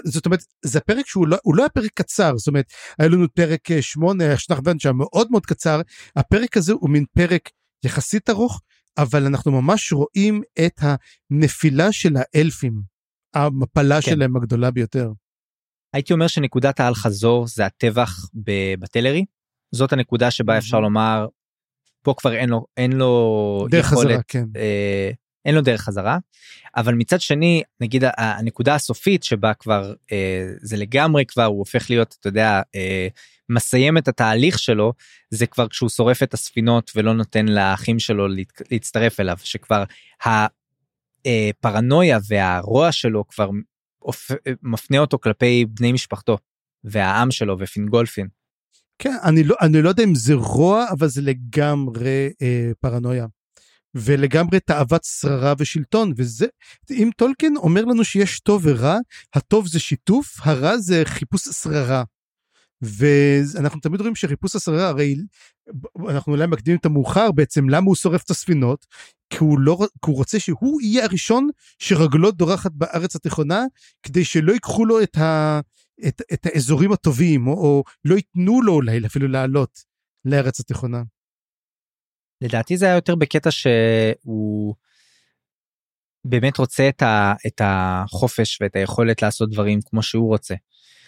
זאת 0.05 0.25
אומרת 0.25 0.39
זה 0.65 0.79
פרק 0.79 1.07
שהוא 1.07 1.27
לא 1.27 1.37
הוא 1.43 1.55
לא 1.55 1.61
היה 1.61 1.69
פרק 1.69 1.91
קצר 1.93 2.37
זאת 2.37 2.47
אומרת 2.47 2.65
היה 2.99 3.09
לנו 3.09 3.27
פרק 3.33 3.81
8 3.81 4.33
השטח 4.33 4.59
בן 4.59 4.79
שהיה 4.79 4.93
מאוד 4.93 5.31
מאוד 5.31 5.45
קצר 5.45 5.81
הפרק 6.15 6.57
הזה 6.57 6.73
הוא 6.73 6.89
מין 6.89 7.05
פרק 7.17 7.49
יחסית 7.85 8.29
ארוך 8.29 8.61
אבל 8.97 9.25
אנחנו 9.25 9.61
ממש 9.61 9.93
רואים 9.93 10.41
את 10.65 10.79
הנפילה 10.81 11.91
של 11.91 12.15
האלפים 12.17 12.81
המפלה 13.35 14.01
כן. 14.01 14.11
שלהם 14.11 14.37
הגדולה 14.37 14.71
ביותר. 14.71 15.11
הייתי 15.93 16.13
אומר 16.13 16.27
שנקודת 16.27 16.79
האל 16.79 16.95
חזור 16.95 17.47
זה 17.47 17.65
הטבח 17.65 18.29
בטלרי 18.79 19.25
זאת 19.71 19.93
הנקודה 19.93 20.31
שבה 20.31 20.57
אפשר 20.57 20.79
לומר 20.79 21.27
פה 22.01 22.13
כבר 22.17 22.35
אין 22.35 22.49
לו 22.49 22.65
אין 22.77 22.91
לו 22.91 23.67
דרך 23.71 23.85
יכולת, 23.85 24.07
חזרה 24.07 24.21
כן. 24.27 24.45
אה, 24.55 25.11
אין 25.45 25.55
לו 25.55 25.61
דרך 25.61 25.81
חזרה 25.81 26.17
אבל 26.75 26.93
מצד 26.93 27.21
שני 27.21 27.63
נגיד 27.81 28.03
הנקודה 28.17 28.75
הסופית 28.75 29.23
שבה 29.23 29.53
כבר 29.53 29.93
אה, 30.11 30.47
זה 30.61 30.77
לגמרי 30.77 31.25
כבר 31.25 31.43
הוא 31.43 31.59
הופך 31.59 31.89
להיות 31.89 32.15
אתה 32.19 32.27
יודע 32.27 32.61
אה, 32.75 33.07
מסיים 33.49 33.97
את 33.97 34.07
התהליך 34.07 34.59
שלו 34.59 34.93
זה 35.29 35.47
כבר 35.47 35.67
כשהוא 35.67 35.89
שורף 35.89 36.23
את 36.23 36.33
הספינות 36.33 36.91
ולא 36.95 37.13
נותן 37.13 37.45
לאחים 37.47 37.99
שלו 37.99 38.27
להצטרף 38.71 39.19
אליו 39.19 39.37
שכבר 39.43 39.83
הפרנויה 41.25 42.19
והרוע 42.27 42.91
שלו 42.91 43.27
כבר 43.27 43.49
מפנה 44.63 44.99
אותו 44.99 45.19
כלפי 45.19 45.65
בני 45.69 45.91
משפחתו 45.91 46.37
והעם 46.83 47.31
שלו 47.31 47.55
ופינגולפין. 47.59 48.27
כן, 48.99 49.15
אני 49.23 49.43
לא, 49.43 49.55
אני 49.61 49.81
לא 49.81 49.89
יודע 49.89 50.03
אם 50.03 50.15
זה 50.15 50.33
רוע, 50.33 50.85
אבל 50.91 51.07
זה 51.07 51.21
לגמרי 51.21 52.29
אה, 52.41 52.71
פרנויה. 52.79 53.25
ולגמרי 53.95 54.59
תאוות 54.59 55.03
שררה 55.03 55.53
ושלטון, 55.57 56.13
וזה, 56.17 56.45
אם 56.91 57.09
טולקין 57.17 57.57
אומר 57.57 57.85
לנו 57.85 58.03
שיש 58.03 58.39
טוב 58.39 58.61
ורע, 58.65 58.97
הטוב 59.33 59.67
זה 59.67 59.79
שיתוף, 59.79 60.37
הרע 60.39 60.77
זה 60.77 61.01
חיפוש 61.05 61.41
שררה. 61.41 62.03
ואנחנו 62.97 63.79
תמיד 63.79 64.01
רואים 64.01 64.15
שחיפוש 64.15 64.55
השררה, 64.55 64.87
הרי 64.87 65.15
אנחנו 66.09 66.33
אולי 66.33 66.47
מקדימים 66.47 66.79
את 66.79 66.85
המאוחר 66.85 67.31
בעצם, 67.31 67.69
למה 67.69 67.85
הוא 67.85 67.95
שורף 67.95 68.23
את 68.23 68.29
הספינות? 68.29 68.85
כי 69.29 69.37
הוא, 69.39 69.59
לא, 69.59 69.77
כי 69.81 70.11
הוא 70.11 70.15
רוצה 70.15 70.39
שהוא 70.39 70.81
יהיה 70.81 71.03
הראשון 71.03 71.49
שרגלו 71.79 72.31
דורחת 72.31 72.71
בארץ 72.71 73.15
התיכונה, 73.15 73.63
כדי 74.03 74.25
שלא 74.25 74.53
ייקחו 74.53 74.85
לו 74.85 75.03
את, 75.03 75.17
ה, 75.17 75.59
את, 76.07 76.21
את 76.33 76.45
האזורים 76.45 76.91
הטובים, 76.91 77.47
או, 77.47 77.53
או 77.53 77.83
לא 78.05 78.15
ייתנו 78.15 78.61
לו 78.61 78.73
אולי 78.73 79.05
אפילו 79.05 79.27
לעלות 79.27 79.79
לארץ 80.25 80.59
התיכונה. 80.59 81.03
לדעתי 82.41 82.77
זה 82.77 82.85
היה 82.85 82.95
יותר 82.95 83.15
בקטע 83.15 83.51
שהוא 83.51 84.75
באמת 86.25 86.57
רוצה 86.57 86.89
את, 86.89 87.01
ה, 87.01 87.33
את 87.47 87.61
החופש 87.63 88.61
ואת 88.61 88.75
היכולת 88.75 89.21
לעשות 89.21 89.49
דברים 89.49 89.79
כמו 89.85 90.03
שהוא 90.03 90.27
רוצה. 90.27 90.55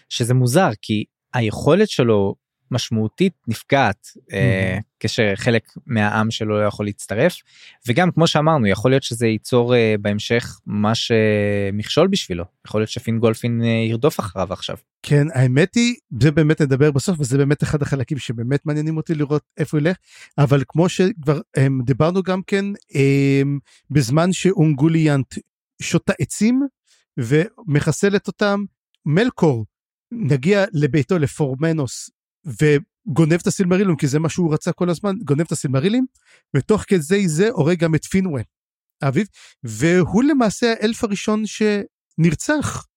שזה 0.09 0.33
מוזר 0.33 0.69
כי 0.81 1.03
היכולת 1.37 1.89
שלו 1.89 2.35
משמעותית 2.71 3.33
נפגעת 3.47 4.07
אה, 4.33 4.77
כשחלק 4.99 5.63
מהעם 5.85 6.31
שלו 6.31 6.59
לא 6.61 6.65
יכול 6.65 6.85
להצטרף. 6.85 7.35
וגם 7.87 8.11
כמו 8.11 8.27
שאמרנו 8.27 8.67
יכול 8.67 8.91
להיות 8.91 9.03
שזה 9.03 9.27
ייצור 9.27 9.75
אה, 9.75 9.95
בהמשך 10.01 10.59
ממש 10.67 11.11
אה, 11.11 11.69
מכשול 11.73 12.07
בשבילו. 12.07 12.43
יכול 12.67 12.81
להיות 12.81 12.89
שפין 12.89 13.19
גולפין 13.19 13.61
אה, 13.63 13.67
ירדוף 13.67 14.19
אחריו 14.19 14.53
עכשיו. 14.53 14.77
כן, 15.03 15.27
האמת 15.33 15.75
היא, 15.75 15.95
זה 16.21 16.31
באמת 16.31 16.61
נדבר 16.61 16.91
בסוף, 16.91 17.19
וזה 17.19 17.37
באמת 17.37 17.63
אחד 17.63 17.81
החלקים 17.81 18.17
שבאמת 18.17 18.65
מעניינים 18.65 18.97
אותי 18.97 19.15
לראות 19.15 19.43
איפה 19.57 19.77
ילך, 19.77 19.97
אבל 20.37 20.63
כמו 20.67 20.89
שכבר 20.89 21.39
הם, 21.57 21.81
דיברנו 21.85 22.23
גם 22.23 22.41
כן, 22.47 22.65
הם, 22.93 23.59
בזמן 23.91 24.33
שאונגוליאנט 24.33 25.35
שותה 25.81 26.13
עצים 26.19 26.67
ומחסלת 27.17 28.27
אותם, 28.27 28.63
מלקור 29.05 29.65
נגיע 30.11 30.65
לביתו 30.73 31.17
לפורמנוס 31.19 32.09
וגונב 32.45 33.33
את 33.33 33.47
הסילמרילום, 33.47 33.95
כי 33.95 34.07
זה 34.07 34.19
מה 34.19 34.29
שהוא 34.29 34.53
רצה 34.53 34.71
כל 34.71 34.89
הזמן, 34.89 35.15
גונב 35.23 35.41
את 35.41 35.51
הסילמרילים, 35.51 36.05
ותוך 36.55 36.83
כדי 36.87 37.27
זה 37.27 37.49
הורג 37.49 37.79
גם 37.79 37.95
את 37.95 38.05
פינווה, 38.05 38.41
אביו, 39.03 39.25
והוא 39.63 40.23
למעשה 40.23 40.73
האלף 40.79 41.03
הראשון 41.03 41.43
שנרצח. 41.45 42.87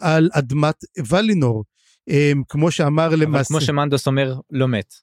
על 0.00 0.28
אדמת 0.32 0.84
ולינור. 1.08 1.64
הם, 2.08 2.42
כמו 2.48 2.70
שאמר 2.70 3.08
למעשה, 3.08 3.48
כמו 3.48 3.60
שמנדוס 3.60 4.06
אומר 4.06 4.34
לא 4.50 4.68
מת. 4.68 4.94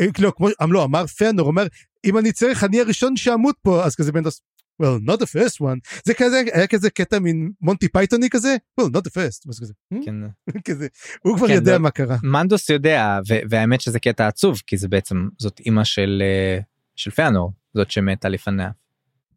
אה, 0.00 0.06
לא, 0.18 0.32
כמו, 0.36 0.48
לא, 0.68 0.84
אמר 0.84 1.06
פנור, 1.06 1.46
אומר, 1.46 1.66
אם 2.04 2.18
אני 2.18 2.32
צריך, 2.32 2.64
אני 2.64 2.80
הראשון 2.80 3.16
שאמות 3.16 3.56
פה, 3.62 3.84
אז 3.84 3.94
כזה 3.94 4.12
בנדוס, 4.12 4.40
well, 4.82 5.10
not 5.10 5.16
the 5.16 5.26
first 5.26 5.60
one. 5.60 6.00
זה 6.04 6.14
כזה, 6.14 6.42
היה 6.52 6.66
כזה 6.66 6.90
קטע 6.90 7.18
מין 7.18 7.50
מונטי 7.60 7.88
פייתוני 7.88 8.30
כזה, 8.30 8.56
well, 8.80 8.84
not 8.84 9.00
the 9.00 9.10
first. 9.10 9.60
כזה, 9.60 9.72
"Hmm?" 9.94 9.96
כן. 10.04 10.14
כזה, 10.68 10.86
הוא 11.22 11.36
כבר 11.36 11.46
כן, 11.48 11.54
יודע 11.54 11.72
לא- 11.72 11.78
מה 11.78 11.90
קרה. 11.90 12.16
מנדוס 12.22 12.70
יודע 12.70 13.18
ו- 13.28 13.40
והאמת 13.50 13.80
שזה 13.80 13.98
קטע 14.00 14.26
עצוב 14.28 14.60
כי 14.66 14.76
זה 14.76 14.88
בעצם 14.88 15.28
זאת 15.38 15.60
אימא 15.60 15.84
של 15.84 16.22
אה, 16.24 16.58
של 16.96 17.10
פיאנור 17.10 17.52
זאת 17.74 17.90
שמתה 17.90 18.28
לפניה. 18.28 18.70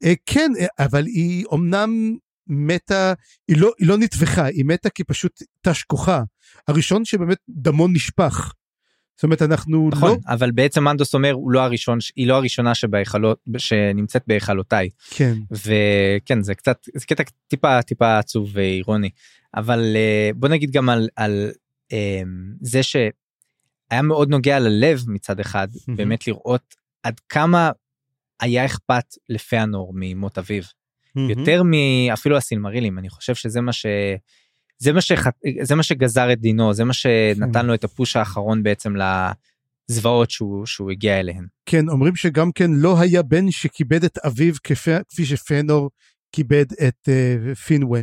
אה, 0.04 0.14
כן, 0.26 0.52
אה, 0.60 0.86
אבל 0.86 1.06
היא 1.06 1.46
אמנם 1.54 2.16
מתה, 2.48 3.14
היא 3.48 3.58
לא, 3.58 3.72
היא 3.80 3.88
לא 3.88 3.98
נטבחה, 3.98 4.46
היא 4.46 4.66
מתה 4.66 4.90
כי 4.90 5.04
פשוט 5.04 5.44
תש 5.62 5.84
כוחה. 5.84 6.24
הראשון 6.68 7.06
שבאמת 7.06 7.38
דמו 7.50 7.88
נשפך. 7.88 8.52
זאת 9.16 9.24
אומרת, 9.24 9.42
אנחנו 9.42 9.90
נכון 9.92 10.10
לא... 10.10 10.18
אבל 10.28 10.52
בעצם 10.52 10.84
מנדוס 10.84 11.14
אומר 11.14 11.32
הוא 11.32 11.52
לא 11.52 11.60
הראשון 11.62 11.98
היא 12.16 12.28
לא 12.28 12.36
הראשונה 12.36 12.76
שבהיכלות 12.76 13.40
שנמצאת 13.58 14.24
בהיכלותיי 14.28 14.90
כן. 15.10 15.34
וכן 15.52 16.42
זה 16.42 16.56
קצת 16.56 16.78
זה 16.96 17.06
קטע 17.06 17.24
טיפה 17.48 17.82
טיפה 17.82 18.18
עצוב 18.18 18.50
ואירוני 18.54 19.10
אבל 19.56 19.96
אה, 19.96 20.30
בוא 20.36 20.50
נגיד 20.50 20.72
גם 20.72 20.90
על 20.90 21.10
על 21.16 21.52
אה, 21.94 22.22
זה 22.62 22.84
שהיה 22.84 24.02
מאוד 24.04 24.30
נוגע 24.30 24.60
ללב 24.60 25.04
מצד 25.08 25.40
אחד. 25.40 25.68
באמת 25.88 26.28
לראות 26.28 26.76
עד 27.04 27.20
כמה 27.30 27.72
היה 28.40 28.66
אכפת 28.66 29.06
לפיאנור 29.30 29.92
ממות 29.96 30.38
אביו. 30.38 30.64
יותר 31.30 31.62
מאפילו 31.64 32.38
הסילמרילים 32.38 33.00
אני 33.00 33.10
חושב 33.10 33.36
שזה 33.36 33.62
מה 33.62 33.74
ש... 33.74 33.86
זה 34.78 34.94
מה, 34.94 35.02
שח... 35.02 35.28
זה 35.62 35.76
מה 35.76 35.84
שגזר 35.84 36.34
את 36.34 36.40
דינו 36.40 36.74
זה 36.74 36.84
מה 36.84 36.94
שנתן 36.94 37.66
לו 37.66 37.74
את 37.74 37.84
הפוש 37.84 38.16
האחרון 38.16 38.64
בעצם 38.64 38.94
לזוועות 39.90 40.32
שהוא, 40.32 40.66
שהוא 40.66 40.92
הגיע 40.92 41.20
אליהן. 41.20 41.46
כן, 41.66 41.90
אומרים 41.90 42.16
שגם 42.16 42.52
כן 42.52 42.72
לא 42.72 43.00
היה 43.00 43.22
בן 43.22 43.52
שכיבד 43.52 44.04
את 44.04 44.18
אביו 44.18 44.54
כפי, 44.64 44.92
כפי 45.10 45.26
שפנור 45.26 45.90
כיבד 46.32 46.66
את 46.88 47.10
uh, 47.10 47.56
פינווה. 47.56 48.02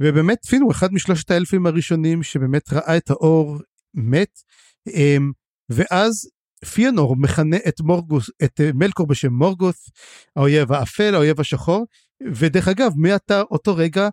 ובאמת 0.00 0.38
פינווה 0.46 0.72
אחד 0.72 0.92
משלושת 0.92 1.30
האלפים 1.30 1.66
הראשונים 1.66 2.22
שבאמת 2.22 2.72
ראה 2.72 2.96
את 2.96 3.10
האור 3.10 3.58
מת, 3.94 4.38
um, 4.88 4.92
ואז 5.68 6.28
פיאנור 6.74 7.16
מכנה 7.16 7.56
את 7.68 7.80
מורגוס, 7.80 8.30
את 8.44 8.60
uh, 8.60 8.76
מלקור 8.76 9.06
בשם 9.06 9.32
מורגות, 9.32 9.76
האויב 10.36 10.72
האפל, 10.72 11.14
האויב 11.14 11.40
השחור, 11.40 11.86
ודרך 12.34 12.68
אגב, 12.68 12.92
מעתה 12.96 13.40
אותו 13.40 13.76
רגע 13.76 14.02
אה, 14.02 14.08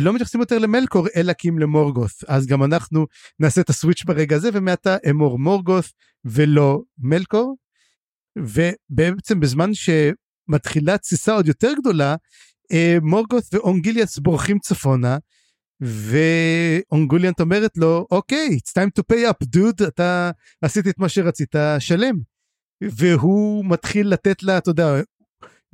לא 0.00 0.12
מתייחסים 0.12 0.40
יותר 0.40 0.58
למלקור 0.58 1.06
אלא 1.16 1.32
כי 1.32 1.48
אם 1.48 1.58
למורגות 1.58 2.10
אז 2.28 2.46
גם 2.46 2.64
אנחנו 2.64 3.06
נעשה 3.40 3.60
את 3.60 3.70
הסוויץ' 3.70 4.04
ברגע 4.04 4.36
הזה 4.36 4.50
ומעתה 4.52 4.96
אמור 5.10 5.38
מורגות 5.38 5.84
ולא 6.24 6.80
מלקור. 6.98 7.56
ובעצם 8.38 9.40
בזמן 9.40 9.70
שמתחילה 9.74 10.98
תסיסה 10.98 11.32
עוד 11.32 11.48
יותר 11.48 11.72
גדולה 11.80 12.16
אה, 12.72 12.96
מורגות 13.02 13.44
ואונגיליאס 13.52 14.18
בורחים 14.18 14.58
צפונה 14.58 15.18
ואונגוליאנט 15.80 17.40
אומרת 17.40 17.76
לו 17.76 18.06
אוקיי 18.10 18.48
it's 18.56 18.80
time 18.80 18.90
to 19.00 19.02
pay 19.12 19.30
up 19.30 19.46
dude 19.56 19.88
אתה 19.88 20.30
עשית 20.62 20.88
את 20.88 20.98
מה 20.98 21.08
שרצית 21.08 21.54
שלם. 21.78 22.14
והוא 22.82 23.64
מתחיל 23.64 24.08
לתת 24.08 24.42
לה 24.42 24.58
אתה 24.58 24.70
יודע 24.70 25.00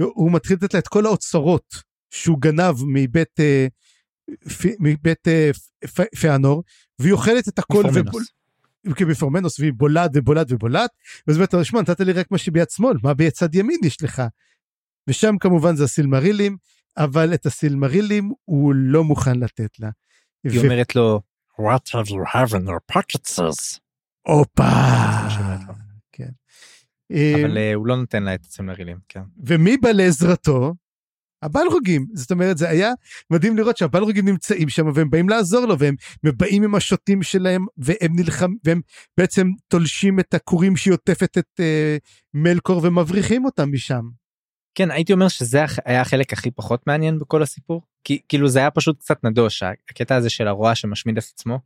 הוא 0.00 0.32
מתחיל 0.32 0.56
לתת 0.56 0.74
לה 0.74 0.80
את 0.80 0.88
כל 0.88 1.06
האוצרות 1.06 1.64
שהוא 2.10 2.40
גנב 2.40 2.74
מבית 2.86 3.40
אה, 3.40 3.66
מבית 4.80 5.28
אה, 5.28 5.50
פ- 5.94 6.14
פאנור 6.20 6.62
והיא 6.98 7.12
אוכלת 7.12 7.48
את 7.48 7.58
הכל 7.58 7.78
מפורמנוס. 7.78 8.06
ובול- 8.08 8.94
כן, 8.94 9.08
בפורמנוס 9.08 9.60
והיא 9.60 9.72
בולעת 9.76 10.10
ובולעת 10.14 10.46
ובולעת 10.52 10.90
ואז 11.26 11.36
אומרת 11.36 11.54
לו 11.54 11.64
שמע 11.64 11.80
נתת 11.80 12.00
לי 12.00 12.12
רק 12.12 12.30
מה 12.30 12.38
שביד 12.38 12.70
שמאל 12.70 12.96
מה 13.02 13.14
ביד 13.14 13.32
ימין 13.54 13.78
יש 13.84 14.02
לך. 14.02 14.22
ושם 15.08 15.38
כמובן 15.40 15.76
זה 15.76 15.84
הסילמרילים 15.84 16.56
אבל 16.96 17.34
את 17.34 17.46
הסילמרילים 17.46 18.32
הוא 18.44 18.74
לא 18.76 19.04
מוכן 19.04 19.38
לתת 19.40 19.80
לה. 19.80 19.90
היא 20.44 20.60
ו- 20.60 20.64
אומרת 20.64 20.96
לו 20.96 21.20
What 21.60 21.90
have 21.92 22.06
you 22.08 22.34
have 22.34 22.50
in 22.54 22.68
your 22.68 22.96
pockets? 22.96 23.40
הופה. 24.26 24.68
אומרת. 25.40 25.60
כן. 26.12 26.28
אבל 27.12 27.58
אה, 27.58 27.62
אה, 27.70 27.74
הוא 27.74 27.86
לא 27.86 27.96
נותן 27.96 28.22
לה 28.22 28.34
את 28.34 28.44
הסילמרילים 28.44 28.96
כן. 29.08 29.22
ומי 29.44 29.76
בא 29.76 29.88
לעזרתו? 29.90 30.74
הבלרוגים 31.42 32.06
זאת 32.14 32.30
אומרת 32.30 32.58
זה 32.58 32.68
היה 32.68 32.92
מדהים 33.30 33.56
לראות 33.56 33.76
שהבלרוגים 33.76 34.28
נמצאים 34.28 34.68
שם 34.68 34.86
והם 34.94 35.10
באים 35.10 35.28
לעזור 35.28 35.66
לו 35.66 35.78
והם 35.78 35.94
באים 36.22 36.62
עם 36.62 36.74
השוטים 36.74 37.22
שלהם 37.22 37.66
והם 37.78 38.12
נלחם 38.16 38.50
והם 38.64 38.80
בעצם 39.18 39.50
תולשים 39.68 40.20
את 40.20 40.34
הכורים 40.34 40.76
שהיא 40.76 40.92
עוטפת 40.94 41.38
את 41.38 41.60
אה, 41.60 41.96
מלקור 42.34 42.80
ומבריחים 42.84 43.44
אותם 43.44 43.72
משם. 43.72 44.02
כן 44.74 44.90
הייתי 44.90 45.12
אומר 45.12 45.28
שזה 45.28 45.64
היה 45.84 46.00
החלק 46.00 46.32
הכי 46.32 46.50
פחות 46.50 46.86
מעניין 46.86 47.18
בכל 47.18 47.42
הסיפור 47.42 47.82
כי 48.04 48.20
כאילו 48.28 48.48
זה 48.48 48.58
היה 48.58 48.70
פשוט 48.70 48.98
קצת 48.98 49.24
נדוש 49.24 49.62
הקטע 49.62 50.16
הזה 50.16 50.30
של 50.30 50.48
הרוע 50.48 50.74
שמשמיד 50.74 51.18
את 51.18 51.24
עצמו. 51.34 51.58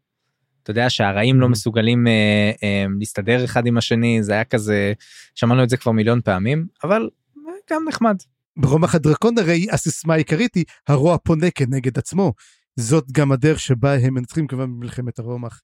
אתה 0.62 0.70
יודע 0.70 0.90
שהרעים 0.90 1.40
לא 1.40 1.46
Mhm. 1.46 1.50
מסוגלים 1.50 2.06
אה, 2.06 2.52
אה, 2.62 2.84
להסתדר 2.98 3.44
אחד 3.44 3.66
עם 3.66 3.78
השני 3.78 4.22
זה 4.22 4.32
היה 4.32 4.44
כזה 4.44 4.92
שמענו 5.34 5.62
את 5.64 5.68
זה 5.68 5.76
כבר 5.76 5.92
מיליון 5.92 6.20
פעמים 6.20 6.66
אבל 6.84 7.10
אה, 7.48 7.52
גם 7.70 7.84
נחמד. 7.88 8.16
ברומח 8.56 8.94
הדרקון 8.94 9.38
הרי 9.38 9.66
הסיסמה 9.72 10.14
העיקרית 10.14 10.54
היא 10.54 10.64
הרוע 10.88 11.18
פונה 11.18 11.50
כנגד 11.50 11.98
עצמו. 11.98 12.32
זאת 12.76 13.12
גם 13.12 13.32
הדרך 13.32 13.60
שבה 13.60 13.94
הם 13.94 14.14
מנצחים 14.14 14.46
כמובן 14.46 14.70
במלחמת 14.70 15.18
הרומח. 15.18 15.60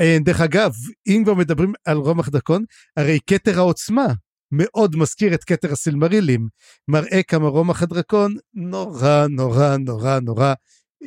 אה, 0.00 0.16
דרך 0.20 0.40
אגב, 0.40 0.72
אם 1.06 1.22
כבר 1.24 1.34
מדברים 1.34 1.72
על 1.84 1.96
רומח 1.96 2.28
דרקון, 2.28 2.64
הרי 2.96 3.18
כתר 3.26 3.58
העוצמה 3.58 4.06
מאוד 4.52 4.96
מזכיר 4.96 5.34
את 5.34 5.44
כתר 5.44 5.72
הסילמרילים. 5.72 6.48
מראה 6.88 7.22
כמה 7.22 7.48
רומח 7.48 7.82
הדרקון 7.82 8.36
נורא 8.54 9.26
נורא 9.30 9.76
נורא 9.76 10.18
נורא 10.18 10.54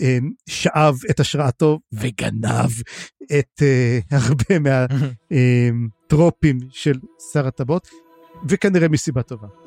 אה, 0.02 0.18
שאב 0.50 0.96
את 1.10 1.20
השראתו 1.20 1.80
וגנב 1.94 2.72
את 3.40 3.62
אה, 3.62 4.00
הרבה 4.18 4.60
מהטרופים 5.30 6.58
של 6.82 7.00
שר 7.34 7.48
הטבעות, 7.48 7.88
וכנראה 8.50 8.88
מסיבה 8.88 9.24
טובה. 9.24 9.61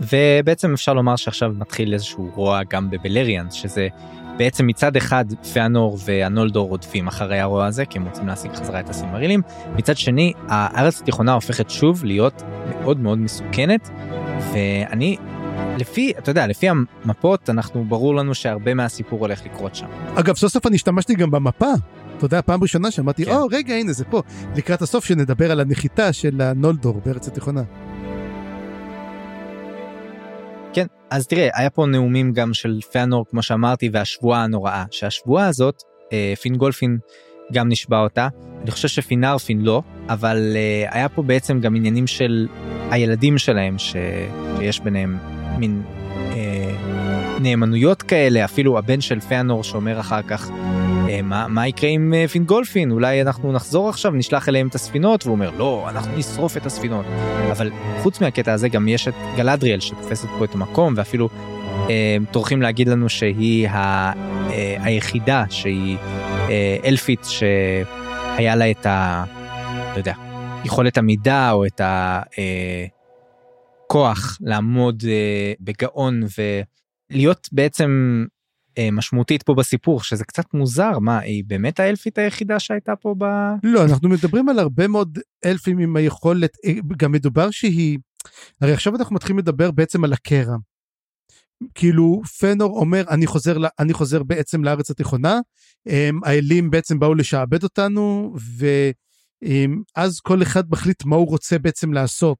ובעצם 0.00 0.72
אפשר 0.72 0.94
לומר 0.94 1.16
שעכשיו 1.16 1.52
מתחיל 1.58 1.92
איזשהו 1.92 2.30
רוע 2.34 2.60
גם 2.70 2.90
בבלריאנס, 2.90 3.52
שזה 3.52 3.88
בעצם 4.36 4.66
מצד 4.66 4.96
אחד 4.96 5.24
פיאנור 5.52 5.98
והנולדור 6.04 6.68
רודפים 6.68 7.06
אחרי 7.06 7.40
הרוע 7.40 7.66
הזה, 7.66 7.84
כי 7.84 7.98
הם 7.98 8.04
רוצים 8.04 8.26
להשיג 8.26 8.52
חזרה 8.52 8.80
את 8.80 8.88
הסימרילים, 8.88 9.42
מצד 9.76 9.96
שני, 9.96 10.32
הארץ 10.48 11.00
התיכונה 11.00 11.32
הופכת 11.32 11.70
שוב 11.70 12.04
להיות 12.04 12.42
מאוד 12.68 13.00
מאוד 13.00 13.18
מסוכנת, 13.18 13.90
ואני, 14.52 15.16
לפי, 15.78 16.12
אתה 16.18 16.30
יודע, 16.30 16.46
לפי 16.46 16.66
המפות, 16.68 17.50
אנחנו, 17.50 17.84
ברור 17.84 18.14
לנו 18.14 18.34
שהרבה 18.34 18.74
מהסיפור 18.74 19.20
הולך 19.20 19.44
לקרות 19.44 19.74
שם. 19.74 19.86
אגב, 20.14 20.36
סוף 20.36 20.52
סוף 20.52 20.66
אני 20.66 20.76
השתמשתי 20.76 21.14
גם 21.14 21.30
במפה. 21.30 21.72
אתה 22.16 22.24
יודע, 22.24 22.42
פעם 22.42 22.62
ראשונה 22.62 22.90
שאמרתי, 22.90 23.24
כן. 23.24 23.30
או, 23.30 23.46
רגע, 23.52 23.74
הנה, 23.74 23.92
זה 23.92 24.04
פה. 24.04 24.22
לקראת 24.56 24.82
הסוף 24.82 25.04
שנדבר 25.04 25.50
על 25.50 25.60
הנחיתה 25.60 26.12
של 26.12 26.40
הנולדור 26.40 27.00
בארץ 27.04 27.28
התיכונה. 27.28 27.62
אז 31.10 31.26
תראה, 31.26 31.48
היה 31.54 31.70
פה 31.70 31.86
נאומים 31.86 32.32
גם 32.32 32.54
של 32.54 32.80
פיאנור, 32.92 33.26
כמו 33.30 33.42
שאמרתי, 33.42 33.88
והשבועה 33.92 34.44
הנוראה, 34.44 34.84
שהשבועה 34.90 35.46
הזאת, 35.46 35.82
אה, 36.12 36.34
פינגולפין 36.42 36.98
גם 37.52 37.68
נשבע 37.68 38.00
אותה, 38.00 38.28
אני 38.62 38.70
חושב 38.70 38.88
שפינרפין 38.88 39.60
לא, 39.60 39.82
אבל 40.08 40.52
אה, 40.56 40.88
היה 40.90 41.08
פה 41.08 41.22
בעצם 41.22 41.60
גם 41.60 41.76
עניינים 41.76 42.06
של 42.06 42.48
הילדים 42.90 43.38
שלהם, 43.38 43.78
ש... 43.78 43.96
שיש 44.58 44.80
ביניהם 44.80 45.18
מין 45.58 45.82
אה, 46.32 46.74
נאמנויות 47.40 48.02
כאלה, 48.02 48.44
אפילו 48.44 48.78
הבן 48.78 49.00
של 49.00 49.20
פיאנור 49.20 49.64
שאומר 49.64 50.00
אחר 50.00 50.22
כך, 50.22 50.50
מה, 51.22 51.48
מה 51.48 51.68
יקרה 51.68 51.90
עם 51.90 52.14
אה, 52.14 52.28
פינגולפין? 52.28 52.90
אולי 52.90 53.22
אנחנו 53.22 53.52
נחזור 53.52 53.88
עכשיו, 53.88 54.12
נשלח 54.12 54.48
אליהם 54.48 54.68
את 54.68 54.74
הספינות, 54.74 55.26
והוא 55.26 55.34
אומר, 55.34 55.50
לא, 55.50 55.86
אנחנו 55.88 56.16
נשרוף 56.16 56.56
את 56.56 56.66
הספינות. 56.66 57.06
אבל 57.52 57.70
חוץ 58.02 58.20
מהקטע 58.20 58.52
הזה 58.52 58.68
גם 58.68 58.88
יש 58.88 59.08
את 59.08 59.14
גלדריאל 59.36 59.80
שתופסת 59.80 60.28
פה 60.38 60.44
את 60.44 60.54
המקום, 60.54 60.94
ואפילו 60.96 61.28
אה, 61.90 62.16
טורחים 62.30 62.62
להגיד 62.62 62.88
לנו 62.88 63.08
שהיא 63.08 63.68
ה, 63.68 64.12
אה, 64.50 64.76
היחידה 64.80 65.44
שהיא 65.50 65.96
אה, 66.48 66.76
אלפית 66.84 67.24
שהיה 67.24 68.56
לה 68.56 68.70
את 68.70 68.86
ה... 68.86 69.24
לא 69.92 69.98
יודע, 69.98 70.14
יכולת 70.64 70.98
עמידה 70.98 71.52
או 71.52 71.66
את 71.66 71.80
הכוח 73.84 74.38
לעמוד 74.40 75.02
אה, 75.08 75.52
בגאון 75.60 76.20
ולהיות 77.10 77.48
בעצם 77.52 78.24
אה, 78.28 78.33
משמעותית 78.92 79.42
פה 79.42 79.54
בסיפור, 79.54 80.02
שזה 80.02 80.24
קצת 80.24 80.54
מוזר, 80.54 80.98
מה, 80.98 81.18
היא 81.18 81.44
באמת 81.46 81.80
האלפית 81.80 82.18
היחידה 82.18 82.58
שהייתה 82.58 82.96
פה 82.96 83.14
ב... 83.18 83.24
לא, 83.62 83.84
אנחנו 83.84 84.08
מדברים 84.08 84.48
על 84.48 84.58
הרבה 84.58 84.88
מאוד 84.88 85.18
אלפים 85.44 85.78
עם 85.78 85.96
היכולת, 85.96 86.56
אה, 86.64 86.72
גם 86.96 87.12
מדובר 87.12 87.50
שהיא, 87.50 87.98
הרי 88.60 88.72
עכשיו 88.72 88.96
אנחנו 88.96 89.14
מתחילים 89.14 89.38
לדבר 89.38 89.70
בעצם 89.70 90.04
על 90.04 90.12
הקרע. 90.12 90.56
כאילו 91.74 92.22
פנור 92.38 92.80
אומר 92.80 93.04
אני 93.10 93.26
חוזר 93.26 93.56
אני 93.78 93.92
חוזר 93.92 94.22
בעצם 94.22 94.64
לארץ 94.64 94.90
התיכונה 94.90 95.40
האלים 96.24 96.70
בעצם 96.70 96.98
באו 96.98 97.14
לשעבד 97.14 97.62
אותנו 97.62 98.34
ואז 99.44 100.20
כל 100.20 100.42
אחד 100.42 100.64
מחליט 100.70 101.04
מה 101.04 101.16
הוא 101.16 101.28
רוצה 101.28 101.58
בעצם 101.58 101.92
לעשות. 101.92 102.38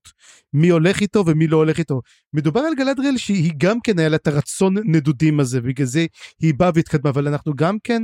מי 0.52 0.68
הולך 0.68 1.00
איתו 1.00 1.24
ומי 1.26 1.46
לא 1.46 1.56
הולך 1.56 1.78
איתו. 1.78 2.00
מדובר 2.32 2.60
על 2.60 2.74
גלדריאל 2.74 3.16
שהיא 3.16 3.52
גם 3.56 3.80
כן 3.80 3.98
היה 3.98 4.08
לה 4.08 4.16
את 4.16 4.26
הרצון 4.26 4.74
נדודים 4.84 5.40
הזה 5.40 5.60
בגלל 5.60 5.86
זה 5.86 6.06
היא 6.40 6.54
באה 6.54 6.70
והתקדמה. 6.74 7.10
אבל 7.10 7.28
אנחנו 7.28 7.54
גם 7.54 7.78
כן 7.84 8.02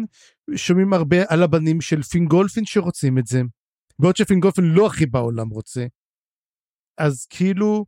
שומעים 0.54 0.92
הרבה 0.92 1.16
על 1.28 1.42
הבנים 1.42 1.80
של 1.80 2.02
פינגולפין 2.02 2.64
שרוצים 2.64 3.18
את 3.18 3.26
זה. 3.26 3.42
בעוד 3.98 4.16
שפינגולפין 4.16 4.64
לא 4.64 4.86
הכי 4.86 5.06
בעולם 5.06 5.48
רוצה. 5.48 5.86
אז 6.98 7.26
כאילו 7.30 7.84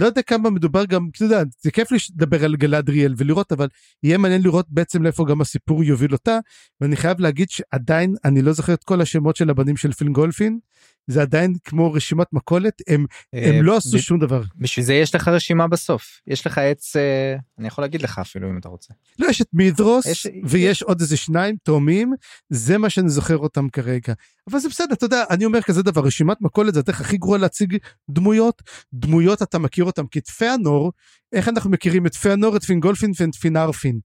לא 0.00 0.06
יודע 0.06 0.22
כמה 0.22 0.50
מדובר 0.50 0.84
גם, 0.84 1.08
אתה 1.16 1.24
יודע, 1.24 1.42
זה 1.62 1.70
כיף 1.70 1.88
לדבר 2.10 2.44
על 2.44 2.56
גלדריאל 2.56 3.14
ולראות, 3.16 3.52
אבל 3.52 3.68
יהיה 4.02 4.18
מעניין 4.18 4.42
לראות 4.42 4.66
בעצם 4.70 5.02
לאיפה 5.02 5.24
גם 5.28 5.40
הסיפור 5.40 5.84
יוביל 5.84 6.12
אותה, 6.12 6.38
ואני 6.80 6.96
חייב 6.96 7.20
להגיד 7.20 7.50
שעדיין 7.50 8.14
אני 8.24 8.42
לא 8.42 8.52
זוכר 8.52 8.74
את 8.74 8.84
כל 8.84 9.00
השמות 9.00 9.36
של 9.36 9.50
הבנים 9.50 9.76
של 9.76 9.92
פילגולפין, 9.92 10.58
זה 11.10 11.22
עדיין 11.22 11.54
כמו 11.64 11.92
רשימת 11.92 12.26
מכולת, 12.32 12.74
הם, 12.88 13.06
הם 13.32 13.54
אה, 13.54 13.62
לא 13.62 13.76
עשו 13.76 13.98
שום 13.98 14.18
דבר. 14.18 14.42
בשביל 14.56 14.84
זה 14.86 14.94
יש 14.94 15.14
לך 15.14 15.28
רשימה 15.28 15.68
בסוף, 15.68 16.20
יש 16.26 16.46
לך 16.46 16.58
עץ, 16.58 16.96
אה, 16.96 17.36
אני 17.58 17.66
יכול 17.68 17.84
להגיד 17.84 18.02
לך 18.02 18.18
אפילו 18.18 18.50
אם 18.50 18.58
אתה 18.58 18.68
רוצה. 18.68 18.94
לא, 19.18 19.26
יש 19.26 19.40
את 19.42 19.46
מידרוס, 19.52 20.06
יש- 20.06 20.26
ויש 20.44 20.82
עוד 20.82 21.00
איזה 21.00 21.16
שניים 21.16 21.56
תאומים, 21.62 22.12
זה 22.50 22.78
מה 22.78 22.90
שאני 22.90 23.08
זוכר 23.08 23.36
אותם 23.36 23.68
כרגע. 23.68 24.12
אבל 24.50 24.58
זה 24.58 24.68
בסדר, 24.68 24.94
אתה 24.94 25.04
יודע, 25.04 25.24
אני 25.30 25.44
אומר 25.44 25.62
כזה 25.62 25.82
דבר, 25.82 26.02
רשימת 26.02 26.36
מכולת 26.40 26.74
זה 26.74 26.80
הדרך 26.80 27.00
הכי 27.00 27.16
גרועה 27.16 27.38
להציג 27.38 27.76
דמויות. 28.10 28.62
דמויות 28.92 29.42
אתה 29.42 29.58
מכיר 29.58 29.84
אותם, 29.86 30.06
כי 30.06 30.18
את 30.18 30.28
פיאנור, 30.28 30.92
איך 31.32 31.48
אנחנו 31.48 31.70
מכירים 31.70 32.06
את 32.06 32.14
פיאנור, 32.14 32.56
את 32.56 32.64
פינגולפין 32.64 33.12
ואת 33.20 33.34
פינרפין? 33.34 33.98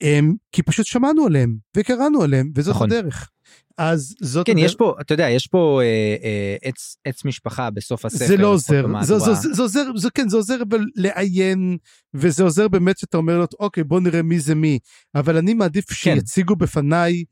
הם, 0.00 0.34
כי 0.52 0.62
פשוט 0.62 0.86
שמענו 0.86 1.26
עליהם, 1.26 1.56
וקראנו 1.76 2.22
עליהם, 2.22 2.50
וזאת 2.54 2.74
נכון. 2.74 2.92
הדרך. 2.92 3.30
אז 3.78 4.14
זאת 4.20 4.46
כן, 4.46 4.52
הדרך. 4.52 4.64
יש 4.64 4.74
פה, 4.74 4.94
אתה 5.00 5.14
יודע, 5.14 5.30
יש 5.30 5.46
פה 5.46 5.80
אה, 5.82 6.16
אה, 6.24 6.56
עץ, 6.62 6.96
עץ 7.04 7.24
משפחה 7.24 7.70
בסוף 7.70 8.04
הספר. 8.04 8.26
זה 8.26 8.36
לא 8.36 8.46
עוזר. 8.46 8.86
זה, 9.02 9.18
זה, 9.18 9.34
זה, 9.34 9.52
זה 9.52 9.62
עוזר, 9.62 9.96
זה 9.96 10.10
כן, 10.10 10.28
זה 10.28 10.36
עוזר 10.36 10.56
לעיין, 10.96 11.76
וזה 12.14 12.42
עוזר 12.42 12.68
באמת 12.68 12.98
שאתה 12.98 13.16
אומר 13.16 13.38
לו, 13.38 13.46
אוקיי, 13.60 13.84
בוא 13.84 14.00
נראה 14.00 14.22
מי 14.22 14.40
זה 14.40 14.54
מי, 14.54 14.78
אבל 15.14 15.36
אני 15.36 15.54
מעדיף 15.54 15.84
כן. 15.88 15.94
שיציגו 15.94 16.56
בפניי, 16.56 17.24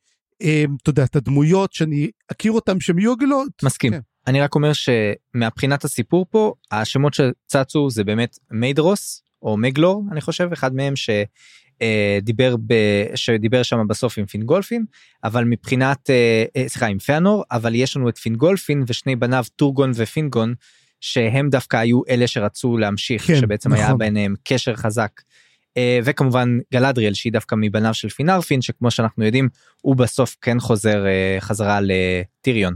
אה, 0.43 0.65
אתה 0.83 0.91
יודע, 0.91 1.05
את 1.05 1.17
הדמויות, 1.17 1.73
שאני 1.73 2.11
אכיר 2.33 2.53
אותם, 2.53 2.81
שהם 2.81 2.99
יהיו 2.99 3.13
עגלות. 3.13 3.63
מסכים. 3.63 3.93
כן. 3.93 4.01
אני 4.27 4.41
רק 4.41 4.55
אומר 4.55 4.71
שמבחינת 4.73 5.85
הסיפור 5.85 6.27
פה, 6.31 6.55
השמות 6.71 7.15
שצצו 7.15 7.91
זה 7.91 8.05
באמת 8.05 8.39
מיידרוס, 8.51 9.23
או 9.43 9.57
מגלור, 9.57 10.05
אני 10.13 10.21
חושב, 10.21 10.49
אחד 10.53 10.75
מהם 10.75 10.95
שדיבר, 10.97 12.57
ב, 12.67 12.75
שדיבר 13.15 13.63
שם 13.63 13.89
בסוף 13.89 14.19
עם 14.19 14.27
פינגולפין, 14.27 14.85
אבל 15.25 15.45
מבחינת, 15.45 16.11
אה, 16.11 16.45
אה, 16.57 16.69
סליחה, 16.69 16.87
עם 16.87 16.99
פיאנור, 16.99 17.45
אבל 17.51 17.75
יש 17.75 17.97
לנו 17.97 18.09
את 18.09 18.19
פינגולפין 18.19 18.85
ושני 18.87 19.17
בניו 19.17 19.45
טורגון 19.57 19.93
ופינגון, 19.95 20.55
שהם 21.01 21.51
דווקא 21.51 21.77
היו 21.77 22.01
אלה 22.09 22.27
שרצו 22.27 22.77
להמשיך, 22.77 23.27
כן, 23.27 23.41
שבעצם 23.41 23.73
היה 23.73 23.87
נכון. 23.87 23.99
ביניהם 23.99 24.35
קשר 24.45 24.77
חזק. 24.77 25.11
אה, 25.77 25.99
וכמובן 26.05 26.59
גלדריאל 26.73 27.15
שהיא 27.15 27.33
דווקא 27.33 27.55
מבניו 27.59 27.95
של 27.95 28.09
פינרפין 28.09 28.63
שכמו 28.63 28.91
שאנחנו 28.91 29.25
יודעים 29.25 29.49
הוא 29.81 29.97
בסוף 29.97 30.37
כן 30.41 30.61
חוזר 30.61 31.07
אה, 31.07 31.37
חזרה 31.41 31.81
לטיריון. 31.83 32.75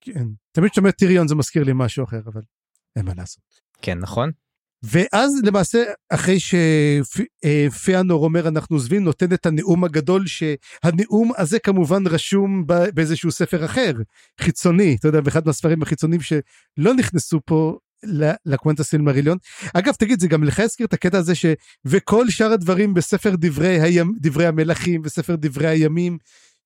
כן. 0.00 0.26
תמיד 0.58 0.70
כשאתה 0.70 0.80
אומר 0.80 0.90
טיריון 0.90 1.28
זה 1.28 1.34
מזכיר 1.34 1.64
לי 1.64 1.72
משהו 1.74 2.04
אחר, 2.04 2.20
אבל 2.26 2.40
אין 2.96 3.04
מה 3.04 3.12
לעשות. 3.16 3.42
כן 3.82 3.98
נכון? 3.98 4.30
ואז 4.82 5.32
למעשה 5.44 5.84
אחרי 6.10 6.36
שפיאנור 6.40 8.24
אומר 8.24 8.48
אנחנו 8.48 8.76
עוזבים 8.76 9.04
נותן 9.04 9.32
את 9.32 9.46
הנאום 9.46 9.84
הגדול 9.84 10.24
שהנאום 10.26 11.32
הזה 11.36 11.58
כמובן 11.58 12.06
רשום 12.06 12.66
באיזשהו 12.66 13.30
ספר 13.30 13.64
אחר 13.64 13.92
חיצוני 14.40 14.96
אתה 15.00 15.08
יודע 15.08 15.20
באחד 15.20 15.46
מהספרים 15.46 15.82
החיצוניים 15.82 16.20
שלא 16.20 16.94
נכנסו 16.94 17.40
פה 17.44 17.78
לקוונטה 18.46 18.84
סילמריליון. 18.84 19.38
אגב 19.74 19.94
תגיד 19.94 20.20
זה 20.20 20.28
גם 20.28 20.44
לך 20.44 20.60
הזכיר 20.60 20.86
את 20.86 20.92
הקטע 20.92 21.18
הזה 21.18 21.34
ש... 21.34 21.46
וכל 21.84 22.30
שאר 22.30 22.52
הדברים 22.52 22.94
בספר 22.94 23.34
דברי, 23.36 23.80
הים... 23.80 24.12
דברי 24.20 24.46
המלכים 24.46 25.00
וספר 25.04 25.36
דברי 25.36 25.68
הימים 25.68 26.18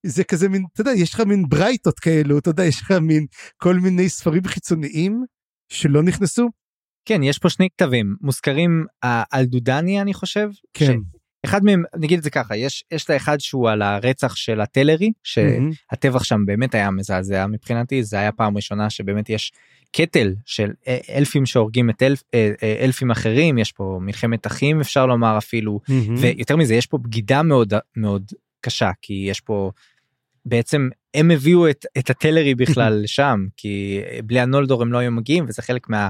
זה 0.07 0.25
כזה 0.25 0.49
מין 0.49 0.65
אתה 0.73 0.81
יודע 0.81 0.93
יש 0.93 1.15
לך 1.15 1.21
מין 1.21 1.45
ברייטות 1.49 1.99
כאלו 1.99 2.39
אתה 2.39 2.51
יודע 2.51 2.65
יש 2.65 2.81
לך 2.81 2.91
מין 2.91 3.27
כל 3.57 3.75
מיני 3.75 4.09
ספרים 4.09 4.43
חיצוניים 4.45 5.25
שלא 5.69 6.03
נכנסו. 6.03 6.51
כן 7.05 7.23
יש 7.23 7.39
פה 7.39 7.49
שני 7.49 7.69
כתבים 7.77 8.17
מוזכרים 8.21 8.85
האלדודני 9.03 10.01
אני 10.01 10.15
חושב. 10.15 10.49
כן. 10.75 10.97
אחד 11.45 11.65
מהם 11.65 11.83
נגיד 11.97 12.19
את 12.19 12.25
זה 12.25 12.31
ככה 12.31 12.57
יש 12.57 12.85
יש 12.91 13.05
את 13.05 13.11
האחד 13.11 13.41
שהוא 13.41 13.71
על 13.71 13.83
הרצח 13.83 14.37
של 14.37 14.61
הטלרי. 14.61 15.13
שהטבח 15.23 16.25
שם 16.25 16.41
באמת 16.47 16.75
היה 16.75 16.91
מזעזע 16.91 17.47
מבחינתי 17.47 18.05
זה 18.05 18.19
היה 18.19 18.33
פעם 18.33 18.57
ראשונה 18.57 18.91
שבאמת 18.91 19.31
יש 19.31 19.53
קטל 19.93 20.35
של 20.45 20.71
אה, 20.89 20.99
אלפים 21.11 21.47
שהורגים 21.47 21.91
את 21.91 22.03
אלף, 22.03 22.23
אה, 22.35 22.53
אה, 22.63 22.85
אלפים 22.85 23.11
אחרים 23.11 23.59
יש 23.59 23.73
פה 23.73 23.99
מלחמת 24.03 24.47
אחים 24.47 24.81
אפשר 24.81 25.07
לומר 25.07 25.39
אפילו 25.39 25.81
מהמם. 25.89 26.15
ויותר 26.19 26.57
מזה 26.57 26.75
יש 26.75 26.87
פה 26.87 26.99
בגידה 26.99 27.43
מאוד 27.43 27.73
מאוד 27.97 28.33
קשה 28.61 28.91
כי 29.03 29.15
יש 29.29 29.41
פה 29.41 29.71
בעצם 30.45 30.89
הם 31.15 31.31
הביאו 31.31 31.71
את, 31.71 31.87
את 31.99 32.11
הטלרי 32.11 32.55
בכלל 32.55 32.93
לשם 33.03 33.47
כי 33.57 34.01
בלי 34.25 34.41
הנולדור 34.41 34.83
הם 34.83 34.93
לא 34.93 34.99
היו 34.99 35.13
מגיעים 35.13 35.45
וזה 35.49 35.63
חלק 35.63 35.89
מה 35.89 36.09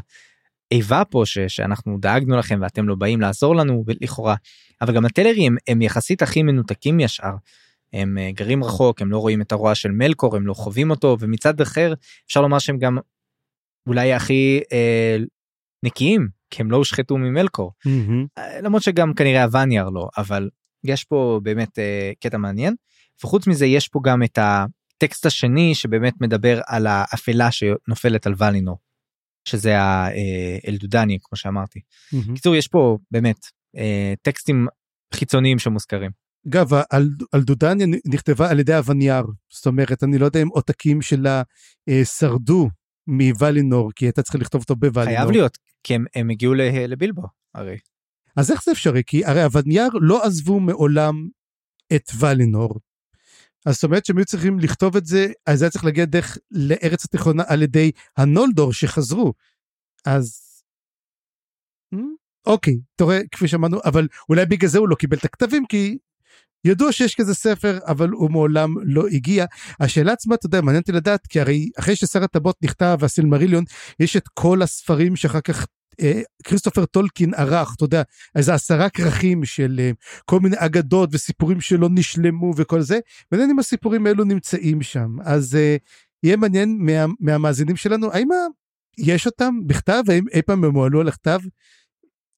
איבה 0.71 1.03
פה 1.05 1.23
ש, 1.25 1.39
שאנחנו 1.39 1.99
דאגנו 2.01 2.37
לכם 2.37 2.59
ואתם 2.63 2.89
לא 2.89 2.95
באים 2.95 3.21
לעזור 3.21 3.57
לנו 3.57 3.85
לכאורה. 4.01 4.35
אבל 4.81 4.95
גם 4.95 5.05
הטלרים 5.05 5.57
הם 5.69 5.83
יחסית 5.83 6.23
הכי 6.23 6.43
מנותקים 6.43 7.01
ישר. 7.01 7.33
הם 7.93 8.19
אה, 8.19 8.31
גרים 8.33 8.65
רחוק 8.65 9.03
הם 9.03 9.11
לא 9.11 9.19
רואים 9.19 9.43
את 9.43 9.53
הרוע 9.53 9.75
של 9.75 9.91
מלקור 9.91 10.37
הם 10.37 10.47
לא 10.47 10.55
חווים 10.55 10.91
אותו 10.91 11.17
ומצד 11.21 11.61
אחר 11.61 11.95
אפשר 12.27 12.41
לומר 12.41 12.59
שהם 12.59 12.79
גם 12.79 12.99
אולי 13.87 14.13
הכי 14.13 14.61
אה, 14.73 15.17
נקיים 15.85 16.29
כי 16.51 16.63
הם 16.63 16.71
לא 16.71 16.77
הושחתו 16.77 17.19
ממלקור. 17.19 17.73
אה, 18.39 18.61
למרות 18.61 18.83
שגם 18.83 19.15
כנראה 19.15 19.43
הווניאר 19.43 19.89
לא 19.89 20.09
אבל 20.19 20.51
יש 20.85 21.05
פה 21.05 21.41
באמת 21.43 21.79
אה, 21.79 22.13
קטע 22.21 22.39
מעניין 22.39 22.75
וחוץ 23.25 23.47
מזה 23.47 23.67
יש 23.67 23.89
פה 23.89 24.01
גם 24.05 24.23
את 24.23 24.39
הטקסט 24.39 25.27
השני 25.27 25.75
שבאמת 25.75 26.15
מדבר 26.21 26.61
על 26.67 26.87
האפלה 26.87 27.51
שנופלת 27.51 28.27
על 28.27 28.35
ולינור. 28.39 28.79
שזה 29.49 29.79
האלדודני 29.79 31.19
כמו 31.23 31.37
שאמרתי. 31.37 31.81
קיצור 32.35 32.57
יש 32.57 32.69
פה 32.69 32.99
באמת 33.11 33.47
אה, 33.77 34.15
טקסטים 34.23 34.67
חיצוניים 35.15 35.59
שמוזכרים. 35.59 36.11
אגב, 36.49 36.69
אלדודניה 37.35 37.87
נכתבה 38.07 38.51
על 38.51 38.61
ידי 38.61 38.79
אבניאר, 38.79 39.25
זאת 39.49 39.67
אומרת, 39.67 40.03
אני 40.03 40.19
לא 40.19 40.25
יודע 40.25 40.43
אם 40.43 40.49
עותקים 40.49 41.03
שלה 41.03 41.43
אה, 41.89 42.05
שרדו 42.05 42.69
מוולינור, 43.07 43.93
כי 43.97 44.05
הייתה 44.05 44.23
צריכה 44.23 44.39
לכתוב 44.39 44.61
אותו 44.61 44.77
בוולינור. 44.77 45.17
חייב 45.17 45.31
להיות, 45.31 45.59
כי 45.83 45.95
הם, 45.95 46.05
הם 46.15 46.31
הגיעו 46.31 46.55
לבילבו, 46.55 47.23
הרי. 47.55 47.77
אז 48.37 48.51
איך 48.51 48.65
זה 48.65 48.73
אפשרי? 48.73 49.03
כי 49.07 49.25
הרי 49.25 49.45
אבניאר 49.47 49.89
לא 50.01 50.25
עזבו 50.25 50.61
מעולם 50.61 51.29
את 51.95 52.11
ולינור. 52.21 52.79
אז 53.67 53.75
זאת 53.75 53.85
אומרת 53.85 54.07
שהם 54.07 54.19
היו 54.19 54.25
צריכים 54.25 54.59
לכתוב 54.59 54.97
את 54.97 55.07
זה, 55.07 55.27
אז 55.47 55.59
זה 55.59 55.65
היה 55.65 55.71
צריך 55.71 55.85
להגיע 55.85 56.05
דרך 56.05 56.39
לארץ 56.51 57.05
התיכונה 57.05 57.43
על 57.47 57.63
ידי 57.63 57.91
הנולדור 58.17 58.73
שחזרו. 58.73 59.33
אז... 60.07 60.53
אוקיי, 62.47 62.79
אתה 62.97 63.05
רואה, 63.05 63.19
כפי 63.33 63.49
שאמרנו, 63.49 63.79
אבל 63.85 64.09
אולי 64.29 64.47
בגלל 64.47 64.71
זה 64.71 64.79
הוא 64.79 64.89
לא 64.89 64.95
קיבל 64.95 65.17
את 65.17 65.25
הכתבים, 65.25 65.67
כי 65.67 65.99
ידוע 66.65 66.93
שיש 66.93 67.15
כזה 67.15 67.35
ספר, 67.35 67.79
אבל 67.87 68.09
הוא 68.09 68.31
מעולם 68.31 68.75
לא 68.85 69.07
הגיע. 69.07 69.47
השאלה 69.81 70.13
עצמה, 70.13 70.35
אתה 70.35 70.47
יודע, 70.47 70.61
מעניין 70.61 70.81
אותי 70.81 70.93
לדעת, 70.93 71.27
כי 71.27 71.41
הרי 71.41 71.71
אחרי 71.79 71.97
ששר 71.97 72.25
הטבות 72.25 72.57
נכתב 72.63 72.97
והסילמריליון, 73.01 73.65
יש 74.01 74.17
את 74.17 74.29
כל 74.35 74.63
הספרים 74.63 75.17
שאחר 75.17 75.41
כך 75.41 75.67
כריסטופר 76.45 76.87
טולקין 76.87 77.35
ערך, 77.35 77.75
אתה 77.77 77.85
יודע, 77.85 78.03
איזה 78.35 78.55
עשרה 78.55 78.91
כרכים 78.91 79.45
של 79.45 79.77
אה, 79.81 79.91
כל 80.25 80.41
מיני 80.41 80.57
אגדות 80.59 81.11
וסיפורים 81.13 81.61
שלא 81.61 81.89
נשלמו 81.91 82.53
וכל 82.57 82.81
זה, 82.81 82.99
מעניין 83.33 83.51
אם 83.51 83.59
הסיפורים 83.59 84.07
האלו 84.07 84.25
נמצאים 84.25 84.83
שם. 84.83 85.17
אז 85.25 85.55
אה, 85.55 85.77
יהיה 86.23 86.37
מעניין 86.37 86.79
מה, 86.81 87.13
מהמאזינים 87.21 87.77
שלנו, 87.77 88.13
האם 88.13 88.29
יש 88.99 89.27
אותם 89.27 89.55
בכתב, 89.67 90.03
האם 90.09 90.25
אי 90.33 90.43
פעם 90.43 90.65
הם 90.65 90.75
הועלו 90.75 91.01
על 91.01 91.09
הכתב? 91.09 91.39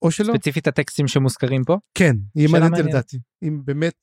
או 0.02 0.10
שלא. 0.10 0.34
ספציפית 0.34 0.66
הטקסטים 0.66 1.08
שמוזכרים 1.08 1.64
פה? 1.64 1.78
כן, 1.94 2.16
יהיה 2.36 2.48
מעניין 2.48 2.72
אותי 2.72 2.82
לדעת. 2.82 3.14
אם 3.42 3.60
באמת, 3.64 3.94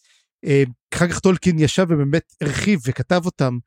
אחר 0.93 1.07
כך 1.07 1.19
טולקין 1.19 1.59
ישב 1.59 1.85
ובאמת 1.89 2.33
הרחיב 2.41 2.79
וכתב 2.85 3.21
אותם. 3.25 3.57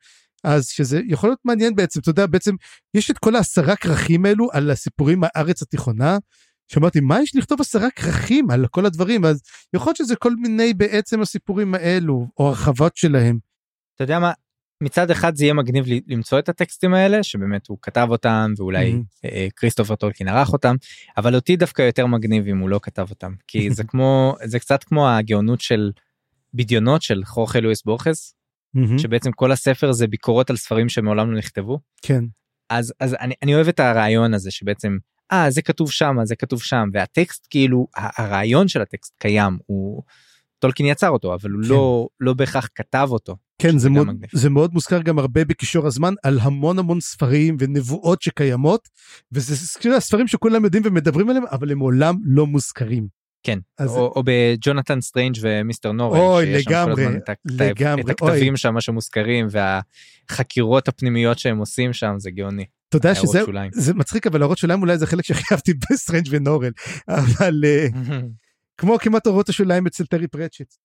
אז 0.45 0.67
שזה 0.67 1.01
יכול 1.07 1.29
להיות 1.29 1.39
מעניין 1.45 1.75
בעצם, 1.75 1.99
אתה 1.99 2.09
יודע, 2.09 2.25
בעצם 2.25 2.55
יש 2.93 3.11
את 3.11 3.17
כל 3.17 3.35
העשרה 3.35 3.75
כרכים 3.75 4.25
האלו 4.25 4.47
על 4.51 4.71
הסיפורים 4.71 5.19
מהארץ 5.19 5.61
התיכונה. 5.61 6.17
שאמרתי, 6.67 6.99
מה 6.99 7.21
יש 7.21 7.35
לכתוב 7.35 7.61
עשרה 7.61 7.89
כרכים 7.95 8.51
על 8.51 8.67
כל 8.67 8.85
הדברים? 8.85 9.25
אז 9.25 9.41
יכול 9.75 9.89
להיות 9.89 9.97
שזה 9.97 10.15
כל 10.15 10.35
מיני 10.35 10.73
בעצם 10.73 11.21
הסיפורים 11.21 11.75
האלו, 11.75 12.27
או 12.37 12.47
הרחבות 12.47 12.97
שלהם. 12.97 13.39
אתה 13.95 14.03
יודע 14.03 14.19
מה, 14.19 14.31
מצד 14.81 15.11
אחד 15.11 15.35
זה 15.35 15.45
יהיה 15.45 15.53
מגניב 15.53 15.85
למצוא 16.07 16.39
את 16.39 16.49
הטקסטים 16.49 16.93
האלה, 16.93 17.23
שבאמת 17.23 17.67
הוא 17.67 17.77
כתב 17.81 18.07
אותם, 18.09 18.53
ואולי 18.57 18.93
mm-hmm. 18.93 19.27
כריסטופר 19.55 19.95
טולקין 19.95 20.27
ערך 20.27 20.53
אותם, 20.53 20.75
אבל 21.17 21.35
אותי 21.35 21.55
דווקא 21.55 21.81
יותר 21.81 22.05
מגניב 22.05 22.47
אם 22.47 22.57
הוא 22.57 22.69
לא 22.69 22.79
כתב 22.83 23.07
אותם, 23.09 23.33
כי 23.47 23.71
זה 23.71 23.83
כמו, 23.89 24.35
זה 24.43 24.59
קצת 24.59 24.83
כמו 24.83 25.09
הגאונות 25.09 25.61
של 25.61 25.91
בדיונות 26.53 27.01
של 27.01 27.21
חורכה 27.25 27.59
לואיס 27.59 27.83
בורכס, 27.83 28.35
mm-hmm. 28.75 28.97
שבעצם 28.97 29.31
כל 29.31 29.51
הספר 29.51 29.91
זה 29.91 30.07
ביקורות 30.07 30.49
על 30.49 30.55
ספרים 30.55 30.89
שמעולם 30.89 31.31
לא 31.31 31.37
נכתבו. 31.37 31.79
כן. 32.01 32.23
אז 32.69 32.93
אז 32.99 33.15
אני 33.19 33.33
אני 33.43 33.55
אוהב 33.55 33.67
את 33.67 33.79
הרעיון 33.79 34.33
הזה 34.33 34.51
שבעצם 34.51 34.97
אה 35.31 35.51
זה 35.51 35.61
כתוב 35.61 35.91
שם 35.91 36.15
זה 36.23 36.35
כתוב 36.35 36.61
שם 36.61 36.89
והטקסט 36.93 37.47
כאילו 37.49 37.87
הרעיון 37.95 38.67
של 38.67 38.81
הטקסט 38.81 39.13
קיים 39.17 39.57
הוא 39.65 40.03
טולקין 40.59 40.85
יצר 40.85 41.09
אותו 41.09 41.33
אבל 41.33 41.51
הוא 41.51 41.63
כן. 41.63 41.69
לא 41.69 42.07
לא 42.19 42.33
בהכרח 42.33 42.69
כתב 42.75 43.07
אותו. 43.11 43.35
כן 43.59 43.77
זה 43.77 43.89
מאוד, 43.89 44.07
זה 44.33 44.49
מאוד 44.49 44.73
מוזכר 44.73 45.01
גם 45.01 45.19
הרבה 45.19 45.45
בכישור 45.45 45.87
הזמן 45.87 46.13
על 46.23 46.39
המון 46.41 46.79
המון 46.79 47.01
ספרים 47.01 47.57
ונבואות 47.59 48.21
שקיימות 48.21 48.89
וזה 49.31 49.79
כאילו 49.79 49.95
הספרים 49.95 50.27
שכולם 50.27 50.63
יודעים 50.65 50.83
ומדברים 50.85 51.29
עליהם 51.29 51.45
אבל 51.51 51.71
הם 51.71 51.77
מעולם 51.77 52.15
לא 52.23 52.47
מוזכרים. 52.47 53.07
כן, 53.45 53.59
אז... 53.77 53.89
או, 53.89 54.13
או 54.15 54.23
בג'ונתן 54.25 55.01
סטרנג' 55.01 55.35
ומיסטר 55.41 55.91
נורל, 55.91 56.19
אוי 56.19 56.53
לגמרי, 56.53 57.07
את, 57.17 57.29
לגמרי, 57.45 58.01
את 58.01 58.09
הכתבים 58.09 58.49
אוי. 58.49 58.57
שם 58.57 58.79
שמוזכרים 58.79 59.47
והחקירות 59.49 60.87
הפנימיות 60.87 61.39
שהם 61.39 61.57
עושים 61.57 61.93
שם 61.93 62.15
זה 62.17 62.31
גאוני. 62.31 62.65
אתה 62.89 62.97
יודע 62.97 63.15
שזה 63.15 63.41
זה 63.71 63.93
מצחיק 63.93 64.27
אבל 64.27 64.39
הערות 64.39 64.57
שוליים 64.57 64.81
אולי 64.81 64.97
זה 64.97 65.07
חלק 65.07 65.25
שחיבבתי 65.25 65.73
בסטרנג' 65.91 66.27
ונורל 66.29 66.71
אבל 67.09 67.61
אה, 67.65 67.87
כמו 68.77 68.97
כמעט 68.99 69.27
אורות 69.27 69.49
השוליים 69.49 69.87
אצל 69.87 70.05
טרי 70.05 70.27
פרצ'ט. 70.27 70.75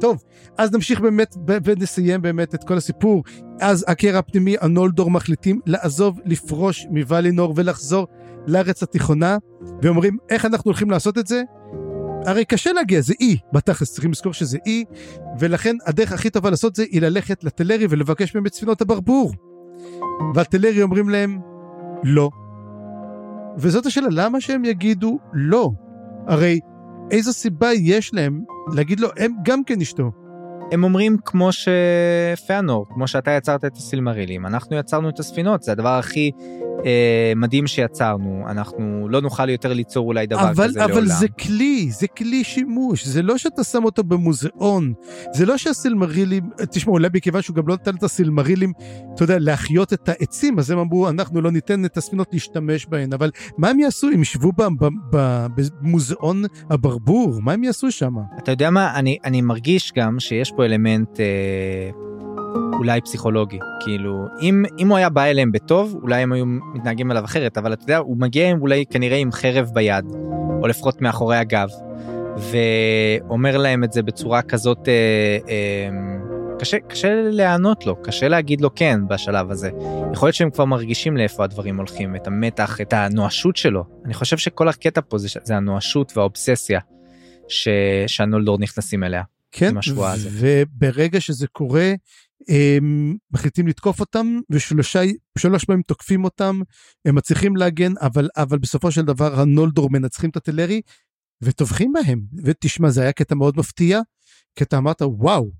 טוב, 0.00 0.24
אז 0.58 0.72
נמשיך 0.72 1.00
באמת 1.00 1.36
ונסיים 1.64 2.22
באמת 2.22 2.54
את 2.54 2.64
כל 2.64 2.76
הסיפור. 2.76 3.22
אז 3.60 3.84
הקרע 3.88 4.18
הפנימי, 4.18 4.56
הנולדור 4.60 5.10
מחליטים 5.10 5.60
לעזוב, 5.66 6.20
לפרוש 6.24 6.86
מוולינור 6.90 7.52
ולחזור 7.56 8.06
לארץ 8.46 8.82
התיכונה, 8.82 9.36
ואומרים, 9.82 10.16
איך 10.30 10.44
אנחנו 10.44 10.68
הולכים 10.68 10.90
לעשות 10.90 11.18
את 11.18 11.26
זה? 11.26 11.42
הרי 12.26 12.44
קשה 12.44 12.72
להגיע, 12.72 13.00
זה 13.00 13.14
אי, 13.20 13.36
בתכלס 13.52 13.92
צריכים 13.92 14.10
לזכור 14.10 14.32
שזה 14.32 14.58
אי, 14.66 14.84
ולכן 15.38 15.76
הדרך 15.86 16.12
הכי 16.12 16.30
טובה 16.30 16.50
לעשות 16.50 16.76
זה 16.76 16.84
היא 16.90 17.00
ללכת 17.00 17.44
לטלרי 17.44 17.86
ולבקש 17.90 18.34
מהם 18.34 18.46
את 18.46 18.54
ספינות 18.54 18.80
הברבור. 18.80 19.32
והטלרי 20.34 20.82
אומרים 20.82 21.08
להם, 21.08 21.38
לא. 22.04 22.30
וזאת 23.58 23.86
השאלה, 23.86 24.08
למה 24.10 24.40
שהם 24.40 24.64
יגידו 24.64 25.18
לא? 25.32 25.70
הרי 26.26 26.60
איזו 27.10 27.32
סיבה 27.32 27.72
יש 27.72 28.14
להם 28.14 28.44
להגיד 28.74 29.00
לו, 29.00 29.08
הם 29.16 29.32
גם 29.44 29.64
כן 29.64 29.80
אשתו. 29.80 30.19
הם 30.72 30.84
אומרים 30.84 31.16
כמו 31.24 31.50
שפאנור, 31.52 32.86
כמו 32.94 33.08
שאתה 33.08 33.30
יצרת 33.30 33.64
את 33.64 33.76
הסילמרילים, 33.76 34.46
אנחנו 34.46 34.76
יצרנו 34.76 35.08
את 35.08 35.18
הספינות, 35.18 35.62
זה 35.62 35.72
הדבר 35.72 35.98
הכי 35.98 36.30
אה, 36.86 37.32
מדהים 37.36 37.66
שיצרנו, 37.66 38.44
אנחנו 38.50 39.08
לא 39.08 39.20
נוכל 39.20 39.48
יותר 39.48 39.72
ליצור 39.72 40.06
אולי 40.06 40.26
דבר 40.26 40.40
אבל, 40.40 40.68
כזה 40.68 40.84
אבל 40.84 40.92
לעולם. 40.92 41.06
אבל 41.06 41.06
זה 41.06 41.28
כלי, 41.28 41.90
זה 41.90 42.06
כלי 42.06 42.44
שימוש, 42.44 43.06
זה 43.06 43.22
לא 43.22 43.38
שאתה 43.38 43.64
שם 43.64 43.84
אותו 43.84 44.04
במוזיאון, 44.04 44.92
זה 45.32 45.46
לא 45.46 45.56
שהסילמרילים, 45.56 46.50
תשמעו, 46.70 46.94
אולי 46.94 47.08
מכיוון 47.14 47.42
שהוא 47.42 47.56
גם 47.56 47.68
לא 47.68 47.74
נתן 47.74 47.94
את 47.94 48.02
הסילמרילים, 48.02 48.72
אתה 49.14 49.24
יודע, 49.24 49.38
להחיות 49.38 49.92
את 49.92 50.08
העצים, 50.08 50.58
אז 50.58 50.70
הם 50.70 50.78
אמרו, 50.78 51.08
אנחנו 51.08 51.40
לא 51.40 51.50
ניתן 51.50 51.84
את 51.84 51.96
הספינות 51.96 52.28
להשתמש 52.32 52.86
בהן, 52.86 53.12
אבל 53.12 53.30
מה 53.58 53.68
הם 53.68 53.80
יעשו? 53.80 54.08
הם 54.08 54.22
ישבו 54.22 54.52
במוזיאון 55.12 56.44
הברבור, 56.70 57.38
מה 57.42 57.52
הם 57.52 57.64
יעשו 57.64 57.90
שם? 57.90 58.14
אתה 58.38 58.52
יודע 58.52 58.70
מה, 58.70 58.94
אני, 58.94 59.18
אני 59.24 59.40
מרגיש 59.40 59.92
גם 59.96 60.20
שיש 60.20 60.52
פה 60.60 60.64
אלמנט... 60.64 61.20
אה... 61.20 61.90
אולי 62.78 63.00
פסיכולוגי. 63.00 63.58
כאילו 63.80 64.24
אם 64.40 64.64
אם 64.78 64.88
הוא 64.88 64.96
היה 64.96 65.08
בא 65.08 65.24
אליהם 65.24 65.52
בטוב 65.52 65.98
אולי 66.02 66.22
הם 66.22 66.32
היו 66.32 66.46
מתנהגים 66.46 67.10
אליו 67.10 67.24
אחרת 67.24 67.58
אבל 67.58 67.72
אתה 67.72 67.82
יודע 67.82 67.98
הוא 67.98 68.16
מגיע 68.16 68.52
אולי 68.52 68.84
כנראה 68.90 69.16
עם 69.16 69.32
חרב 69.32 69.70
ביד 69.74 70.04
או 70.62 70.66
לפחות 70.66 71.02
מאחורי 71.02 71.36
הגב 71.36 71.68
ואומר 72.36 73.56
להם 73.56 73.84
את 73.84 73.92
זה 73.92 74.02
בצורה 74.02 74.42
כזאת 74.42 74.88
אה, 74.88 75.38
אה, 75.48 75.88
קשה 76.58 76.78
קשה 76.78 77.22
להיענות 77.22 77.86
לו 77.86 78.02
קשה 78.02 78.28
להגיד 78.28 78.60
לו 78.60 78.74
כן 78.74 79.00
בשלב 79.08 79.50
הזה. 79.50 79.70
יכול 80.12 80.26
להיות 80.26 80.36
שהם 80.36 80.50
כבר 80.50 80.64
מרגישים 80.64 81.16
לאיפה 81.16 81.44
הדברים 81.44 81.76
הולכים 81.76 82.16
את 82.16 82.26
המתח 82.26 82.80
את 82.80 82.92
הנואשות 82.92 83.56
שלו. 83.56 83.84
אני 84.04 84.14
חושב 84.14 84.38
שכל 84.38 84.68
הקטע 84.68 85.00
פה 85.08 85.18
זה, 85.18 85.28
זה 85.42 85.56
הנואשות 85.56 86.16
והאובססיה 86.16 86.80
שהנולדור 88.06 88.58
נכנסים 88.58 89.04
אליה. 89.04 89.22
כן, 89.52 89.74
וברגע 90.32 91.20
שזה 91.20 91.46
קורה, 91.46 91.92
הם 92.48 93.16
מחליטים 93.30 93.66
לתקוף 93.68 94.00
אותם 94.00 94.40
ושלוש 94.50 95.64
פעמים 95.66 95.82
תוקפים 95.82 96.24
אותם 96.24 96.60
הם 97.04 97.14
מצליחים 97.14 97.56
להגן 97.56 97.92
אבל 98.00 98.28
אבל 98.36 98.58
בסופו 98.58 98.92
של 98.92 99.02
דבר 99.02 99.40
הנולדור 99.40 99.90
מנצחים 99.90 100.30
את 100.30 100.36
הטלרי 100.36 100.80
וטובחים 101.42 101.92
בהם. 101.92 102.20
ותשמע 102.44 102.90
זה 102.90 103.02
היה 103.02 103.12
קטע 103.12 103.34
מאוד 103.34 103.56
מפתיע 103.56 104.00
כי 104.56 104.64
אתה 104.64 104.78
אמרת 104.78 105.02
וואו. 105.02 105.50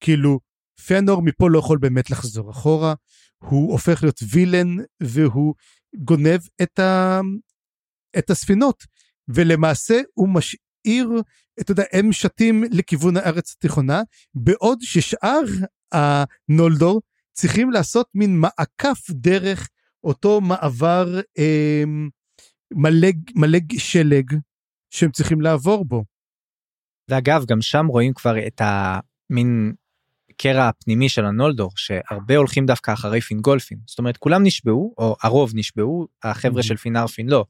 כאילו 0.00 0.40
פנור 0.86 1.22
מפה 1.22 1.50
לא 1.50 1.58
יכול 1.58 1.78
באמת 1.78 2.10
לחזור 2.10 2.50
אחורה 2.50 2.94
הוא 3.38 3.72
הופך 3.72 4.02
להיות 4.02 4.20
וילן 4.32 4.76
והוא 5.02 5.54
גונב 5.96 6.40
את, 6.62 6.78
ה, 6.78 7.20
את 8.18 8.30
הספינות, 8.30 8.84
ולמעשה 9.28 10.00
הוא 10.14 10.28
משאיר, 10.86 11.10
אתה 11.60 11.72
יודע, 11.72 11.84
הם 11.92 12.12
שתים 12.12 12.64
לכיוון 12.70 13.16
הארץ 13.16 13.54
התיכונה, 13.56 14.02
בעוד 14.34 14.78
ששאר 14.82 15.40
הנולדור 15.92 17.02
צריכים 17.32 17.70
לעשות 17.70 18.06
מין 18.14 18.40
מעקף 18.40 19.10
דרך 19.10 19.68
אותו 20.04 20.40
מעבר 20.40 21.20
אה, 21.38 21.84
מלא, 22.74 23.08
מלא 23.34 23.58
שלג 23.78 24.32
שהם 24.90 25.10
צריכים 25.10 25.40
לעבור 25.40 25.84
בו. 25.84 26.04
ואגב, 27.10 27.44
גם 27.48 27.60
שם 27.62 27.86
רואים 27.86 28.12
כבר 28.14 28.46
את 28.46 28.60
המין 28.64 29.72
קרע 30.36 30.68
הפנימי 30.68 31.08
של 31.08 31.24
הנולדור, 31.24 31.70
שהרבה 31.76 32.36
הולכים 32.36 32.66
דווקא 32.66 32.92
אחרי 32.92 33.20
פינגולפין. 33.20 33.78
זאת 33.86 33.98
אומרת, 33.98 34.16
כולם 34.16 34.42
נשבעו, 34.42 34.94
או 34.98 35.16
הרוב 35.22 35.52
נשבעו, 35.54 36.06
החבר'ה 36.22 36.60
Mhm. 36.60 36.64
של 36.64 36.76
פינארפין 36.76 37.28
לא. 37.28 37.44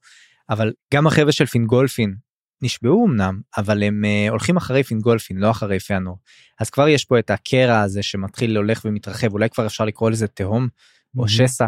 אבל 0.50 0.72
גם 0.94 1.06
החבר'ה 1.06 1.32
של 1.32 1.46
פינגולפין 1.46 2.14
נשבעו 2.62 3.06
אמנם, 3.06 3.40
אבל 3.56 3.82
הם 3.82 4.04
uh, 4.04 4.30
הולכים 4.30 4.56
אחרי 4.56 4.82
פינגולפין, 4.82 5.36
לא 5.36 5.50
אחרי 5.50 5.80
פיאנור. 5.80 6.18
אז 6.60 6.70
כבר 6.70 6.88
יש 6.88 7.04
פה 7.04 7.18
את 7.18 7.30
הקרע 7.30 7.80
הזה 7.80 8.02
שמתחיל 8.02 8.56
הולך 8.56 8.82
ומתרחב, 8.84 9.32
אולי 9.32 9.50
כבר 9.50 9.66
אפשר 9.66 9.84
לקרוא 9.84 10.10
לזה 10.10 10.26
תהום 10.26 10.68
או 11.18 11.24
Mhm. 11.24 11.28
שסע. 11.28 11.66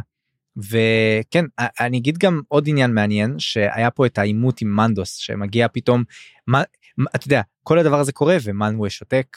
וכן, 0.57 1.45
אני 1.81 1.99
אגיד 1.99 2.19
גם 2.19 2.41
עוד 2.49 2.69
עניין 2.69 2.95
מעניין, 2.95 3.35
שהיה 3.39 3.91
פה 3.91 4.07
את 4.07 4.19
העימות 4.19 4.61
עם 4.61 4.77
מנדוס, 4.77 5.15
שמגיע 5.15 5.67
פתאום, 5.73 6.05
מה, 6.47 6.63
אתה 7.17 7.27
יודע, 7.27 7.41
כל 7.63 7.79
הדבר 7.79 8.01
הזה 8.01 8.13
קורה 8.13 8.37
ומנווה 8.43 8.91
שותק, 8.91 9.37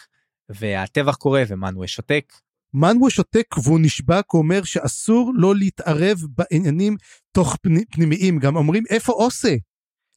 והטבח 0.50 1.16
קורה 1.16 1.44
ומנווה 1.48 1.88
שותק. 1.88 2.34
מנוו 2.74 3.10
שותק 3.10 3.56
והוא 3.64 3.80
נשבע 3.82 4.22
כי 4.22 4.28
הוא 4.32 4.42
אומר 4.42 4.64
שאסור 4.64 5.32
לא 5.36 5.56
להתערב 5.56 6.18
בעניינים 6.38 6.98
תוך 7.32 7.58
פני- 7.62 7.86
פנימיים 7.86 8.40
גם 8.40 8.56
אומרים 8.56 8.84
איפה 8.90 9.14
אוסה. 9.14 9.56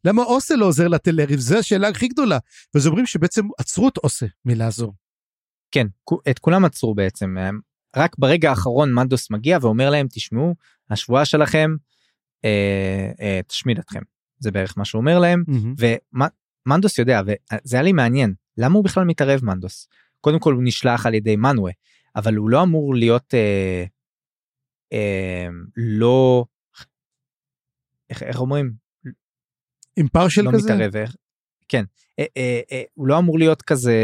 למה 0.05 0.23
אוסה 0.23 0.57
לא 0.57 0.67
עוזר 0.67 0.89
לטלריב 0.89 1.39
זו 1.41 1.59
השאלה 1.59 1.89
הכי 1.89 2.09
גדולה 2.09 2.39
ואז 2.75 2.87
אומרים 2.87 3.07
שבעצם 3.07 3.47
עצרו 3.59 3.89
את 3.89 3.99
אוסה 3.99 4.27
מלעזור. 4.45 4.95
כן, 5.71 5.87
את 6.31 6.39
כולם 6.39 6.65
עצרו 6.65 6.95
בעצם. 6.95 7.39
הם- 7.39 7.61
רק 7.97 8.17
ברגע 8.19 8.51
האחרון 8.51 8.93
מנדוס 8.93 9.31
מגיע 9.31 9.59
ואומר 9.63 9.91
להם, 9.91 10.07
תשמעו, 10.11 10.55
השבועה 10.91 11.25
שלכם 11.25 11.71
אה, 12.45 13.11
אה, 13.21 13.41
תשמיד 13.47 13.79
אתכם. 13.79 14.01
זה 14.39 14.51
בערך 14.51 14.79
מה 14.79 14.85
שהוא 14.85 15.01
אומר 15.01 15.19
להם. 15.19 15.45
ומנדוס 16.67 16.99
יודע, 16.99 17.21
וזה 17.27 17.77
היה 17.77 17.83
לי 17.83 17.93
מעניין, 17.93 18.35
למה 18.59 18.75
הוא 18.75 18.85
בכלל 18.85 19.05
מתערב 19.05 19.45
מנדוס? 19.45 19.89
קודם 20.21 20.39
כל 20.39 20.53
הוא 20.55 20.63
נשלח 20.65 21.07
על 21.07 21.15
ידי 21.15 21.37
מנווה, 21.37 21.73
אבל 22.17 22.35
הוא 22.35 22.51
לא 22.51 22.63
אמור 22.63 22.95
להיות 22.95 23.35
אה, 23.35 23.85
אה, 24.93 25.47
לא, 25.77 26.45
איך, 28.11 28.23
איך 28.23 28.41
אומרים? 28.41 28.84
עם 29.97 30.09
פרשל 30.09 30.43
לא 30.43 30.51
כזה? 30.53 30.75
מתערב, 30.75 30.97
איך- 30.97 31.15
כן. 31.69 31.85
אה, 32.19 32.25
אה, 32.37 32.61
אה, 32.73 32.83
הוא 32.95 33.07
לא 33.09 33.19
אמור 33.19 33.39
להיות 33.39 33.63
כזה 33.63 33.95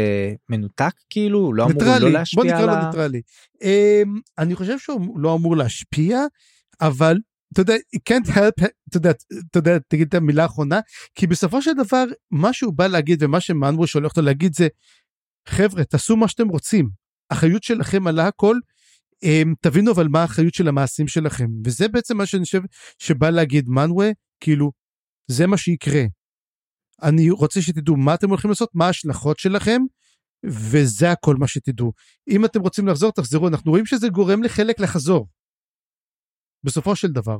מנותק 0.49 0.93
כאילו? 1.09 1.39
הוא 1.39 1.55
לא 1.55 1.63
אמור 1.65 1.83
לא 1.83 1.99
בוא 1.99 2.09
להשפיע 2.09 2.43
נקרא 2.43 2.59
על 2.59 2.65
לו 2.65 2.71
ה... 2.71 2.85
ניטרלי. 2.85 3.21
אמ, 3.61 4.19
אני 4.37 4.55
חושב 4.55 4.79
שהוא 4.79 5.19
לא 5.19 5.35
אמור 5.35 5.57
להשפיע, 5.57 6.19
אבל 6.81 7.17
אתה 7.53 7.61
יודע, 7.61 7.73
he 7.95 7.99
can't 8.13 8.27
help, 8.29 8.65
אתה 8.89 8.97
יודע, 8.97 9.11
אתה 9.51 9.57
יודע, 9.59 9.77
תגיד 9.87 10.07
את 10.07 10.13
המילה 10.13 10.43
האחרונה, 10.43 10.79
כי 11.15 11.27
בסופו 11.27 11.61
של 11.61 11.71
דבר, 11.73 12.03
מה 12.31 12.53
שהוא 12.53 12.73
בא 12.73 12.87
להגיד 12.87 13.23
ומה 13.23 13.39
שמנבו 13.39 13.87
שולח 13.87 14.09
אותו 14.11 14.21
להגיד 14.21 14.55
זה, 14.55 14.67
חבר'ה, 15.47 15.83
תעשו 15.83 16.17
מה 16.17 16.27
שאתם 16.27 16.47
רוצים, 16.47 16.89
אחריות 17.29 17.63
שלכם 17.63 18.07
על 18.07 18.19
הכל, 18.19 18.55
אמ, 19.23 19.53
תבינו 19.61 19.91
אבל 19.91 20.07
מה 20.07 20.21
האחריות 20.21 20.53
של 20.53 20.67
המעשים 20.67 21.07
שלכם, 21.07 21.47
וזה 21.65 21.87
בעצם 21.87 22.17
מה 22.17 22.25
שאני 22.25 22.43
חושב 22.43 22.61
שבא 22.99 23.29
להגיד 23.29 23.69
מנווה, 23.69 24.09
כאילו, 24.39 24.71
זה 25.31 25.47
מה 25.47 25.57
שיקרה. 25.57 26.01
אני 27.03 27.29
רוצה 27.29 27.61
שתדעו 27.61 27.97
מה 27.97 28.13
אתם 28.13 28.29
הולכים 28.29 28.49
לעשות, 28.49 28.69
מה 28.73 28.85
ההשלכות 28.87 29.39
שלכם, 29.39 29.81
וזה 30.45 31.11
הכל 31.11 31.35
מה 31.35 31.47
שתדעו. 31.47 31.93
אם 32.29 32.45
אתם 32.45 32.61
רוצים 32.61 32.87
לחזור, 32.87 33.11
תחזרו, 33.11 33.47
אנחנו 33.47 33.71
רואים 33.71 33.85
שזה 33.85 34.09
גורם 34.09 34.43
לחלק 34.43 34.79
לחזור. 34.79 35.27
בסופו 36.63 36.95
של 36.95 37.07
דבר. 37.11 37.37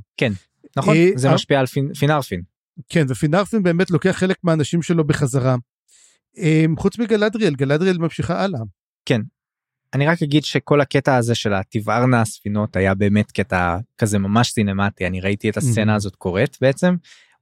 נכון? 0.77 0.95
אה, 0.95 1.09
זה 1.15 1.29
אה. 1.29 1.33
משפיע 1.33 1.59
על 1.59 1.65
פין- 1.65 1.93
פינארפין. 1.93 2.41
כן, 2.89 3.05
ופינרפין 3.09 3.63
באמת 3.63 3.91
לוקח 3.91 4.11
חלק 4.11 4.37
מהאנשים 4.43 4.81
שלו 4.81 5.03
בחזרה. 5.07 5.55
אמ, 6.37 6.75
חוץ 6.77 6.99
מגלדריאל, 6.99 7.55
גלדריאל 7.55 7.97
ממשיכה 7.97 8.43
הלאה. 8.43 8.59
אני 9.93 10.07
רק 10.07 10.21
אגיד 10.23 10.43
שכל 10.43 10.81
הקטע 10.81 11.15
הזה 11.15 11.35
של 11.35 11.53
התבערנה 11.53 12.21
הספינות 12.21 12.75
היה 12.75 12.93
באמת 12.93 13.31
קטע 13.31 13.77
כזה 13.97 14.19
ממש 14.19 14.49
סינמטי 14.51 15.07
אני 15.07 15.21
ראיתי 15.21 15.49
את 15.49 15.57
הסצנה 15.57 15.93
Mhm. 15.93 15.95
הזאת 15.95 16.15
קורית 16.15 16.57
בעצם 16.61 16.95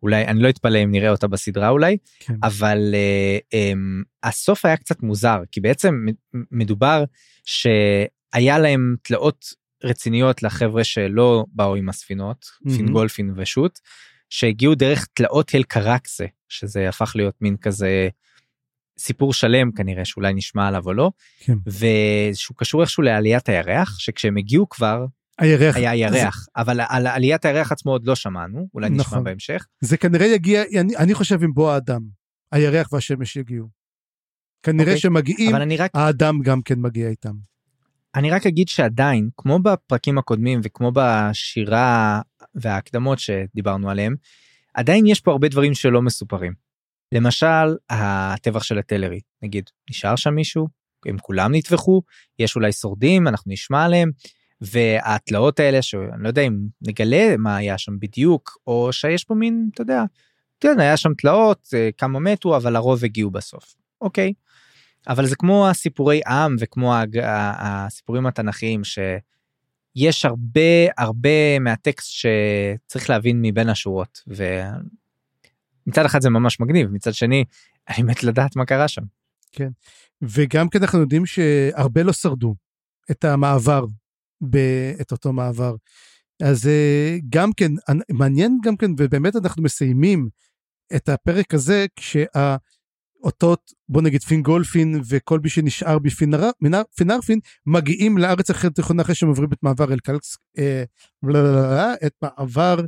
אולי 0.04 0.26
אני 0.26 0.42
לא 0.42 0.50
אתפלא 0.50 0.84
אם 0.84 0.92
נראה 0.92 1.10
אותה 1.10 1.28
בסדרה 1.28 1.70
אולי 1.70 1.98
כן. 2.20 2.34
אבל 2.44 2.94
uh, 2.94 3.56
um, 3.56 4.06
הסוף 4.24 4.66
היה 4.66 4.78
קצת 4.78 5.04
מוזר 5.04 5.42
כי 5.52 5.62
בעצם 5.62 6.06
מדובר 6.52 7.04
שהיה 7.46 8.60
להם 8.60 8.96
תלאות 9.04 9.46
רציניות 9.84 10.44
לחבר'ה 10.44 10.84
שלא 10.84 11.46
באו 11.52 11.76
עם 11.76 11.90
הספינות 11.90 12.46
Mhm. 12.46 12.72
פינגולפין 12.78 13.34
ושות 13.36 13.80
שהגיעו 14.30 14.76
דרך 14.76 15.08
תלאות 15.14 15.52
הלקרקסה 15.56 16.26
שזה 16.50 16.90
הפך 16.90 17.12
להיות 17.16 17.36
מין 17.42 17.58
כזה 17.58 18.10
סיפור 19.00 19.34
שלם 19.34 19.72
כנראה 19.72 20.06
שאולי 20.06 20.34
נשמע 20.34 20.68
עליו 20.68 20.84
או 20.86 20.94
לא 20.94 21.12
כן. 21.40 21.54
ושהוא 21.68 22.58
קשור 22.58 22.82
איכשהו 22.82 23.04
לעליית 23.04 23.50
הירח 23.50 24.00
שכשהם 24.00 24.38
הגיעו 24.38 24.70
כבר 24.70 25.06
הירח. 25.40 25.76
היה 25.76 25.96
ירח 25.96 26.48
אבל 26.56 26.82
על 26.90 27.08
עליית 27.08 27.46
הירח 27.46 27.72
עצמו 27.72 27.92
עוד 27.92 28.06
לא 28.06 28.16
שמענו 28.16 28.68
אולי 28.74 28.90
נשמע 28.90 29.02
נכון. 29.02 29.24
בהמשך. 29.24 29.66
זה 29.82 29.98
כנראה 29.98 30.26
יגיע, 30.26 30.64
אני, 30.80 30.98
אני 30.98 31.14
חושב 31.14 31.44
עם 31.44 31.54
בוא 31.54 31.72
האדם. 31.72 32.02
הירח 32.52 32.94
והשמש 32.94 33.36
יגיעו. 33.36 33.68
כנראה 34.64 34.86
אוקיי, 34.86 35.00
שמגיעים, 35.00 35.56
רק 35.80 35.92
האדם 35.94 36.42
גם 36.42 36.62
כן 36.62 36.80
מגיע 36.80 37.10
איתם. 37.10 37.34
אני 38.16 38.32
רק 38.32 38.48
אגיד 38.48 38.68
שעדיין 38.68 39.30
כמו 39.38 39.60
בפרקים 39.60 40.18
הקודמים 40.18 40.62
וכמו 40.64 40.92
בשירה 40.94 42.22
וההקדמות 42.56 43.20
שדיברנו 43.20 43.90
עליהם 43.90 44.16
עדיין 44.74 45.06
יש 45.06 45.22
פה 45.22 45.32
הרבה 45.32 45.48
דברים 45.48 45.74
שלא 45.74 46.02
מסופרים. 46.02 46.54
למשל 47.12 47.76
הטבח 47.90 48.64
של 48.64 48.78
הטלרי 48.78 49.20
נגיד 49.42 49.70
נשאר 49.90 50.16
שם 50.16 50.34
מישהו 50.34 50.68
הם 51.06 51.18
כולם 51.18 51.56
נטבחו 51.56 52.02
יש 52.40 52.56
אולי 52.56 52.72
שורדים 52.72 53.28
אנחנו 53.28 53.52
נשמע 53.52 53.86
עליהם 53.86 54.12
והתלאות 54.62 55.60
האלה 55.60 55.82
שאני 55.82 56.24
לא 56.24 56.28
יודע 56.28 56.42
אם 56.42 56.60
נגלה 56.82 57.38
מה 57.38 57.58
היה 57.58 57.78
שם 57.78 58.00
בדיוק 58.00 58.58
או 58.68 58.94
שיש 58.94 59.24
פה 59.24 59.36
מין 59.36 59.70
אתה 59.74 59.82
יודע. 59.82 60.04
כן 60.60 60.80
היה 60.80 60.98
שם 60.98 61.14
תלאות 61.14 61.68
אה, 61.74 61.90
כמה 61.98 62.20
מתו 62.20 62.58
אבל 62.58 62.76
הרוב 62.76 63.04
הגיעו 63.04 63.32
בסוף 63.32 63.76
אוקיי. 64.02 64.34
אבל 65.08 65.26
זה 65.26 65.36
כמו 65.36 65.70
הסיפורי 65.70 66.22
עם 66.28 66.56
וכמו 66.60 66.94
הסיפורים 67.58 68.26
התנכיים 68.26 68.82
שיש 68.84 70.26
הרבה 70.26 70.62
הרבה 70.98 71.60
מהטקסט 71.60 72.08
שצריך 72.12 73.10
להבין 73.10 73.42
מבין 73.42 73.70
השורות 73.70 74.22
ומצד 74.28 76.06
אחד 76.06 76.22
זה 76.22 76.30
ממש 76.30 76.60
מגניב 76.60 76.90
מצד 76.92 77.14
שני 77.14 77.44
אני 77.90 78.04
מת 78.04 78.24
לדעת 78.24 78.56
מה 78.56 78.66
קרה 78.66 78.88
שם. 78.88 79.02
וגם 80.22 80.70
כן 80.70 80.82
אנחנו 80.82 81.00
יודעים 81.00 81.26
שהרבה 81.26 82.04
לא 82.04 82.14
שרדו 82.14 82.56
את 83.12 83.24
המעבר, 83.26 83.86
את 85.02 85.12
אותו 85.12 85.34
מעבר. 85.34 85.76
אז 86.44 86.68
אה, 86.68 87.18
גם 87.30 87.54
כן, 87.54 87.72
מעניין 88.12 88.58
גם 88.64 88.78
כן, 88.78 88.92
ובאמת 88.98 89.36
אנחנו 89.36 89.64
מסיימים 89.64 90.30
את 90.96 91.10
הפרק 91.10 91.54
הזה 91.54 91.86
כשהאותות, 91.96 93.72
בוא 93.90 94.02
נגיד 94.02 94.22
פינגולפין 94.22 95.02
וכל 95.10 95.40
מי 95.40 95.50
שנשאר 95.50 95.98
בפינרפין, 96.00 97.40
מגיעים 97.66 98.18
לארץ 98.18 98.50
התיכונה 98.50 99.02
אחרי 99.02 99.16
שהם 99.16 99.30
עוברים 99.30 99.50
את 99.54 99.64
מעבר 99.64 99.94
אלקלס, 99.94 100.38
אה, 100.58 100.84
את 102.06 102.14
מעבר 102.22 102.80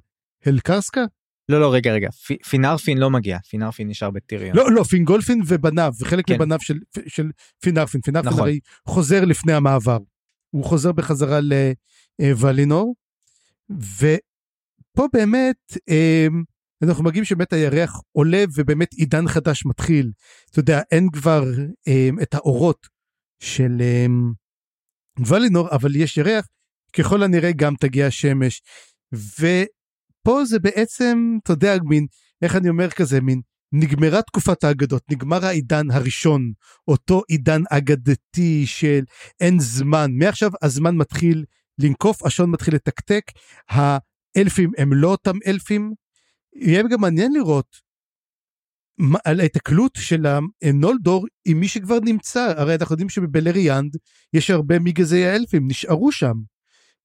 הלקראקסה? 0.48 1.06
לא 1.50 1.60
לא 1.62 1.74
רגע 1.74 1.94
רגע 1.94 2.10
פינרפין 2.50 2.98
לא 2.98 3.10
מגיע 3.10 3.40
פינרפין 3.40 3.88
נשאר 3.88 4.10
בטיריון. 4.10 4.58
לא, 4.58 4.72
לא, 4.72 4.84
פינגולפין 4.84 5.42
ובניו, 5.48 5.94
וחלק 6.00 6.28
כן. 6.28 6.36
מבניו 6.36 6.60
של, 6.62 6.80
של 7.08 7.32
פינרפין. 7.62 8.02
פינרפין 8.02 8.32
נכון. 8.32 8.44
הרי 8.44 8.60
חוזר 8.88 9.26
לפני 9.26 9.54
המעבר. 9.54 9.98
הוא 10.52 10.64
חוזר 10.66 10.92
בחזרה 10.92 11.40
לוולינור, 12.20 12.96
ופה 13.70 15.08
באמת 15.14 15.58
אמ, 15.90 16.44
אנחנו 16.84 17.04
מגיעים 17.04 17.26
שבאמת 17.26 17.54
הירח 17.54 18.02
עולה 18.12 18.44
ובאמת 18.56 18.94
עידן 18.94 19.28
חדש 19.28 19.66
מתחיל. 19.66 20.12
אתה 20.52 20.60
יודע, 20.60 20.82
אין 20.92 21.10
כבר 21.14 21.44
אמ, 21.88 22.18
את 22.22 22.34
האורות 22.34 22.88
של 23.40 23.82
אמ, 23.82 24.32
ולינור, 25.28 25.70
אבל 25.72 25.96
יש 25.96 26.18
ירח, 26.18 26.48
ככל 26.94 27.24
הנראה 27.24 27.52
גם 27.52 27.76
תגיע 27.80 28.08
השמש. 28.08 28.62
ופה 29.14 30.46
זה 30.46 30.60
בעצם, 30.60 31.38
אתה 31.44 31.54
יודע, 31.54 31.76
מין, 31.84 32.08
איך 32.42 32.56
אני 32.56 32.70
אומר 32.70 32.90
כזה, 32.90 33.22
מין 33.22 33.42
נגמרה 33.72 34.22
תקופת 34.22 34.64
האגדות, 34.64 35.04
נגמר 35.12 35.46
העידן 35.46 35.92
הראשון, 35.92 36.52
אותו 36.88 37.22
עידן 37.28 37.62
אגדתי 37.70 38.66
של 38.66 39.04
אין 39.40 39.60
זמן, 39.60 40.12
מעכשיו 40.14 40.52
הזמן 40.62 40.96
מתחיל 40.96 41.46
לנקוף, 41.80 42.26
השעון 42.26 42.52
מתחיל 42.52 42.76
לתקתק, 42.76 43.24
האלפים 43.70 44.72
הם 44.78 44.94
לא 44.94 45.08
אותם 45.08 45.36
אלפים. 45.48 45.94
יהיה 46.56 46.84
גם 46.92 47.02
מעניין 47.02 47.34
לראות 47.34 47.76
על 49.26 49.40
ההתקלות 49.40 49.92
של 49.96 50.26
הנולדור 50.64 51.28
עם 51.46 51.60
מי 51.60 51.68
שכבר 51.68 52.00
נמצא, 52.00 52.54
הרי 52.58 52.76
אנחנו 52.76 52.94
יודעים 52.94 53.10
שבבלריאנד 53.10 53.98
יש 54.34 54.50
הרבה 54.50 54.80
מגזי 54.80 55.26
האלפים, 55.26 55.68
נשארו 55.68 56.12
שם. 56.12 56.34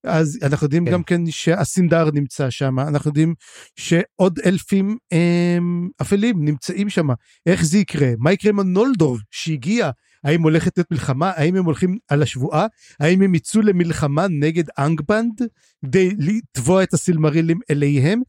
אז 0.07 0.39
אנחנו 0.43 0.65
יודעים 0.65 0.85
כן. 0.85 0.93
גם 0.93 1.03
כן 1.03 1.31
שהסינדר 1.31 2.11
נמצא 2.11 2.51
שם, 2.51 2.79
אנחנו 2.79 3.09
יודעים 3.09 3.35
שעוד 3.77 4.39
אלפים 4.47 4.97
הם, 5.11 5.89
אפלים 6.03 6.45
נמצאים 6.45 6.91
שם. 6.91 7.07
איך 7.47 7.65
זה 7.65 7.79
יקרה? 7.79 8.09
מה 8.19 8.33
יקרה 8.33 8.51
עם 8.51 8.61
הנולדור 8.61 9.19
שהגיע? 9.31 9.91
האם 10.25 10.43
הולכת 10.43 10.79
להיות 10.79 10.91
מלחמה? 10.91 11.33
האם 11.37 11.57
הם 11.57 11.65
הולכים 11.65 11.99
על 12.09 12.23
השבועה? 12.23 12.67
האם 13.01 13.23
הם 13.23 13.35
יצאו 13.35 13.63
למלחמה 13.63 14.27
נגד 14.29 14.65
אנגבנד 14.79 15.41
כדי 15.85 16.11
לתבוע 16.19 16.83
את 16.83 16.95
הסילמרילים 16.95 17.59
אליהם? 17.71 18.21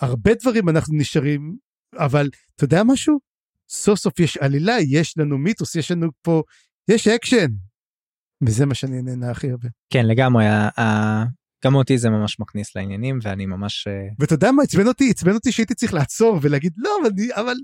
הרבה 0.00 0.30
דברים 0.42 0.68
אנחנו 0.68 0.96
נשארים, 0.96 1.56
אבל 1.96 2.30
אתה 2.56 2.64
יודע 2.64 2.84
משהו? 2.84 3.18
סוף 3.68 3.98
סוף 3.98 4.18
יש 4.18 4.36
עלילה, 4.36 4.76
יש 4.88 5.18
לנו 5.18 5.38
מיתוס, 5.38 5.74
יש 5.74 5.90
לנו 5.90 6.08
פה, 6.22 6.42
יש 6.88 7.08
אקשן. 7.08 7.46
וזה 8.46 8.66
מה 8.66 8.74
שאני 8.74 9.02
נהנה 9.02 9.30
הכי 9.30 9.50
הרבה. 9.50 9.68
כן 9.90 10.06
לגמרי 10.06 10.44
גם 11.64 11.74
אותי 11.74 11.98
זה 11.98 12.10
ממש 12.10 12.40
מכניס 12.40 12.76
לעניינים 12.76 13.18
ואני 13.22 13.46
ממש 13.46 13.86
אה, 13.86 14.08
ואתה 14.18 14.34
יודע 14.34 14.52
מה 14.52 14.62
עצבן 14.62 14.86
אותי? 14.86 15.10
עצבן 15.10 15.34
אותי 15.34 15.52
שהייתי 15.52 15.74
צריך 15.74 15.94
לעצור 15.94 16.38
ולהגיד 16.42 16.72
לא, 16.76 16.90
אבל 17.02 17.10
אני, 17.10 17.28
אבל 17.34 17.56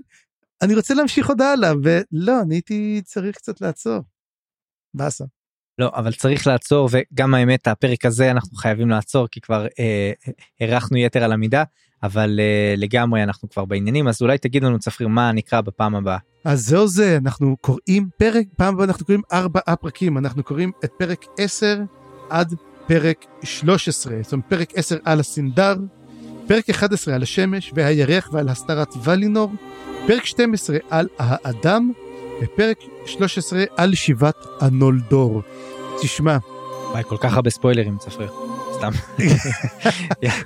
אני 0.61 0.75
רוצה 0.75 0.93
להמשיך 0.93 1.27
עוד 1.27 1.41
הלאה, 1.41 1.71
ולא, 1.83 2.41
אני 2.41 2.55
הייתי 2.55 3.01
צריך 3.05 3.35
קצת 3.35 3.61
לעצור. 3.61 3.99
באסה. 4.93 5.25
לא 5.77 5.91
אבל 5.95 6.13
צריך 6.13 6.47
לעצור 6.47 6.89
וגם 6.91 7.33
האמת 7.33 7.67
הפרק 7.67 8.05
הזה 8.05 8.31
אנחנו 8.31 8.57
חייבים 8.57 8.89
לעצור 8.89 9.27
כי 9.27 9.41
כבר 9.41 9.67
אה, 9.79 10.11
הארכנו 10.59 10.97
יתר 10.97 11.23
על 11.23 11.31
המידה 11.31 11.63
אבל 12.03 12.39
אה, 12.39 12.73
לגמרי 12.77 13.23
אנחנו 13.23 13.49
כבר 13.49 13.65
בעניינים 13.65 14.07
אז 14.07 14.21
אולי 14.21 14.37
תגיד 14.37 14.63
לנו 14.63 14.79
צפריר 14.79 15.07
מה 15.07 15.31
נקרא 15.31 15.61
בפעם 15.61 15.95
הבאה. 15.95 16.17
אז 16.45 16.65
זהו 16.65 16.87
זה, 16.87 17.17
אנחנו 17.17 17.57
קוראים 17.61 18.09
פרק, 18.17 18.45
פעם 18.57 18.73
הבאה 18.73 18.85
אנחנו 18.85 19.05
קוראים 19.05 19.21
ארבעה 19.33 19.75
פרקים, 19.75 20.17
אנחנו 20.17 20.43
קוראים 20.43 20.71
את 20.85 20.91
פרק 20.97 21.25
10 21.37 21.79
עד 22.29 22.53
פרק 22.87 23.25
13, 23.43 24.13
זאת 24.21 24.33
אומרת 24.33 24.45
פרק 24.49 24.71
10 24.75 24.97
על 25.05 25.19
הסינדר, 25.19 25.75
פרק 26.47 26.69
11 26.69 27.15
על 27.15 27.23
השמש 27.23 27.71
והירח 27.75 28.29
ועל 28.33 28.49
הסתרת 28.49 28.93
ולינור, 29.03 29.51
פרק 30.07 30.25
12 30.25 30.77
על 30.89 31.07
האדם, 31.19 31.91
ופרק 32.41 32.77
13 33.05 33.63
על 33.77 33.95
שיבת 33.95 34.45
הנולדור. 34.61 35.41
תשמע, 36.01 36.37
וואי 36.91 37.03
כל 37.07 37.17
כך 37.19 37.33
הרבה 37.33 37.49
ספוילרים 37.49 37.97
צפריר. 37.97 38.50
סתם. 38.81 38.91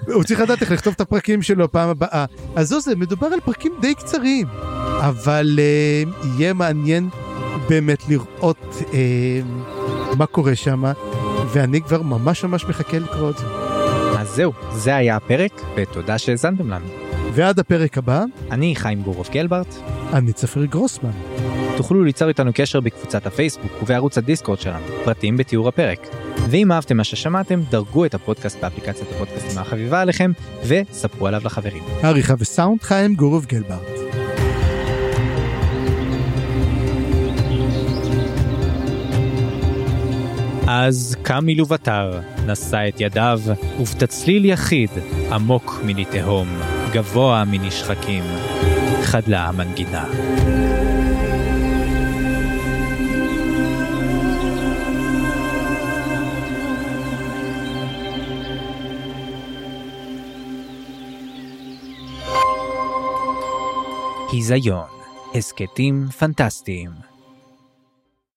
הוא 0.16 0.24
צריך 0.24 0.40
לדעת 0.40 0.62
איך 0.62 0.72
לכתוב 0.72 0.94
את 0.94 1.02
הפרקים 1.02 1.42
שלו 1.42 1.72
פעם 1.72 1.90
הבאה. 1.90 2.26
אז 2.56 2.68
זהו 2.70 2.82
זה, 2.82 2.96
מדובר 2.96 3.28
על 3.28 3.40
פרקים 3.40 3.74
די 3.82 3.96
קצרים, 3.96 4.48
אבל 5.00 5.60
uh, 5.60 6.26
יהיה 6.38 6.54
מעניין 6.54 7.10
באמת 7.70 8.10
לראות 8.10 8.76
uh, 8.80 8.86
מה 10.18 10.26
קורה 10.26 10.56
שם, 10.56 10.84
ואני 11.54 11.82
כבר 11.82 12.02
ממש 12.02 12.44
ממש 12.44 12.66
מחכה 12.66 13.00
לקרוא 13.00 13.30
את 13.30 13.38
זה. 13.38 13.46
אז 14.20 14.28
זהו 14.28 14.54
זה 14.72 14.96
היה 14.96 15.16
הפרק 15.16 15.62
ותודה 15.76 16.18
שהאזנתם 16.18 16.70
לנו. 16.70 17.05
ועד 17.36 17.60
הפרק 17.60 17.98
הבא, 17.98 18.24
אני 18.52 18.76
חיים 18.76 19.02
גורוב 19.02 19.30
גלברט 19.32 19.76
אני 20.14 20.34
צפריר 20.34 20.66
גרוסמן. 20.66 21.12
תוכלו 21.78 22.04
ליצור 22.04 22.28
איתנו 22.28 22.52
קשר 22.54 22.80
בקבוצת 22.80 23.26
הפייסבוק 23.26 23.72
ובערוץ 23.82 24.18
הדיסקורד 24.18 24.60
שלנו, 24.60 24.86
פרטים 25.04 25.38
בתיאור 25.38 25.68
הפרק. 25.68 26.08
ואם 26.50 26.72
אהבתם 26.72 26.98
מה 26.98 27.04
ששמעתם, 27.04 27.62
דרגו 27.70 28.06
את 28.06 28.14
הפודקאסט 28.14 28.62
באפליקציית 28.62 29.12
הפודקאסטים 29.16 29.58
החביבה 29.58 30.02
עליכם, 30.02 30.32
וספרו 30.68 31.28
עליו 31.28 31.42
לחברים. 31.46 31.84
עריכה 32.04 32.34
וסאונד 32.40 32.84
חיים 32.84 33.16
גורוב 33.16 33.46
גלברט. 33.46 34.00
אז 40.68 41.18
קם 41.22 41.46
מלובטר, 41.46 42.20
נשא 42.46 42.88
את 42.88 43.02
ידיו, 43.02 43.40
ובתצליל 43.80 44.46
יחיד, 44.46 44.90
עמוק 45.32 45.80
מני 45.84 46.06
תהום, 46.06 46.48
גבוה 46.96 47.44
מני 47.46 47.72
שחקים, 47.72 48.24
חדלה 49.04 49.46
המנגינה. 49.46 50.06
היזיון, 64.32 64.88
הסכתים 65.36 66.08
פנטסטיים. 66.20 67.05